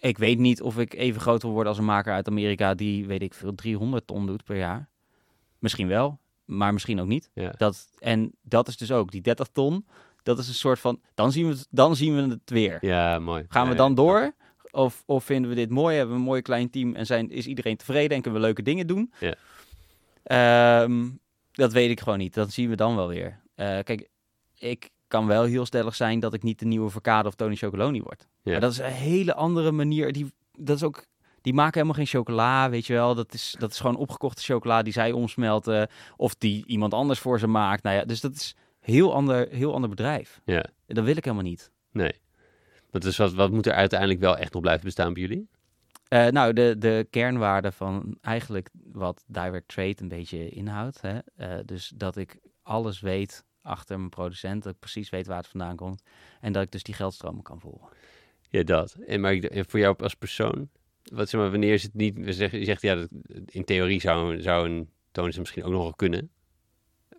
[0.00, 3.06] ik weet niet of ik even groot wil worden als een maker uit Amerika die,
[3.06, 4.88] weet ik veel, 300 ton doet per jaar.
[5.58, 7.30] Misschien wel, maar misschien ook niet.
[7.34, 7.52] Ja.
[7.56, 9.86] Dat, en dat is dus ook, die 30 ton,
[10.26, 12.78] dat is een soort van, dan zien we het, dan zien we het weer.
[12.80, 13.44] Ja, mooi.
[13.48, 14.34] Gaan we dan door?
[14.70, 15.96] Of, of vinden we dit mooi?
[15.96, 18.62] Hebben we een mooi klein team en zijn, is iedereen tevreden en kunnen we leuke
[18.62, 19.12] dingen doen?
[19.18, 19.34] Ja.
[20.22, 21.08] Ehm,
[21.52, 22.34] dat weet ik gewoon niet.
[22.34, 23.40] Dat zien we dan wel weer.
[23.54, 24.08] Eh, kijk,
[24.58, 28.02] ik kan wel heel stellig zijn dat ik niet de nieuwe Verkade of Tony Chocoloni
[28.02, 28.26] word.
[28.42, 28.50] Ja.
[28.50, 30.12] Maar dat is een hele andere manier.
[30.12, 31.06] Die, dat is ook,
[31.40, 33.14] die maken helemaal geen chocola, weet je wel.
[33.14, 35.88] Dat is, dat is gewoon opgekochte chocola die zij omsmelten.
[36.16, 37.82] Of die iemand anders voor ze maakt.
[37.82, 38.56] Nou ja, dus dat is
[38.86, 40.40] heel ander, heel ander bedrijf.
[40.44, 41.70] Ja, Dat wil ik helemaal niet.
[41.90, 42.12] nee.
[42.90, 45.48] Want dus wat, wat moet er uiteindelijk wel echt nog blijven bestaan bij jullie?
[46.08, 51.00] Eh, nou, de, de kernwaarde van eigenlijk wat direct trade een beetje inhoudt.
[51.00, 51.18] Hè?
[51.36, 55.46] eh, dus dat ik alles weet achter mijn producent, dat ik precies weet waar het
[55.46, 56.02] vandaan komt.
[56.40, 57.88] En dat ik dus die geldstromen kan volgen.
[58.50, 58.92] Ja, dat.
[59.06, 60.68] En, maar ik- en voor jou als persoon,
[61.12, 63.08] wat zeg maar, wanneer is het niet, we zeggen, je zegt ja, dat,
[63.46, 66.30] in theorie zou, zou een Tonis misschien ook nog wel kunnen.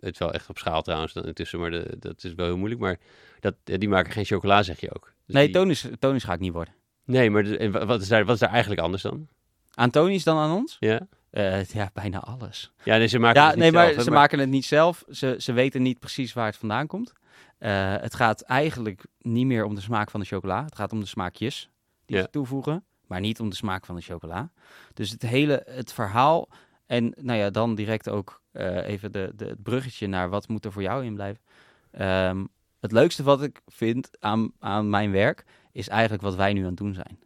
[0.00, 2.56] Het is wel echt op schaal trouwens dan intussen, maar de, dat is wel heel
[2.56, 2.80] moeilijk.
[2.80, 2.98] Maar
[3.40, 5.12] dat, die maken geen chocola, zeg je ook.
[5.26, 6.74] Dus nee, die- tonisch, tonisch ga ik niet worden.
[7.04, 9.28] Nee, maar de- wat is, daar, wat is daar eigenlijk anders dan?
[9.74, 10.76] Aan tonisch dan aan ons?
[10.80, 12.72] Ja, Eh, ja, bijna alles.
[12.84, 14.64] ja nee, ze maken Ja, het niet nee, maar zelf, hè, ze maken het niet
[14.64, 15.04] zelf.
[15.10, 17.12] Ze, ze weten niet precies waar het vandaan komt.
[17.58, 20.64] Eh, het gaat eigenlijk niet meer om de smaak van de chocola.
[20.64, 21.70] Het gaat om de smaakjes
[22.06, 22.22] die Ja.
[22.22, 24.50] ze toevoegen, maar niet om de smaak van de chocola.
[24.94, 26.48] Dus het hele het verhaal
[26.86, 30.64] en nou ja, dan direct ook eh, even de, de, het bruggetje naar wat moet
[30.64, 31.42] er voor jou in blijven.
[31.90, 32.44] Ehm,
[32.80, 36.66] het leukste wat ik vind aan, aan mijn werk is eigenlijk wat wij nu aan
[36.66, 37.18] het doen zijn.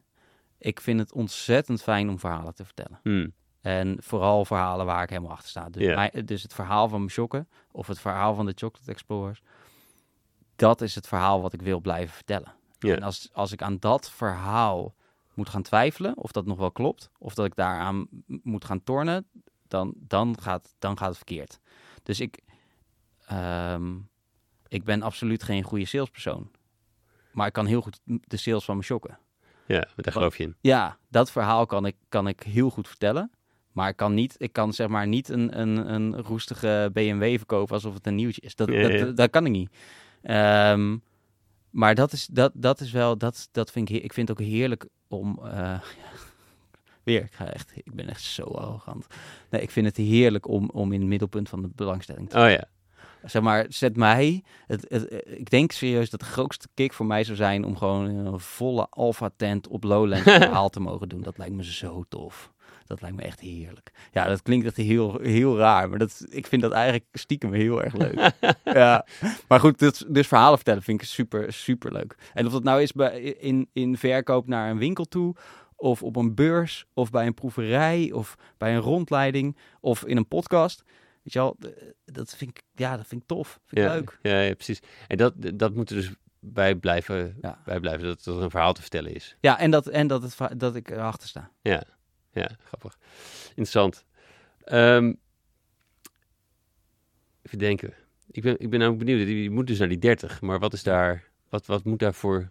[0.59, 3.01] Ik vind het ontzettend fijn om verhalen te vertellen.
[3.03, 5.69] Hmm, En vooral verhalen waar ik helemaal achter sta.
[5.71, 9.43] Dus, mijn- dus het verhaal van Meshokken of het verhaal van de Chocolate Explorers.
[10.57, 12.53] Dat is het verhaal wat ik wil blijven vertellen.
[12.97, 14.95] En als, als ik aan dat verhaal
[15.35, 19.27] moet gaan twijfelen of dat nog wel klopt, of dat ik daaraan moet gaan tornen,
[19.73, 21.61] dan, dan, gaat, dan gaat het verkeerd.
[22.03, 22.41] Dus ik,
[23.27, 23.95] ehm,
[24.69, 26.51] ik ben absoluut geen goede salespersoon.
[27.33, 29.19] Maar ik kan heel goed de sales van Meshokken.
[29.67, 30.57] ja, maar daar geloof je in.
[30.61, 33.31] Ja, dat verhaal kan ik, kan ik heel goed vertellen.
[33.73, 37.75] Maar ik kan, niet, ik kan zeg maar niet een, een, een roestige BMW verkopen
[37.75, 38.55] alsof het een nieuwtje is.
[38.55, 39.05] Dat, Ja, dat, ja.
[39.05, 39.71] dat, kan ik niet.
[40.23, 40.97] Ehm,
[41.71, 44.47] maar dat is, dat, dat is wel, dat, dat vind ik, ik vind het ook
[44.47, 45.81] heerlijk om, eh,
[47.05, 49.07] weer, ik, ga echt, ik ben echt zo arrogant.
[49.51, 52.51] Nee, ik vind het heerlijk om, om in het middelpunt van de belangstelling te Oh
[52.51, 52.69] ja,
[53.25, 54.43] zeg maar, zet mij.
[54.67, 58.05] Het, het, ik denk serieus dat de grootste kick voor mij zou zijn om gewoon
[58.05, 61.23] een volle alpha tent op Lowlands een verhaal te mogen doen.
[61.23, 62.53] Dat lijkt me zo tof.
[62.87, 63.93] Dat lijkt me echt heerlijk.
[64.13, 67.83] Ja, dat klinkt echt heel, heel raar, maar dat, ik vind dat eigenlijk stiekem heel
[67.83, 68.31] erg leuk.
[68.65, 69.07] ja,
[69.49, 72.17] maar goed, dus, dus verhalen vertellen vind ik super, super leuk.
[72.35, 75.35] En of dat nou is bij, in, in verkoop naar een winkel toe,
[75.83, 80.29] of op een beurs, of bij een proeverij, of bij een rondleiding, of in een
[80.29, 80.83] podcast.
[81.23, 81.57] Weet je wel,
[82.05, 83.61] dat vind ik, ja, dat vind ik tof.
[83.67, 84.19] Vind ik ja, leuk.
[84.23, 84.81] ja, ja, precies.
[85.09, 87.63] En dat, dat moet er dus bij blijven, Ja.
[87.65, 89.37] bij blijven dat er een verhaal te vertellen is.
[89.41, 91.51] Ja, en dat, en dat, het, dat ik erachter sta.
[91.63, 91.83] Ja,
[92.33, 92.99] ja, grappig.
[93.49, 94.05] Interessant.
[94.65, 95.13] Ehm,
[97.43, 97.95] even denken.
[98.31, 99.29] Ik ben, ik ben ook benieuwd.
[99.29, 102.51] Je moet dus naar die 30, maar wat is daar, wat, wat moet daarvoor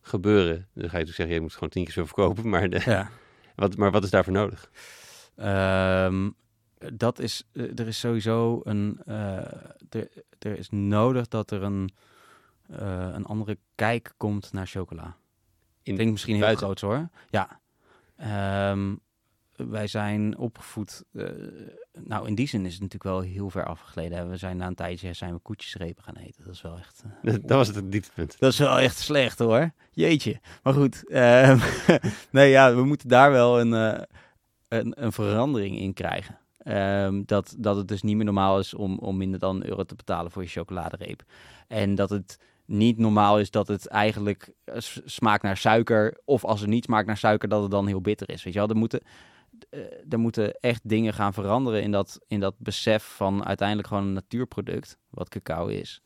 [0.00, 0.68] gebeuren?
[0.74, 3.10] Dan ga je dus zeggen, je moet gewoon tien keer zo verkopen, maar, de, Ja.
[3.56, 4.70] wat, maar wat is daarvoor nodig?
[5.36, 6.30] Ehm,
[6.94, 9.36] dat is, eh, er is sowieso een, eh,
[9.90, 11.90] er, er is nodig dat er een,
[12.68, 15.16] eh, een andere kijk komt naar chocola.
[15.82, 16.64] In, Klinkt misschien heel buiten.
[16.64, 17.08] groot hoor.
[17.30, 17.60] Ja.
[18.16, 18.94] Ehm,
[19.68, 21.04] wij zijn opgevoed.
[21.12, 21.24] eh,
[22.04, 24.30] nou, in die zin is het natuurlijk wel heel ver afgegleden.
[24.30, 26.44] We zijn na een tijdje zijn we koetjesrepen gaan eten.
[26.44, 27.02] Dat is wel echt.
[27.22, 28.36] eh, dat was het dieptepunt.
[28.38, 29.70] Dat is wel echt slecht hoor.
[29.90, 30.40] Jeetje.
[30.62, 31.08] Maar goed.
[31.08, 31.58] ehm,
[32.30, 34.02] nee, ja, we moeten daar wel een, eh,
[34.68, 36.38] een, een verandering in krijgen.
[36.58, 39.84] Ehm, dat, dat het dus niet meer normaal is om, om minder dan een euro
[39.84, 41.22] te betalen voor je chocoladereep.
[41.68, 44.52] En dat het niet normaal is dat het eigenlijk
[45.04, 46.18] smaakt naar suiker.
[46.24, 48.42] Of als het niet smaakt naar suiker, dat het dan heel bitter is.
[48.42, 49.00] Weet je wel, er moeten,
[50.08, 54.12] er moeten echt dingen gaan veranderen in dat, in dat besef van uiteindelijk gewoon een
[54.12, 56.02] natuurproduct, wat cacao is.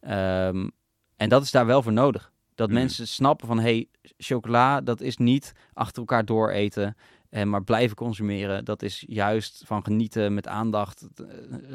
[0.00, 0.68] Ehm,
[1.16, 2.32] en dat is daar wel voor nodig.
[2.54, 2.74] Dat Mm.
[2.74, 3.88] mensen snappen van, hey,
[4.18, 6.96] chocola, dat is niet achter elkaar door eten.
[7.30, 11.08] En maar blijven consumeren, dat is juist van genieten met aandacht.
[11.16, 11.24] Eh,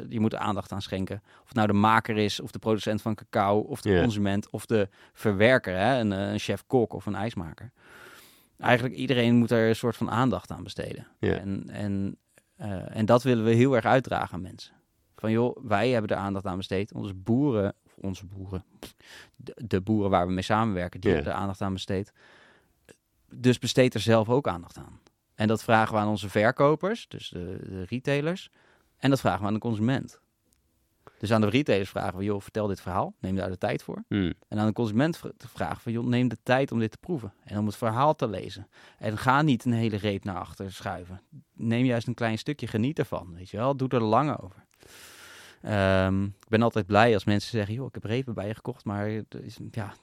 [0.08, 1.22] Je moet er aandacht aan schenken.
[1.24, 4.66] Of het nou de maker is, of de producent van cacao, of de consument, of
[4.66, 6.00] de verwerker, hè?
[6.00, 7.72] Een, eh, een chef-kok of een ijsmaker.
[8.58, 11.06] Eigenlijk iedereen moet er een soort van aandacht aan besteden.
[11.20, 12.16] En, en,
[12.56, 14.72] eh, en dat willen we heel erg uitdragen aan mensen.
[15.16, 16.92] Van joh, wij hebben er aandacht aan besteed.
[16.92, 18.64] Onze boeren, of onze boeren,
[19.36, 22.12] de, de boeren waar we mee samenwerken, die hebben er aandacht aan besteed.
[23.30, 25.00] Dus besteed er zelf ook aandacht aan.
[25.34, 28.50] En dat vragen we aan onze verkopers, dus de, de retailers.
[28.96, 30.20] En dat vragen we aan de consument.
[31.18, 33.14] Dus aan de retailers vragen we, joh, vertel dit verhaal.
[33.20, 34.04] Neem daar de tijd voor.
[34.08, 34.32] Mm.
[34.48, 37.32] En aan de consument vragen van, joh, neem de tijd om dit te proeven.
[37.44, 38.68] En om het verhaal te lezen.
[38.98, 41.20] En ga niet een hele reep naar achter schuiven.
[41.52, 43.34] Neem juist een klein stukje, geniet ervan.
[43.34, 44.64] Weet je wel, doe er lang over.
[45.62, 48.84] Ehm, ik ben altijd blij als mensen zeggen, joh, ik heb repen bij je gekocht,
[48.84, 49.10] maar
[49.70, 49.94] ja,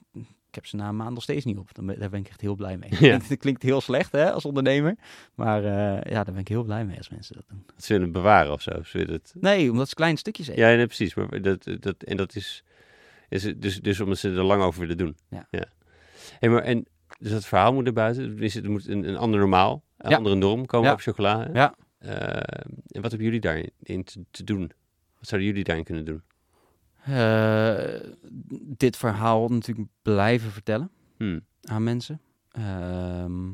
[0.54, 1.70] ik heb ze na een maand nog steeds niet op.
[1.74, 2.90] Daar ben ik echt heel blij mee.
[3.08, 3.18] Ja.
[3.28, 4.96] Het klinkt heel slecht hè, als ondernemer,
[5.34, 7.62] maar eh, ja, daar ben ik heel blij mee als mensen dat doen.
[7.74, 8.82] Dat ze willen bewaren of zo.
[8.82, 9.34] Ze willen het...
[9.40, 10.62] Nee, omdat ze kleine stukjes eten.
[10.62, 11.14] Ja, nee, precies.
[11.14, 12.64] Maar dat, dat, en dat is,
[13.28, 15.16] is dus, dus omdat ze er lang over willen doen.
[15.28, 15.46] Ja.
[16.38, 16.86] Hey, maar, en
[17.18, 18.38] dus dat verhaal moet er buiten.
[18.38, 20.16] Is het er moet een, een ander normaal, een Ja.
[20.16, 21.40] andere norm komen op chocola.
[21.40, 21.52] hè?
[21.52, 21.74] Ja.
[21.98, 22.10] Eh,
[22.88, 24.70] en wat hebben jullie daarin in te, te doen?
[25.18, 26.22] Wat zouden jullie daarin kunnen doen?
[27.04, 28.00] Eh,
[28.60, 30.90] dit verhaal natuurlijk blijven vertellen.
[31.16, 31.44] Hmm.
[31.62, 32.20] aan mensen.
[32.50, 33.52] Ehm,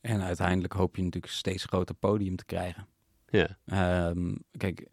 [0.00, 2.86] en uiteindelijk hoop je natuurlijk een steeds groter podium te krijgen.
[3.28, 3.58] Ja.
[3.66, 4.86] Ehm, kijk,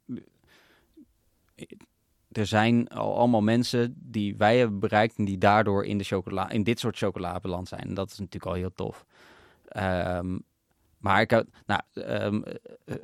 [2.31, 6.49] er zijn al allemaal mensen die wij hebben bereikt en die daardoor in, de chocola,
[6.49, 7.81] in dit soort chocola beland zijn.
[7.81, 9.05] En dat is natuurlijk al heel tof.
[9.67, 10.37] Ehm,
[10.97, 12.95] maar ik nou, eh,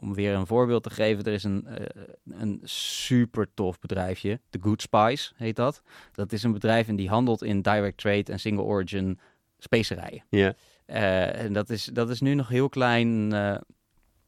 [0.00, 4.58] om weer een voorbeeld te geven, er is een, eh, een super tof bedrijfje, The
[4.62, 5.82] Good Spice heet dat.
[6.12, 9.18] Dat is een bedrijf en die handelt in direct trade en single origin
[9.58, 10.24] specerijen.
[10.28, 10.54] Ja.
[10.86, 13.32] Eh, en dat is, dat is nu nog heel klein.
[13.32, 13.56] eh,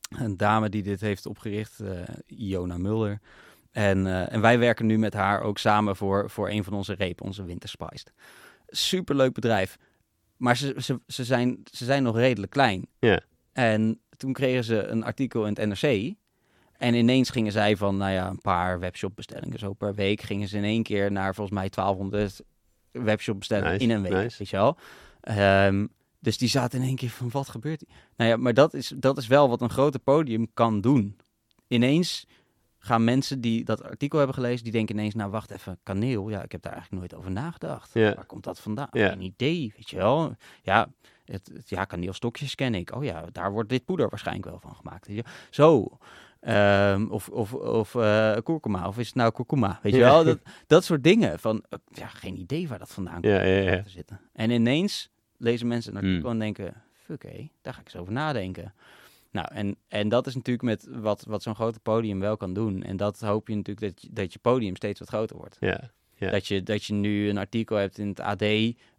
[0.09, 1.83] een dame die dit heeft opgericht,
[2.27, 3.21] Iona Mulder.
[3.73, 7.27] En, en wij werken nu met haar ook samen voor, voor een van onze repen,
[7.27, 8.13] onze Winter Spiced.
[8.67, 9.79] Superleuk bedrijf.
[10.37, 12.87] Maar ze, ze, ze, zijn, ze zijn nog redelijk klein.
[12.99, 13.21] Ja.
[13.53, 16.15] En toen kregen ze een artikel in het NRC.
[16.77, 20.21] En ineens gingen zij van, nou ja, een paar webshopbestellingen zo per week.
[20.21, 22.41] Gingen ze in één keer naar volgens mij 1200
[22.91, 24.13] webshopbestellingen Nice, in een week.
[24.13, 24.39] nice.
[24.39, 24.77] Weet je wel?
[25.21, 25.87] Ehm,
[26.21, 27.97] dus die zaten in één keer van, wat gebeurt hier?
[28.17, 31.17] Nou ja, maar dat is, dat is wel wat een grote podium kan doen.
[31.67, 32.27] Ineens
[32.79, 36.29] gaan mensen die dat artikel hebben gelezen, die denken ineens, nou wacht even, kaneel.
[36.29, 37.91] Ja, ik heb daar eigenlijk nooit over nagedacht.
[37.95, 38.15] Ja.
[38.15, 38.89] Waar komt dat vandaan?
[38.91, 39.09] Ja.
[39.09, 40.35] Geen idee, weet je wel.
[40.63, 40.89] Ja,
[41.33, 42.95] het, het- ja, kaneelstokjes ken ik.
[42.95, 45.09] Oh ja, daar wordt dit poeder waarschijnlijk wel van gemaakt.
[45.51, 45.99] Zo.
[46.41, 49.79] Ehm, of of, of eh, kurkuma, of is het nou kurkuma?
[49.83, 50.11] Weet je Ja.
[50.11, 51.39] wel, dat, dat soort dingen.
[51.39, 53.83] Van, eh, ja, geen idee waar dat vandaan komt Ja, ja, ja.
[53.83, 54.21] te zitten.
[54.33, 56.31] En ineens lezen mensen een artikel Hmm.
[56.31, 58.75] en denken, fuck hé, daar ga ik eens over nadenken.
[59.31, 62.83] Nou, en, en dat is natuurlijk met wat, wat zo'n grote podium wel kan doen.
[62.83, 65.57] En dat hoop je natuurlijk dat je, dat je podium steeds wat groter wordt.
[65.61, 65.91] Ja.
[66.19, 66.31] Ja.
[66.31, 68.45] Dat, je, dat je nu een artikel hebt in het AD,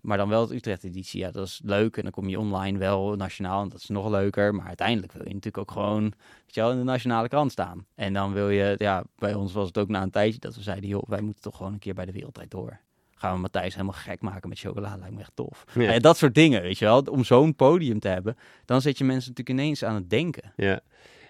[0.01, 1.20] maar dan wel het Utrecht-editie.
[1.20, 1.97] Ja, dat is leuk.
[1.97, 4.55] En dan kom je online wel nationaal en dat is nog leuker.
[4.55, 7.86] Maar uiteindelijk wil je natuurlijk ook gewoon weet je wel, in de nationale krant staan.
[7.95, 10.61] En dan wil je, ja, bij ons was het ook na een tijdje dat we
[10.61, 12.80] zeiden, joh, wij moeten toch gewoon een keer bij de wereldtijd door.
[13.15, 15.65] Gaan we Matthijs helemaal gek maken met chocola, lijkt me echt tof.
[15.74, 15.91] Ja.
[15.91, 17.01] Ja, dat soort dingen, weet je wel.
[17.01, 20.53] Om zo'n podium te hebben, dan zet je mensen natuurlijk ineens aan het denken.
[20.55, 20.80] Ja.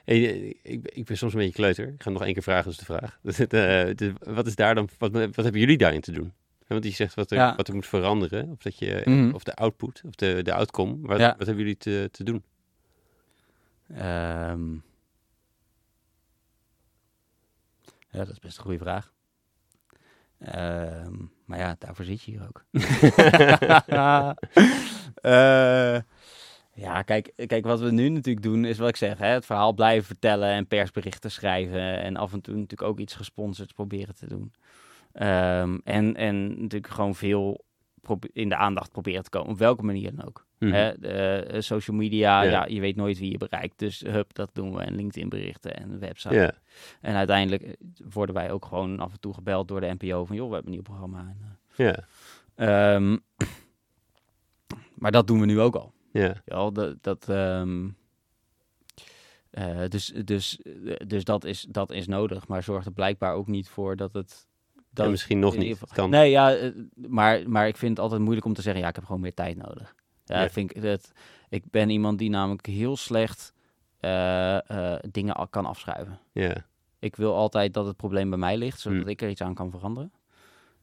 [0.10, 1.88] Eh, ik, ik ben soms een beetje kleuter.
[1.88, 3.20] Ik ga nog één keer vragen, dus de vraag.
[3.50, 6.34] Eh, wat is daar dan, wat, wat hebben jullie daarin te doen?
[6.68, 7.56] Want je zegt wat er, Ja.
[7.56, 9.34] wat er moet veranderen, of, dat je, Mhm.
[9.34, 10.98] of de output, of de, de outcome.
[11.08, 11.28] Wat, Ja.
[11.38, 12.44] wat hebben jullie te, te doen?
[13.94, 14.74] Ehm,
[18.12, 19.14] ja, dat is best een goede vraag.
[20.40, 21.16] Ehm,
[21.46, 22.66] maar ja, daarvoor zit je hier ook.
[25.22, 25.98] Eh,
[26.80, 29.74] ja, kijk, kijk, wat we nu natuurlijk doen is wat ik zeg, hè, het verhaal
[29.74, 34.28] blijven vertellen en persberichten schrijven en af en toe natuurlijk ook iets gesponsord proberen te
[34.28, 34.54] doen.
[35.12, 37.64] Ehm, en, en natuurlijk gewoon veel
[38.34, 40.46] in de aandacht proberen te komen, op welke manier dan ook.
[40.60, 40.72] Mhm.
[40.72, 42.50] Hè, de, eh, social media, Ja.
[42.50, 42.66] ja.
[42.66, 43.80] je weet nooit wie je bereikt.
[43.80, 44.82] Dus hup, dat doen we.
[44.82, 46.54] En LinkedIn berichten en website.
[47.02, 47.74] En uiteindelijk eh,
[48.10, 50.36] worden wij ook gewoon af en toe gebeld door de NPO van...
[50.36, 51.20] joh, we hebben een nieuw programma.
[51.20, 51.96] En, ja,
[52.56, 53.18] eh, ehm,
[55.02, 55.94] maar dat doen we nu ook al.
[56.12, 56.36] Ja.
[56.46, 57.90] Ja, dat, dat, ehm,
[59.50, 60.60] eh, dus, dus,
[61.08, 62.48] dus dat, is, dat is nodig.
[62.48, 64.48] Maar zorgt er blijkbaar ook niet voor dat het...
[64.92, 65.80] Dat Ja, misschien nog niet.
[65.94, 66.10] kan.
[66.10, 66.72] Nee, ja, eh,
[67.08, 68.82] maar, maar ik vind het altijd moeilijk om te zeggen...
[68.82, 69.96] ja, ik heb gewoon meer tijd nodig.
[70.26, 70.44] Ja, Ja.
[70.46, 71.12] ik vind dat,
[71.50, 73.54] ik ben iemand die namelijk heel slecht
[74.00, 76.20] eh, dingen kan afschuiven.
[76.32, 76.66] Ja,
[77.00, 79.08] Ik wil altijd dat het probleem bij mij ligt, zodat Hmm.
[79.10, 80.12] ik er iets aan kan veranderen.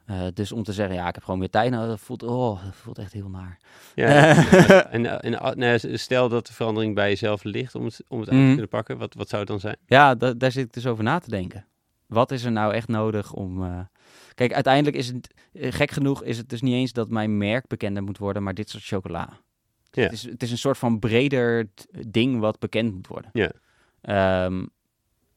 [0.06, 2.64] Eh, dus om te zeggen, ja, ik heb gewoon meer tijd nodig, dat voelt, oh,
[2.64, 3.58] dat voelt echt heel naar.
[3.94, 4.06] Ja,
[4.90, 8.28] en, en, en nou, stel dat de verandering bij jezelf ligt om het, om het
[8.28, 8.50] uit te Mhm.
[8.52, 9.76] kunnen pakken, wat, wat zou het dan zijn?
[9.86, 11.66] Ja, da- daar zit ik dus over na te denken.
[12.06, 13.64] Wat is er nou echt nodig om...
[13.64, 13.80] eh,
[14.34, 17.66] Kijk, uiteindelijk is het, eh, gek genoeg, is het dus niet eens dat mijn merk
[17.66, 19.28] bekender moet worden, maar dit soort chocola.
[19.90, 20.02] Ja.
[20.02, 21.68] Het, is, het is een soort van breder
[22.08, 23.30] ding wat bekend moet worden.
[23.32, 23.50] Ja.
[24.00, 24.66] Ehm,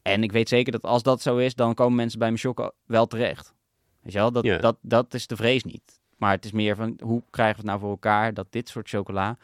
[0.02, 2.70] en ik weet zeker dat als dat zo is, dan komen mensen bij mijn choco
[2.86, 3.54] wel terecht.
[4.14, 4.58] Weet je wel, dat, Ja.
[4.58, 6.00] dat, dat is de vrees niet.
[6.18, 8.90] Maar het is meer van, hoe krijgen we het nou voor elkaar dat dit soort
[8.90, 9.38] chocola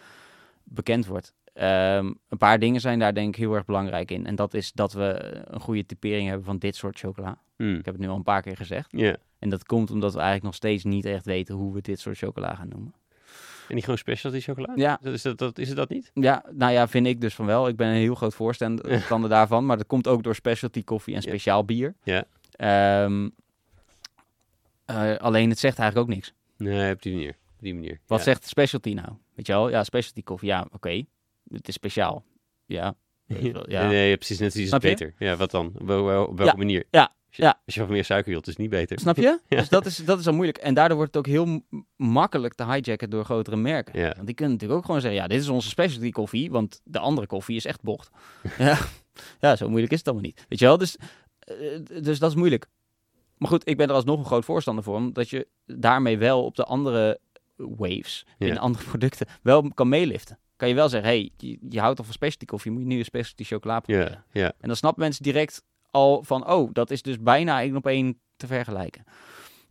[0.63, 1.33] bekend wordt?
[1.53, 4.25] Ehm, een paar dingen zijn daar denk ik heel erg belangrijk in.
[4.25, 7.37] En dat is dat we een goede typering hebben van dit soort chocola.
[7.55, 7.75] Hmm.
[7.77, 8.87] Ik heb het nu al een paar keer gezegd.
[8.91, 9.15] Ja.
[9.39, 12.17] En dat komt omdat we eigenlijk nog steeds niet echt weten hoe we dit soort
[12.17, 12.93] chocola gaan noemen.
[13.67, 14.71] En die gewoon specialty chocola?
[14.75, 16.11] Ja, Dat is, dat, dat, is het dat niet?
[16.13, 17.67] ja, nou ja, vind ik dus van wel.
[17.67, 19.65] Ik ben een heel groot voorstander daarvan.
[19.65, 21.95] Maar dat komt ook door specialty koffie en speciaal bier.
[22.03, 22.23] Ja.
[22.51, 23.29] Ehm,
[24.85, 26.33] eh, alleen het zegt eigenlijk ook niks.
[26.57, 27.29] Nee, op die manier.
[27.29, 27.99] Op die manier.
[28.07, 28.23] Wat ja.
[28.25, 29.07] zegt specialty nou?
[29.35, 29.69] Weet je wel?
[29.69, 30.47] Ja, specialty koffie.
[30.49, 31.03] Ja, oké.
[31.49, 32.23] Het is speciaal.
[32.65, 32.95] Ja.
[33.67, 34.39] Nee, precies.
[34.39, 35.13] Net iets beter.
[35.17, 35.71] Ja, wat dan?
[35.77, 36.83] Op, wel- op welke Ja, manier?
[36.91, 37.61] ja, Als je, ja.
[37.65, 38.99] als je wat meer suiker wilt, is het niet beter.
[38.99, 39.39] Snap je?
[39.47, 40.57] Dus dat is, dat is al moeilijk.
[40.57, 41.61] En daardoor wordt het ook heel
[41.95, 43.99] makkelijk te hijacken door grotere merken.
[43.99, 44.13] Ja.
[44.15, 46.99] Want die kunnen natuurlijk ook gewoon zeggen, ja, dit is onze specialty koffie, want de
[46.99, 48.09] andere koffie is echt bocht.
[48.57, 48.77] ja.
[49.39, 50.45] ja, zo moeilijk is het allemaal niet.
[50.49, 50.77] Weet je wel?
[50.77, 50.97] Dus,
[51.39, 51.55] eh,
[52.01, 52.67] dus dat is moeilijk.
[53.37, 56.55] Maar goed, ik ben er alsnog een groot voorstander voor, omdat je daarmee wel op
[56.55, 57.19] de andere
[57.55, 60.39] waves, in de andere producten, wel kan meeliften.
[60.55, 62.97] Kan je wel zeggen, hey, je, je houdt al van specialty koffie, moet je nu
[62.97, 64.23] een specialty chocola proberen.
[64.31, 64.53] Ja, ja.
[64.59, 68.19] En dan snappen mensen direct al van, oh, dat is dus bijna één op één
[68.35, 69.03] te vergelijken.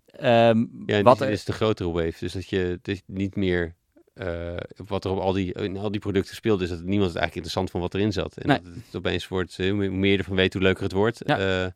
[0.07, 2.15] Ehm, Ja, wat er- is de grotere wave.
[2.19, 3.75] Dus dat je is niet meer...
[4.15, 7.17] eh, wat er op al die, in al die producten speelt, is dat niemand het
[7.19, 8.37] eigenlijk interessant van wat erin zat.
[8.37, 8.61] En Nee.
[8.63, 11.21] dat het opeens wordt, eh, hoe meer ervan weet, hoe leuker het wordt.
[11.27, 11.39] Ja.
[11.65, 11.71] Eh,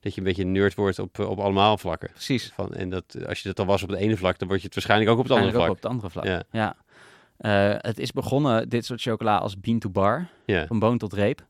[0.00, 2.10] dat je een beetje een nerd wordt op, op allemaal vlakken.
[2.10, 2.52] Precies.
[2.54, 4.60] Van, en dat, eh, als je dat al was op het ene vlak, dan word
[4.60, 5.64] je het waarschijnlijk ook op het andere vlak.
[5.64, 6.24] ook op het andere vlak.
[6.24, 6.42] Ja.
[6.50, 6.76] Ja.
[7.36, 10.28] Eh, het is begonnen, dit soort chocola, als bean to bar.
[10.44, 11.48] Ja, Van boon tot reep.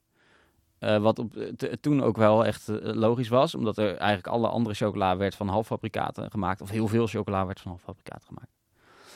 [0.78, 1.34] Eh, wat op,
[1.80, 5.48] toen ook wel echt eh, logisch was, omdat er eigenlijk alle andere chocola werd van
[5.48, 6.60] halffabrikaten gemaakt.
[6.60, 8.50] Of heel veel chocola werd van halffabrikaten gemaakt.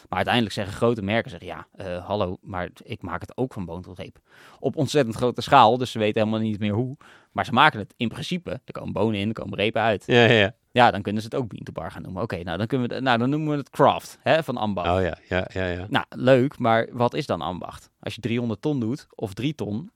[0.09, 3.65] Maar uiteindelijk zeggen grote merken, zeggen, ja, eh, hallo, maar ik maak het ook van
[3.65, 4.19] boon tot reep.
[4.59, 6.97] Op ontzettend grote schaal, dus ze weten helemaal niet meer hoe.
[7.33, 10.05] Maar ze maken het in principe, er komen bonen in, er komen repen uit.
[10.07, 10.33] ja, ja.
[10.33, 10.55] ja.
[10.75, 12.23] Ja, dan kunnen ze het ook bean to bar gaan noemen.
[12.23, 14.91] Oké, nou, dan kunnen we, nou dan noemen we het craft, hè, van ambacht.
[14.91, 15.87] Oh ja, ja, ja, ja.
[15.89, 17.91] Nou, leuk, maar wat is dan ambacht?
[18.01, 19.91] Als je 300 ton doet, of 3 ton,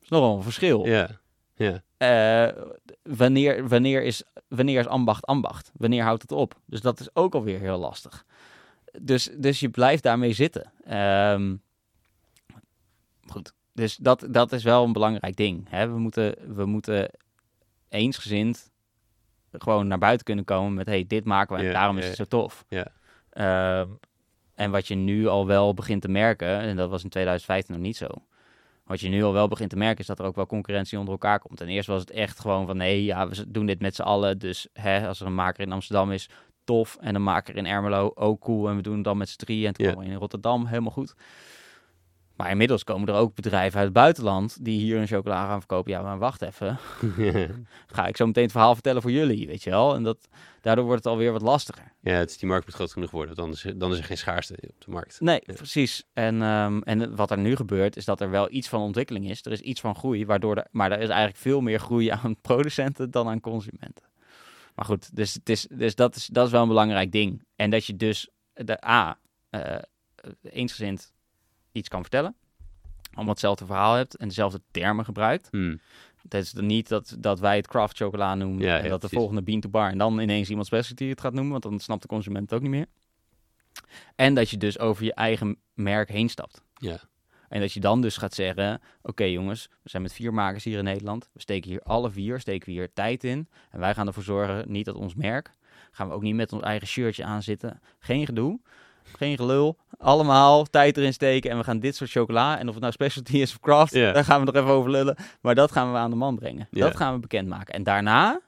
[0.00, 0.86] is nogal een verschil.
[0.86, 1.08] Ja,
[1.54, 1.82] ja.
[1.96, 2.62] Eh,
[3.02, 5.70] wanneer, wanneer, is, wanneer is ambacht ambacht?
[5.76, 6.60] Wanneer houdt het op?
[6.66, 8.24] Dus dat is ook alweer heel lastig.
[9.00, 10.72] Dus, dus je blijft daarmee zitten.
[10.84, 11.56] Ehm,
[13.26, 15.66] goed, dus dat, dat is wel een belangrijk ding.
[15.68, 15.88] Hè?
[15.88, 17.10] We, moeten, we moeten
[17.88, 18.70] eensgezind
[19.52, 20.86] gewoon naar buiten kunnen komen met...
[20.86, 22.64] hey, dit maken we en daarom is het zo tof.
[22.68, 22.86] ja.
[23.30, 23.88] Ehm,
[24.54, 27.84] en wat je nu al wel begint te merken, en dat was in 2015 nog
[27.84, 28.06] niet zo...
[28.84, 31.12] Wat je nu al wel begint te merken is dat er ook wel concurrentie onder
[31.12, 31.60] elkaar komt.
[31.60, 34.38] En eerst was het echt gewoon van nee, ja, we doen dit met z'n allen.
[34.38, 36.28] Dus hè, als er een maker in Amsterdam is,
[36.64, 36.96] tof.
[37.00, 38.68] En een maker in Ermelo, ook cool.
[38.68, 39.66] En we doen het dan met z'n drieën.
[39.66, 41.14] En toen we in Rotterdam, helemaal goed.
[42.36, 45.92] Maar inmiddels komen er ook bedrijven uit het buitenland die hier een chocola gaan verkopen.
[45.92, 46.78] Ja, maar wacht even.
[47.86, 49.94] Ga ik zo meteen het verhaal vertellen voor jullie, weet je wel.
[49.94, 50.28] En dat,
[50.60, 51.92] daardoor wordt het alweer wat lastiger.
[52.00, 54.04] ja, het is die markt moet groot genoeg worden, want dan is, dan is er
[54.04, 55.20] geen schaarste op de markt.
[55.20, 55.52] Nee, Ja.
[55.54, 56.04] precies.
[56.12, 59.44] En, ehm, en wat er nu gebeurt, is dat er wel iets van ontwikkeling is.
[59.44, 62.40] Er is iets van groei, waardoor er, maar er is eigenlijk veel meer groei aan
[62.48, 64.04] producenten dan aan consumenten.
[64.74, 67.44] Maar goed, dus, het is, dus dat, is, dat is wel een belangrijk ding.
[67.56, 69.18] En dat je dus de A,
[69.50, 69.78] eh
[70.42, 71.12] eensgezind
[71.72, 72.36] iets kan vertellen.
[73.12, 75.48] Allemaal hetzelfde verhaal hebt en dezelfde termen gebruikt.
[75.50, 75.80] Hmm.
[76.22, 79.00] Het is dan niet dat, dat wij het craft chocola noemen Ja, en ja, dat
[79.00, 81.80] de volgende bean to bar en dan ineens iemand specialty het gaat noemen, want dan
[81.80, 82.86] snapt de consument het ook niet meer.
[84.16, 86.62] En dat je dus over je eigen merk heen stapt.
[86.74, 87.00] Ja.
[87.52, 90.78] En dat je dan dus gaat zeggen, oké jongens, we zijn met vier makers hier
[90.78, 91.28] in Nederland.
[91.32, 93.48] We steken hier alle vier, steken we hier tijd in.
[93.70, 95.50] En wij gaan ervoor zorgen, niet dat ons merk,
[95.90, 97.80] gaan we ook niet met ons eigen shirtje aanzitten.
[97.98, 98.60] Geen gedoe,
[99.02, 99.78] geen gelul.
[99.98, 103.36] Allemaal tijd erin steken en we gaan dit soort chocola, en of het nou specialty
[103.36, 105.16] is of craft, daar gaan we nog even over lullen.
[105.40, 106.68] Maar dat gaan we aan de man brengen.
[106.70, 107.74] Dat gaan we bekendmaken.
[107.74, 108.40] En daarna,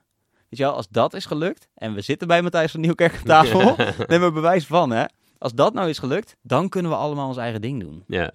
[0.49, 3.25] weet je wel, als dat is gelukt, en we zitten bij Matthijs van Nieuwkerk aan
[3.25, 3.77] tafel,
[4.09, 5.05] neem er bewijs van hè.
[5.39, 8.05] Als dat nou is gelukt, dan kunnen we allemaal ons eigen ding doen.
[8.07, 8.33] Ja,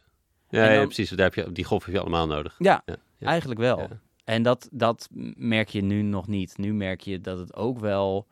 [0.49, 1.09] ja, precies.
[1.09, 2.55] Daar heb je, die golf heb je allemaal nodig.
[2.57, 3.87] Ja, Ja, eigenlijk wel.
[4.23, 6.57] En dat, dat merk je nu nog niet.
[6.57, 8.27] Nu merk je dat het ook wel...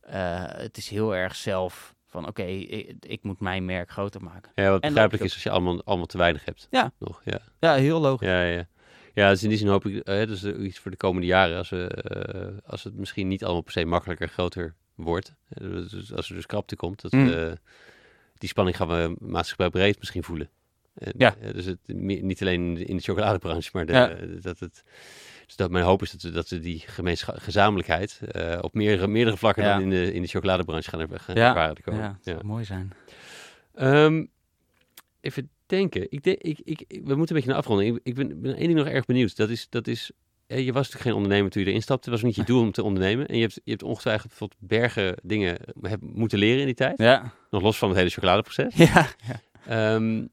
[0.00, 2.26] eh, het is heel erg zelf van...
[2.26, 4.52] Oké, ik, ik moet mijn merk groter maken.
[4.54, 6.66] Ja, wat begrijpelijk is als je allemaal, allemaal te weinig hebt.
[6.70, 6.92] Ja.
[6.98, 7.38] Nog, ja.
[7.60, 8.28] Ja, heel logisch.
[8.28, 8.66] Ja, ja.
[9.14, 11.56] Ja, dus in die zin hoop ik, eh, dus eh, iets voor de komende jaren,
[11.58, 15.34] als, we, als het misschien niet allemaal per se makkelijker, groter wordt.
[15.48, 17.54] Eh, Dus als er dus krapte komt, dat, Mm.
[18.38, 20.48] die spanning gaan we maatschappij breed misschien voelen.
[20.94, 21.34] En, Ja.
[21.40, 24.10] eh, dus het, niet alleen in de- de chocoladebranche, maar de, Ja.
[24.10, 24.82] eh, dat het...
[25.46, 26.84] Dus dat mijn hoop is dat we, dat we die
[27.26, 29.72] gezamenlijkheid eh, op meerdere, meerdere vlakken Ja.
[29.74, 31.48] dan in de, in de chocoladebranche gaan, er- gaan Ja.
[31.48, 32.92] ervaren de Ja, het zou mooi zijn.
[33.74, 34.24] Ehm,
[35.20, 36.06] even denken.
[36.10, 37.86] Ik denk, ik, ik, we moeten een beetje naar afronden.
[37.86, 39.36] Ik, ik ben, ben één ding nog erg benieuwd.
[39.36, 40.10] Dat is, dat is
[40.46, 42.10] eh, je was natuurlijk geen ondernemer toen je erin stapte.
[42.10, 43.26] Het was niet je doel om te ondernemen.
[43.26, 46.98] En je hebt, je hebt ongetwijfeld bijvoorbeeld bergen dingen eh, moeten leren in die tijd.
[46.98, 47.32] Ja.
[47.50, 48.74] Nog los van het hele chocoladeproces.
[48.92, 49.06] Ja.
[49.66, 50.26] Ehm,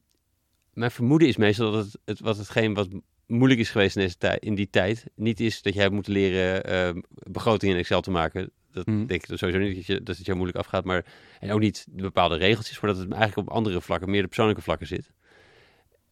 [0.80, 2.88] mijn vermoeden is meestal dat het, het, wat hetgeen wat
[3.26, 6.12] moeilijk is geweest in, deze tijd, in die tijd, niet is dat jij hebt moeten
[6.12, 8.50] leren ehm, begrotingen in Excel te maken.
[8.72, 9.06] Dat Mhm.
[9.06, 11.04] denk ik sowieso niet dat, je, dat het jou moeilijk afgaat, maar
[11.40, 14.26] en ook niet de bepaalde regeltjes, maar dat het eigenlijk op andere vlakken, meer de
[14.26, 15.10] persoonlijke vlakken zit.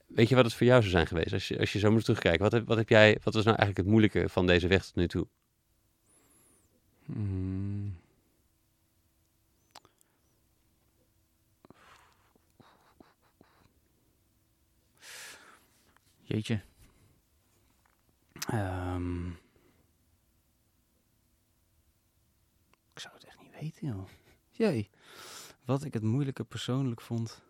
[0.06, 2.04] Weet je wat het voor jou zou zijn geweest als je, als je zo moet
[2.04, 2.42] terugkijken?
[2.42, 4.94] Wat heb, wat heb jij, wat was nou eigenlijk het moeilijke van deze weg tot
[4.94, 5.26] nu toe?
[7.04, 7.97] Mm.
[16.28, 16.60] Jeetje.
[18.48, 19.28] Ehm.
[22.92, 24.08] ik zou het echt niet weten, joh.
[24.50, 24.90] Jee.
[25.64, 27.42] Wat ik het moeilijke persoonlijk vond.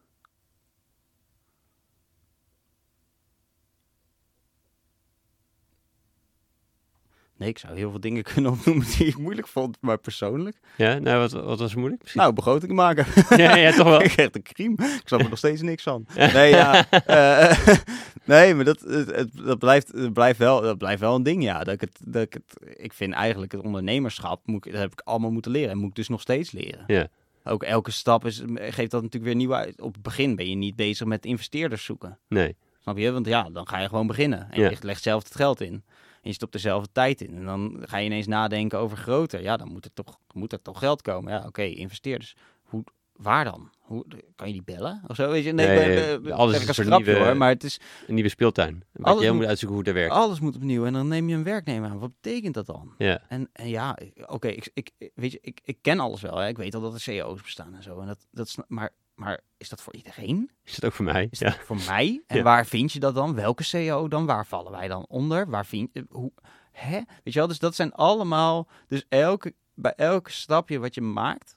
[7.39, 10.57] Nee, ik zou heel veel dingen kunnen opnoemen die ik moeilijk vond, maar persoonlijk.
[10.77, 12.01] Ja, nou, wat, wat was moeilijk?
[12.03, 12.21] Misschien?
[12.23, 13.07] Nou, begroting maken.
[13.45, 14.03] ja, ja, toch wel.
[14.09, 14.75] ik echt een crime.
[14.87, 16.07] Ik snap er nog steeds niks van.
[16.15, 16.91] Nee, ja.
[16.91, 17.77] eh,
[18.25, 21.59] nee, maar dat, het, dat, blijft, het blijft, wel, dat blijft wel een ding, ja.
[21.65, 24.93] Dat ik, het, dat ik, het, ik vind eigenlijk het ondernemerschap, moet ik, dat heb
[24.93, 25.71] ik allemaal moeten leren.
[25.71, 26.85] En moet ik dus nog steeds leren.
[26.87, 27.09] Ja.
[27.45, 29.81] Ook elke stap is, geeft dat natuurlijk weer nieuwe uit.
[29.81, 32.19] Op het begin ben je niet bezig met investeerders zoeken.
[32.29, 33.13] Nee, Snap je?
[33.13, 34.49] Want ja, dan ga je gewoon beginnen.
[34.51, 34.71] En Ja.
[34.71, 35.83] je legt zelf het geld in.
[36.29, 37.35] Je stopt er zelf de tijd in.
[37.37, 39.43] En dan ga je ineens nadenken over groter.
[39.43, 41.33] Ja, dan moet er toch, moet er toch geld komen.
[41.33, 42.35] Ja, oké, investeerders.
[42.63, 43.71] Hoe, waar dan?
[43.79, 44.05] Hoe,
[44.37, 45.03] kan je die bellen?
[45.07, 45.31] Of zo?
[45.31, 45.53] Weet je?
[45.53, 47.37] Nee, nee, nee, alles is een grapje nieuwe- hoor.
[47.37, 48.83] Maar het is, een nieuwe speeltuin.
[49.01, 50.15] Alles je heel moet- moet uitzoeken hoe er werkt.
[50.15, 50.85] alles moet opnieuw.
[50.87, 51.99] En dan neem je een werknemer aan.
[51.99, 52.95] Wat betekent dat dan?
[52.99, 56.37] Ja, En, en ja, oké, ik, ik, weet je, ik, ik ken alles wel.
[56.37, 56.49] Hè.
[56.49, 58.01] Ik weet al dat er CEO's bestaan en zo.
[58.01, 60.51] En dat, dat, sna- maar, maar is dat voor iedereen?
[60.65, 61.29] is het ook voor mij?
[61.31, 61.49] Is Ja.
[61.51, 62.23] dat voor mij?
[62.27, 62.43] En Ja.
[62.43, 63.35] waar vind je dat dan?
[63.35, 64.27] Welke CEO dan?
[64.27, 65.51] Waar vallen wij dan onder?
[65.51, 66.07] Waar vind je...
[66.11, 66.33] Hoe,
[66.73, 67.01] hè?
[67.25, 67.49] Weet je wel?
[67.49, 68.69] Dus dat zijn allemaal...
[68.89, 71.57] Dus elke, bij elke stapje wat je maakt...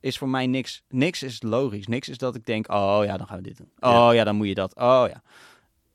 [0.00, 0.82] Is voor mij niks.
[0.88, 1.86] Niks is logisch.
[1.86, 2.70] Niks is dat ik denk...
[2.72, 3.70] Oh ja, dan gaan we dit doen.
[3.78, 4.10] Oh Ja.
[4.12, 4.74] ja, dan moet je dat.
[4.76, 5.22] Oh ja.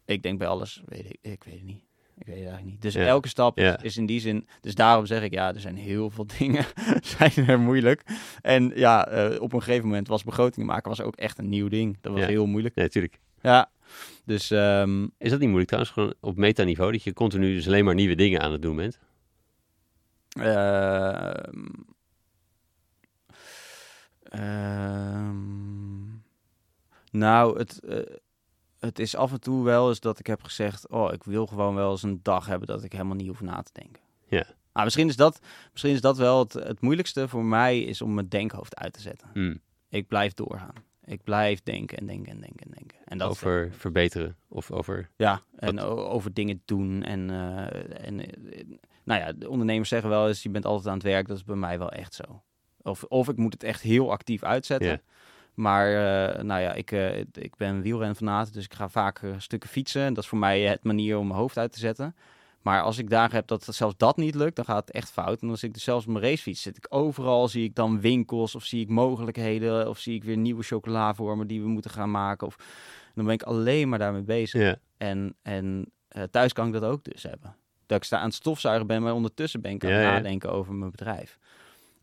[0.06, 0.82] Ik denk bij alles...
[0.86, 1.84] Weet ik, ik weet het niet.
[2.18, 2.82] Ik weet het eigenlijk niet.
[2.82, 3.06] Dus Ja.
[3.06, 3.82] elke stap Ja.
[3.82, 4.48] is, in die zin...
[4.62, 5.34] Dus daarom zeg ik...
[5.34, 6.66] Ja, er zijn heel veel dingen
[7.18, 8.04] zijn er moeilijk.
[8.42, 10.90] En ja, eh, op een gegeven moment was begrotingen maken...
[10.90, 11.98] was ook echt een nieuw ding.
[12.02, 12.28] Dat was Ja.
[12.28, 12.76] heel moeilijk.
[12.76, 13.20] Nee, natuurlijk.
[13.42, 13.70] Ja,
[14.26, 15.94] dus ehm, Is dat niet moeilijk trouwens?
[15.94, 19.00] Gewoon op metaniveau, dat je continu dus alleen maar nieuwe dingen aan het doen bent?
[20.40, 21.64] ehm,
[24.24, 26.06] ehm,
[27.12, 28.00] nou, het, eh,
[28.86, 31.76] het is af en toe wel eens dat ik heb gezegd, oh, ik wil gewoon
[31.76, 34.02] wel eens een dag hebben dat ik helemaal niet hoef na te denken.
[34.28, 34.46] Ja.
[34.72, 35.40] Ah, misschien is dat,
[35.72, 39.02] misschien is dat wel het, het moeilijkste voor mij, is om mijn denkhoofd uit te
[39.02, 39.30] zetten.
[39.34, 39.60] Hmm.
[39.90, 40.74] Ik blijf doorgaan.
[41.04, 42.98] Ik blijf denken en denken en denken en denken.
[43.06, 45.10] En dat is- over verbeteren of over...
[45.16, 47.04] Ja, en Wat- over dingen doen.
[47.04, 48.64] En, eh, en eh,
[49.04, 51.28] nou ja, de ondernemers zeggen wel eens, je bent altijd aan het werk.
[51.28, 52.44] Dat is bij mij wel echt zo.
[52.82, 55.02] Of, of ik moet het echt heel actief uitzetten.
[55.56, 59.70] Maar eh, nou ja, ik, eh, ik ben wielrenfanaat, dus ik ga vaak eh, stukken
[59.70, 60.02] fietsen.
[60.02, 62.16] En dat is voor mij het manier om mijn hoofd uit te zetten.
[62.62, 65.42] Maar als ik dagen heb dat zelfs dat niet lukt, dan gaat het echt fout.
[65.42, 68.56] En als ik dus zelfs op mijn racefiets zit, ik overal zie ik dan winkels
[68.56, 72.48] of zie ik mogelijkheden of zie ik weer nieuwe chocolavormen die we moeten gaan maken.
[72.48, 72.56] Of
[73.16, 74.62] dan ben ik alleen maar daarmee bezig.
[74.62, 75.92] Ja, En, en
[76.32, 77.56] thuis kan ik dat ook dus hebben.
[77.86, 80.12] Dat ik sta aan het stofzuigen ben, maar ondertussen ben ik aan het ja.
[80.12, 81.38] nadenken over mijn bedrijf.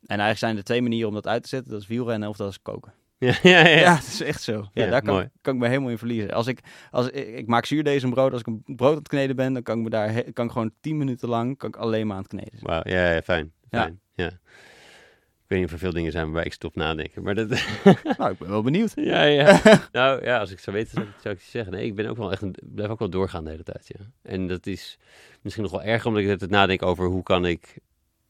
[0.01, 1.73] En eigenlijk zijn er twee manieren om dat uit te zetten.
[1.73, 2.93] Dat is wielrennen of dat is koken.
[3.28, 3.69] ja, ja.
[3.69, 3.78] ja.
[3.78, 4.53] Ja, het is echt zo.
[4.73, 6.31] Ja, Ja, daar kan, kan ik me helemaal in verliezen.
[6.31, 8.32] Als ik, als ik, ik maak zuurdees en brood.
[8.32, 10.44] Als ik een brood aan het kneden ben, dan kan ik me daar he- kan
[10.47, 12.59] ik gewoon tien minuten lang kan ik alleen maar aan het kneden.
[12.61, 13.53] Wauw, ja, ja, fijn.
[13.70, 14.01] Fijn.
[14.15, 14.27] Ja.
[14.27, 17.49] Ik weet niet of er veel dingen zijn waarbij ik stop nadenken, maar dat...
[18.19, 18.93] Nou, ik ben wel benieuwd.
[18.94, 19.61] ja, ja.
[19.93, 21.73] nou ja, als ik zou weten, zou ik, zou ik zeggen.
[21.73, 24.05] Nee, ik ben ook wel echt een, blijf ook wel doorgaan de hele tijd, ja.
[24.23, 24.99] En dat is
[25.43, 27.78] misschien nog wel erger, omdat ik het nadenk over hoe kan ik...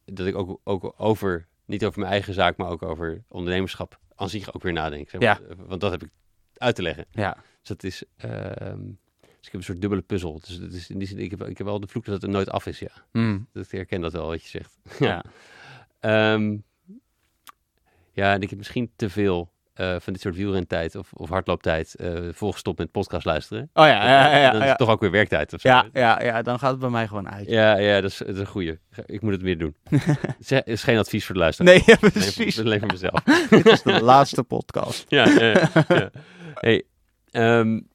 [0.04, 4.28] Dat ik ook, ook over, niet over mijn eigen zaak, maar ook over ondernemerschap aan
[4.28, 5.08] zich ook weer nadenk.
[5.08, 5.66] Zeg maar.
[5.66, 6.10] Want dat heb ik
[6.56, 7.06] uit te leggen.
[7.10, 8.02] Ja, Dus dat is...
[8.16, 8.80] ehm,
[9.20, 10.40] dus ik heb een soort dubbele puzzel.
[10.40, 12.28] Dus is in die zin, ik heb, ik heb wel de vloek dat het er
[12.28, 12.90] nooit af is, ja.
[13.10, 13.48] Hmm.
[13.52, 14.78] Dat ik herken dat wel, wat je zegt.
[14.98, 15.24] ja.
[16.00, 16.56] Ehm,
[18.12, 21.94] ja, en ik heb misschien te veel eh, van dit soort wielrentijd of, of hardlooptijd
[21.96, 23.70] uh, volgestopt met podcast luisteren.
[23.72, 24.36] Oh ja, ja, ja.
[24.36, 25.68] ja, dan is het toch ook weer werktijd of zo.
[25.68, 27.48] Ja, ja, ja, dan gaat het bij mij gewoon uit.
[27.48, 28.78] Ja, ja dat, is, dat is een goeie.
[29.06, 29.76] Ik moet het weer doen.
[30.44, 31.74] het is geen advies voor de luisteraar.
[31.74, 32.60] Nee, ja, precies.
[32.60, 33.22] Alleen voor mezelf.
[33.50, 35.04] dit is de laatste podcast.
[35.08, 36.10] ja, ja, ja.
[36.54, 36.82] Hey,
[37.32, 37.88] um,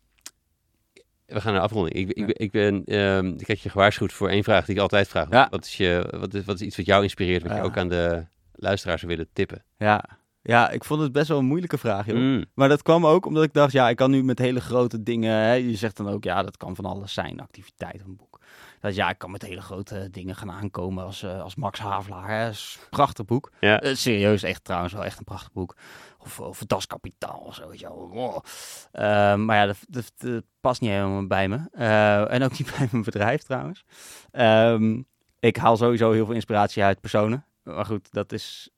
[1.26, 1.96] we gaan naar afronding.
[1.96, 5.08] Ik, ik, ik, ben, um, ik had je gewaarschuwd voor één vraag die ik altijd
[5.08, 5.50] vraag.
[5.50, 7.90] Wat, is je, wat, is, wat is iets wat jou inspireert, wat je ook aan
[7.90, 9.64] de luisteraars zou willen tippen?
[9.78, 10.04] Ja.
[10.48, 12.16] Ja, ik vond het best wel een moeilijke vraag, joh.
[12.16, 12.46] Mm.
[12.54, 15.34] Maar dat kwam ook omdat ik dacht, ja, ik kan nu met hele grote dingen...
[15.34, 18.40] Hè, je zegt dan ook, ja, dat kan van alles zijn, activiteit, een boek.
[18.80, 22.30] Dat ja, ik kan met hele grote dingen gaan aankomen als, uh, als Max Havelaar.
[22.30, 22.52] Hè.
[22.90, 23.52] Prachtig boek.
[23.60, 23.84] Ja.
[23.84, 25.76] Uh, serieus, echt trouwens wel echt een prachtig boek.
[26.20, 28.10] Of, of Das Kapitaal of zo, weet je wel.
[28.14, 28.36] Oh.
[28.94, 31.60] Uh, maar ja, dat, dat, dat, past niet helemaal bij me.
[31.74, 33.86] Uh, en ook niet bij mijn bedrijf trouwens.
[34.32, 35.08] Um,
[35.40, 37.46] ik haal sowieso heel veel inspiratie uit personen.
[37.64, 38.70] Maar goed, dat is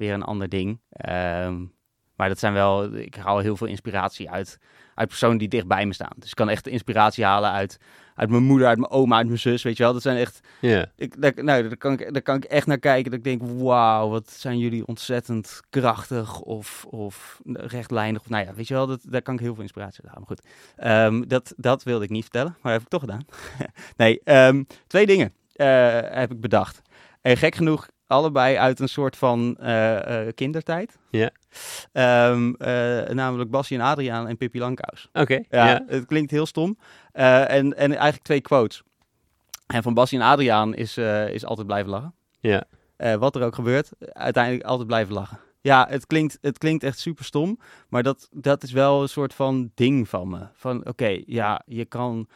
[0.00, 0.80] weer een ander ding.
[1.08, 1.72] Um,
[2.20, 4.58] maar dat zijn wel, ik haal heel veel inspiratie uit,
[4.94, 6.12] uit personen die dicht bij me staan.
[6.16, 7.78] Dus ik kan echt inspiratie halen uit,
[8.14, 9.92] uit mijn moeder, uit mijn oma, uit mijn zus, weet je wel.
[9.92, 10.84] Dat zijn echt, yeah.
[10.96, 13.10] ik, daar, nou, daar, kan ik, daar kan ik echt naar kijken.
[13.10, 18.20] Dat ik denk, wauw, wat zijn jullie ontzettend krachtig of, of rechtlijnig.
[18.20, 20.26] Of, nou ja, weet je wel, dat, daar kan ik heel veel inspiratie uit halen.
[20.28, 23.26] Maar goed, um, dat, dat wilde ik niet vertellen, maar heb ik toch gedaan.
[23.96, 25.66] nee, um, twee dingen uh,
[26.02, 26.82] heb ik bedacht.
[27.20, 30.98] En gek genoeg allebei uit een soort van uh, uh, kindertijd.
[31.10, 31.30] Ja.
[32.30, 35.08] Um, uh, namelijk Bassie en Adriaan en Pippi Langkous.
[35.12, 35.20] Oké.
[35.20, 36.78] Okay, ja, ja, het klinkt heel stom.
[37.12, 38.82] En, en eigenlijk twee quotes.
[39.66, 40.96] En van Bassie en Adriaan is,
[41.28, 42.14] is altijd blijven lachen.
[42.40, 42.64] Ja.
[43.18, 45.38] Wat er ook gebeurt, uiteindelijk altijd blijven lachen.
[45.62, 47.58] Ja, het klinkt, het klinkt echt super stom,
[47.88, 50.46] maar dat, dat is wel een soort van ding van me.
[50.52, 52.28] Van oké, okay, ja, je kan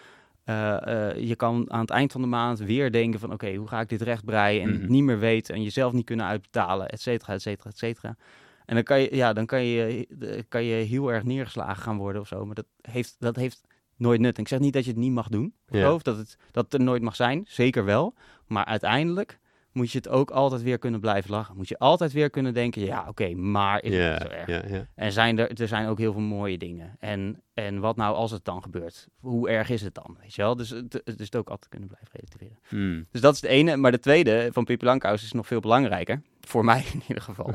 [0.48, 3.32] Uh, uh, je kan aan het eind van de maand weer denken van...
[3.32, 4.80] oké, okay, hoe ga ik dit rechtbreien en Mhm.
[4.80, 5.54] het niet meer weten...
[5.54, 8.16] en jezelf niet kunnen uitbetalen, et cetera, et cetera, et cetera.
[8.64, 11.96] En dan kan je, ja, dan kan je, eh, kan je heel erg neergeslagen gaan
[11.96, 12.46] worden of zo.
[12.46, 13.60] Maar dat heeft, dat heeft
[13.96, 14.36] nooit nut.
[14.36, 15.54] En ik zeg niet dat je het niet mag doen.
[15.68, 15.80] Of, Ja.
[15.84, 17.44] zo, of dat, het, dat het er nooit mag zijn.
[17.48, 18.14] Zeker wel.
[18.46, 19.38] Maar uiteindelijk
[19.74, 21.56] moet je het ook altijd weer kunnen blijven lachen.
[21.56, 22.82] Moet je altijd weer kunnen denken...
[22.82, 24.86] ja, oké, okay, maar is het zo erg?
[24.94, 26.96] En zijn er, er zijn ook heel veel mooie dingen.
[26.98, 29.08] En, en wat nou als het dan gebeurt?
[29.20, 30.16] Hoe erg is het dan?
[30.20, 30.56] Weet je wel?
[30.56, 32.58] Dus het, het is het ook altijd kunnen blijven relativeren.
[32.68, 33.06] Hmm.
[33.10, 33.76] Dus dat is het ene.
[33.76, 36.22] Maar de tweede van Pippi Langkous is nog veel belangrijker.
[36.40, 37.50] Voor mij in ieder geval.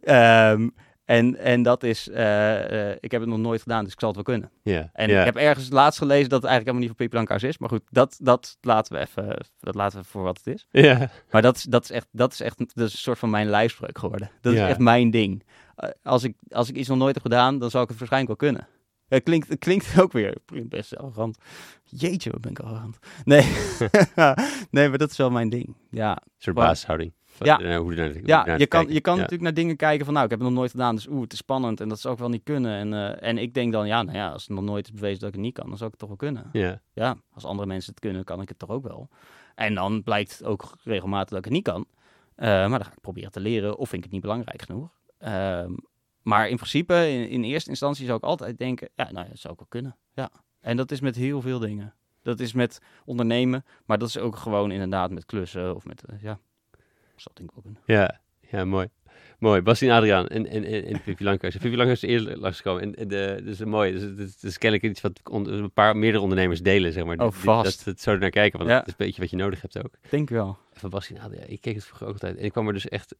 [0.00, 0.68] Ehm,
[1.06, 4.08] en, en dat is, eh, eh, ik heb het nog nooit gedaan, dus ik zal
[4.08, 4.50] het wel kunnen.
[4.62, 7.42] Ja, En ik heb ergens laatst gelezen dat het eigenlijk helemaal niet voor Pippi Langkous
[7.42, 7.58] is.
[7.58, 10.66] Maar goed, dat, dat, laten we even, dat laten we voor wat het is.
[10.70, 13.30] Ja, Maar dat is, dat is echt, dat is echt dat is een soort van
[13.30, 14.30] mijn lijfspreuk geworden.
[14.40, 15.44] Dat is echt mijn ding.
[15.76, 18.40] Eh, als, ik, als ik iets nog nooit heb gedaan, dan zal ik het waarschijnlijk
[18.40, 18.68] wel kunnen.
[19.08, 21.38] Het klinkt, het klinkt ook weer best arrogant.
[21.84, 22.98] Jeetje, wat ben ik arrogant.
[23.24, 23.42] Nee.
[24.70, 25.76] nee, maar dat is wel mijn ding.
[25.90, 26.56] Ja, een soort
[27.44, 27.60] Ja.
[27.60, 28.94] eh, hoe naar, hoe ja je kan, kijken.
[28.94, 29.20] je kan Ja.
[29.20, 31.32] natuurlijk naar dingen kijken van, nou, ik heb het nog nooit gedaan, dus oeh, het
[31.32, 32.72] is spannend en dat zou ik wel niet kunnen.
[32.78, 35.18] En, eh, en ik denk dan, ja, nou ja, als het nog nooit is bewezen
[35.20, 36.50] dat ik het niet kan, dan zou ik het toch wel kunnen.
[36.52, 39.08] Ja, Ja, als andere mensen het kunnen, kan ik het toch ook wel.
[39.54, 41.86] En dan blijkt ook regelmatig dat ik het niet kan.
[42.34, 44.88] Eh, maar dan ga ik proberen te leren of vind ik het niet belangrijk genoeg.
[45.18, 45.72] Ehm,
[46.22, 49.38] maar in principe, in, in eerste instantie zou ik altijd denken, ja, nou ja, dat
[49.38, 49.96] zou ik wel kunnen.
[50.14, 50.30] Ja.
[50.60, 51.94] En dat is met heel veel dingen.
[52.22, 56.38] Dat is met ondernemen, maar dat is ook gewoon inderdaad met klussen of met, ja,
[57.16, 57.82] dat zou denk ik ook kunnen.
[57.86, 58.20] ja,
[58.58, 58.88] ja, mooi.
[59.38, 59.60] Mooi.
[59.62, 61.56] Bastien Adriaan en, en, en, en Pippi Langkous.
[61.56, 62.82] Pippi Langkous is eerst langsgekomen.
[62.82, 63.92] En, en de, dus mooi.
[63.92, 67.18] Dus het, het is kennelijk iets wat on- een paar meerdere ondernemers delen, zeg maar.
[67.18, 67.76] Oh, vast.
[67.76, 68.76] Dat, dat zo naar kijken, want Ja.
[68.78, 69.94] dat is een beetje wat je nodig hebt ook.
[70.10, 70.58] Denk wel.
[70.72, 72.36] Van Bastien Adriaan, ik keek het vroeger ook altijd.
[72.36, 73.14] En ik kwam er dus echt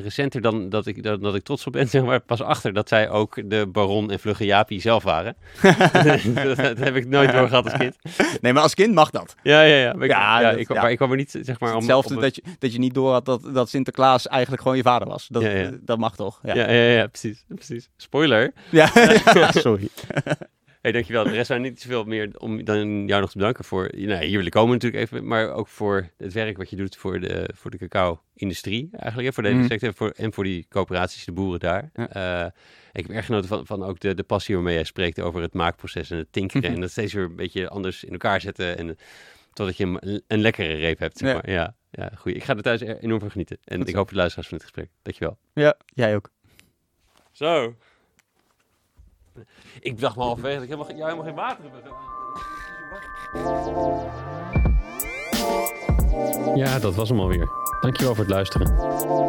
[0.00, 2.88] recenter dan dat ik, dat, dat ik trots op ben, zeg maar, pas achter dat
[2.88, 5.36] zij ook de Baron en Vlugge Jaapie zelf waren.
[5.92, 6.20] dat,
[6.56, 7.96] dat heb ik nooit doorgehad als kind.
[8.40, 9.34] Nee, maar als kind mag dat.
[9.42, 9.92] Ja, ja, ja.
[9.92, 10.82] Maar ik, Ja, ja, dat- ik, kwam- ja.
[10.82, 11.70] maar ik kwam er niet, zeg maar...
[11.70, 14.76] Om, Hetzelfde om- dat, je, dat je niet door had dat, dat Sinterklaas eigenlijk gewoon
[14.76, 15.26] je vader was.
[15.28, 15.44] Dat,
[15.80, 16.40] dat mag toch?
[16.42, 17.88] Ja, Ja, ja, ja, precies, precies.
[17.96, 18.52] Spoiler.
[18.70, 18.86] ja.
[19.50, 19.88] sorry.
[20.88, 21.24] Hey, dankjewel.
[21.24, 23.90] De rest zijn niet zoveel meer om dan jou nog te bedanken voor...
[23.96, 26.96] Nou, hier wil ik komen natuurlijk even, maar ook voor het werk wat je doet
[26.96, 29.26] voor de, voor de cacao-industrie eigenlijk.
[29.28, 29.66] Hè, voor deze Mhm.
[29.66, 31.90] sector en voor, en voor die coöperaties, de boeren daar.
[31.94, 32.08] Ja.
[32.44, 32.50] Eh,
[32.92, 35.54] ik heb erg genoten van, van ook de, de passie waarmee jij spreekt over het
[35.54, 36.64] maakproces en het tinkeren.
[36.64, 36.74] Mhm.
[36.74, 38.78] En dat steeds weer een beetje anders in elkaar zetten.
[38.78, 38.96] En
[39.52, 41.34] totdat je een, een lekkere reep hebt, zeg Ja.
[41.34, 41.50] maar.
[41.50, 42.34] Ja, ja, goed.
[42.34, 43.58] Ik ga er thuis er- enorm van genieten.
[43.64, 44.90] En ik hoop de luisteraars van dit gesprek.
[45.02, 45.38] Dankjewel.
[45.54, 46.30] Ja, jij ook.
[47.32, 47.74] Zo.
[49.80, 51.72] Ik dacht me halverwege dat ik helemaal, helemaal geen water heb.
[56.54, 57.48] Ja, dat was hem alweer.
[57.80, 58.76] Dankjewel voor het luisteren.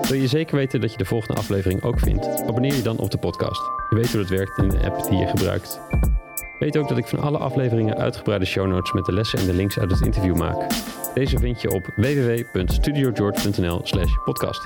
[0.02, 2.28] Wil je zeker weten dat je de volgende aflevering ook vindt?
[2.48, 3.62] Abonneer je dan op de podcast.
[3.90, 5.80] Je weet hoe het werkt in de app die je gebruikt.
[6.60, 9.54] Weet ook dat ik van alle afleveringen uitgebreide show notes met de lessen en de
[9.54, 10.68] links uit het interview maak.
[11.14, 14.66] Deze vind je op www.studiogeorge.nl slash podcast.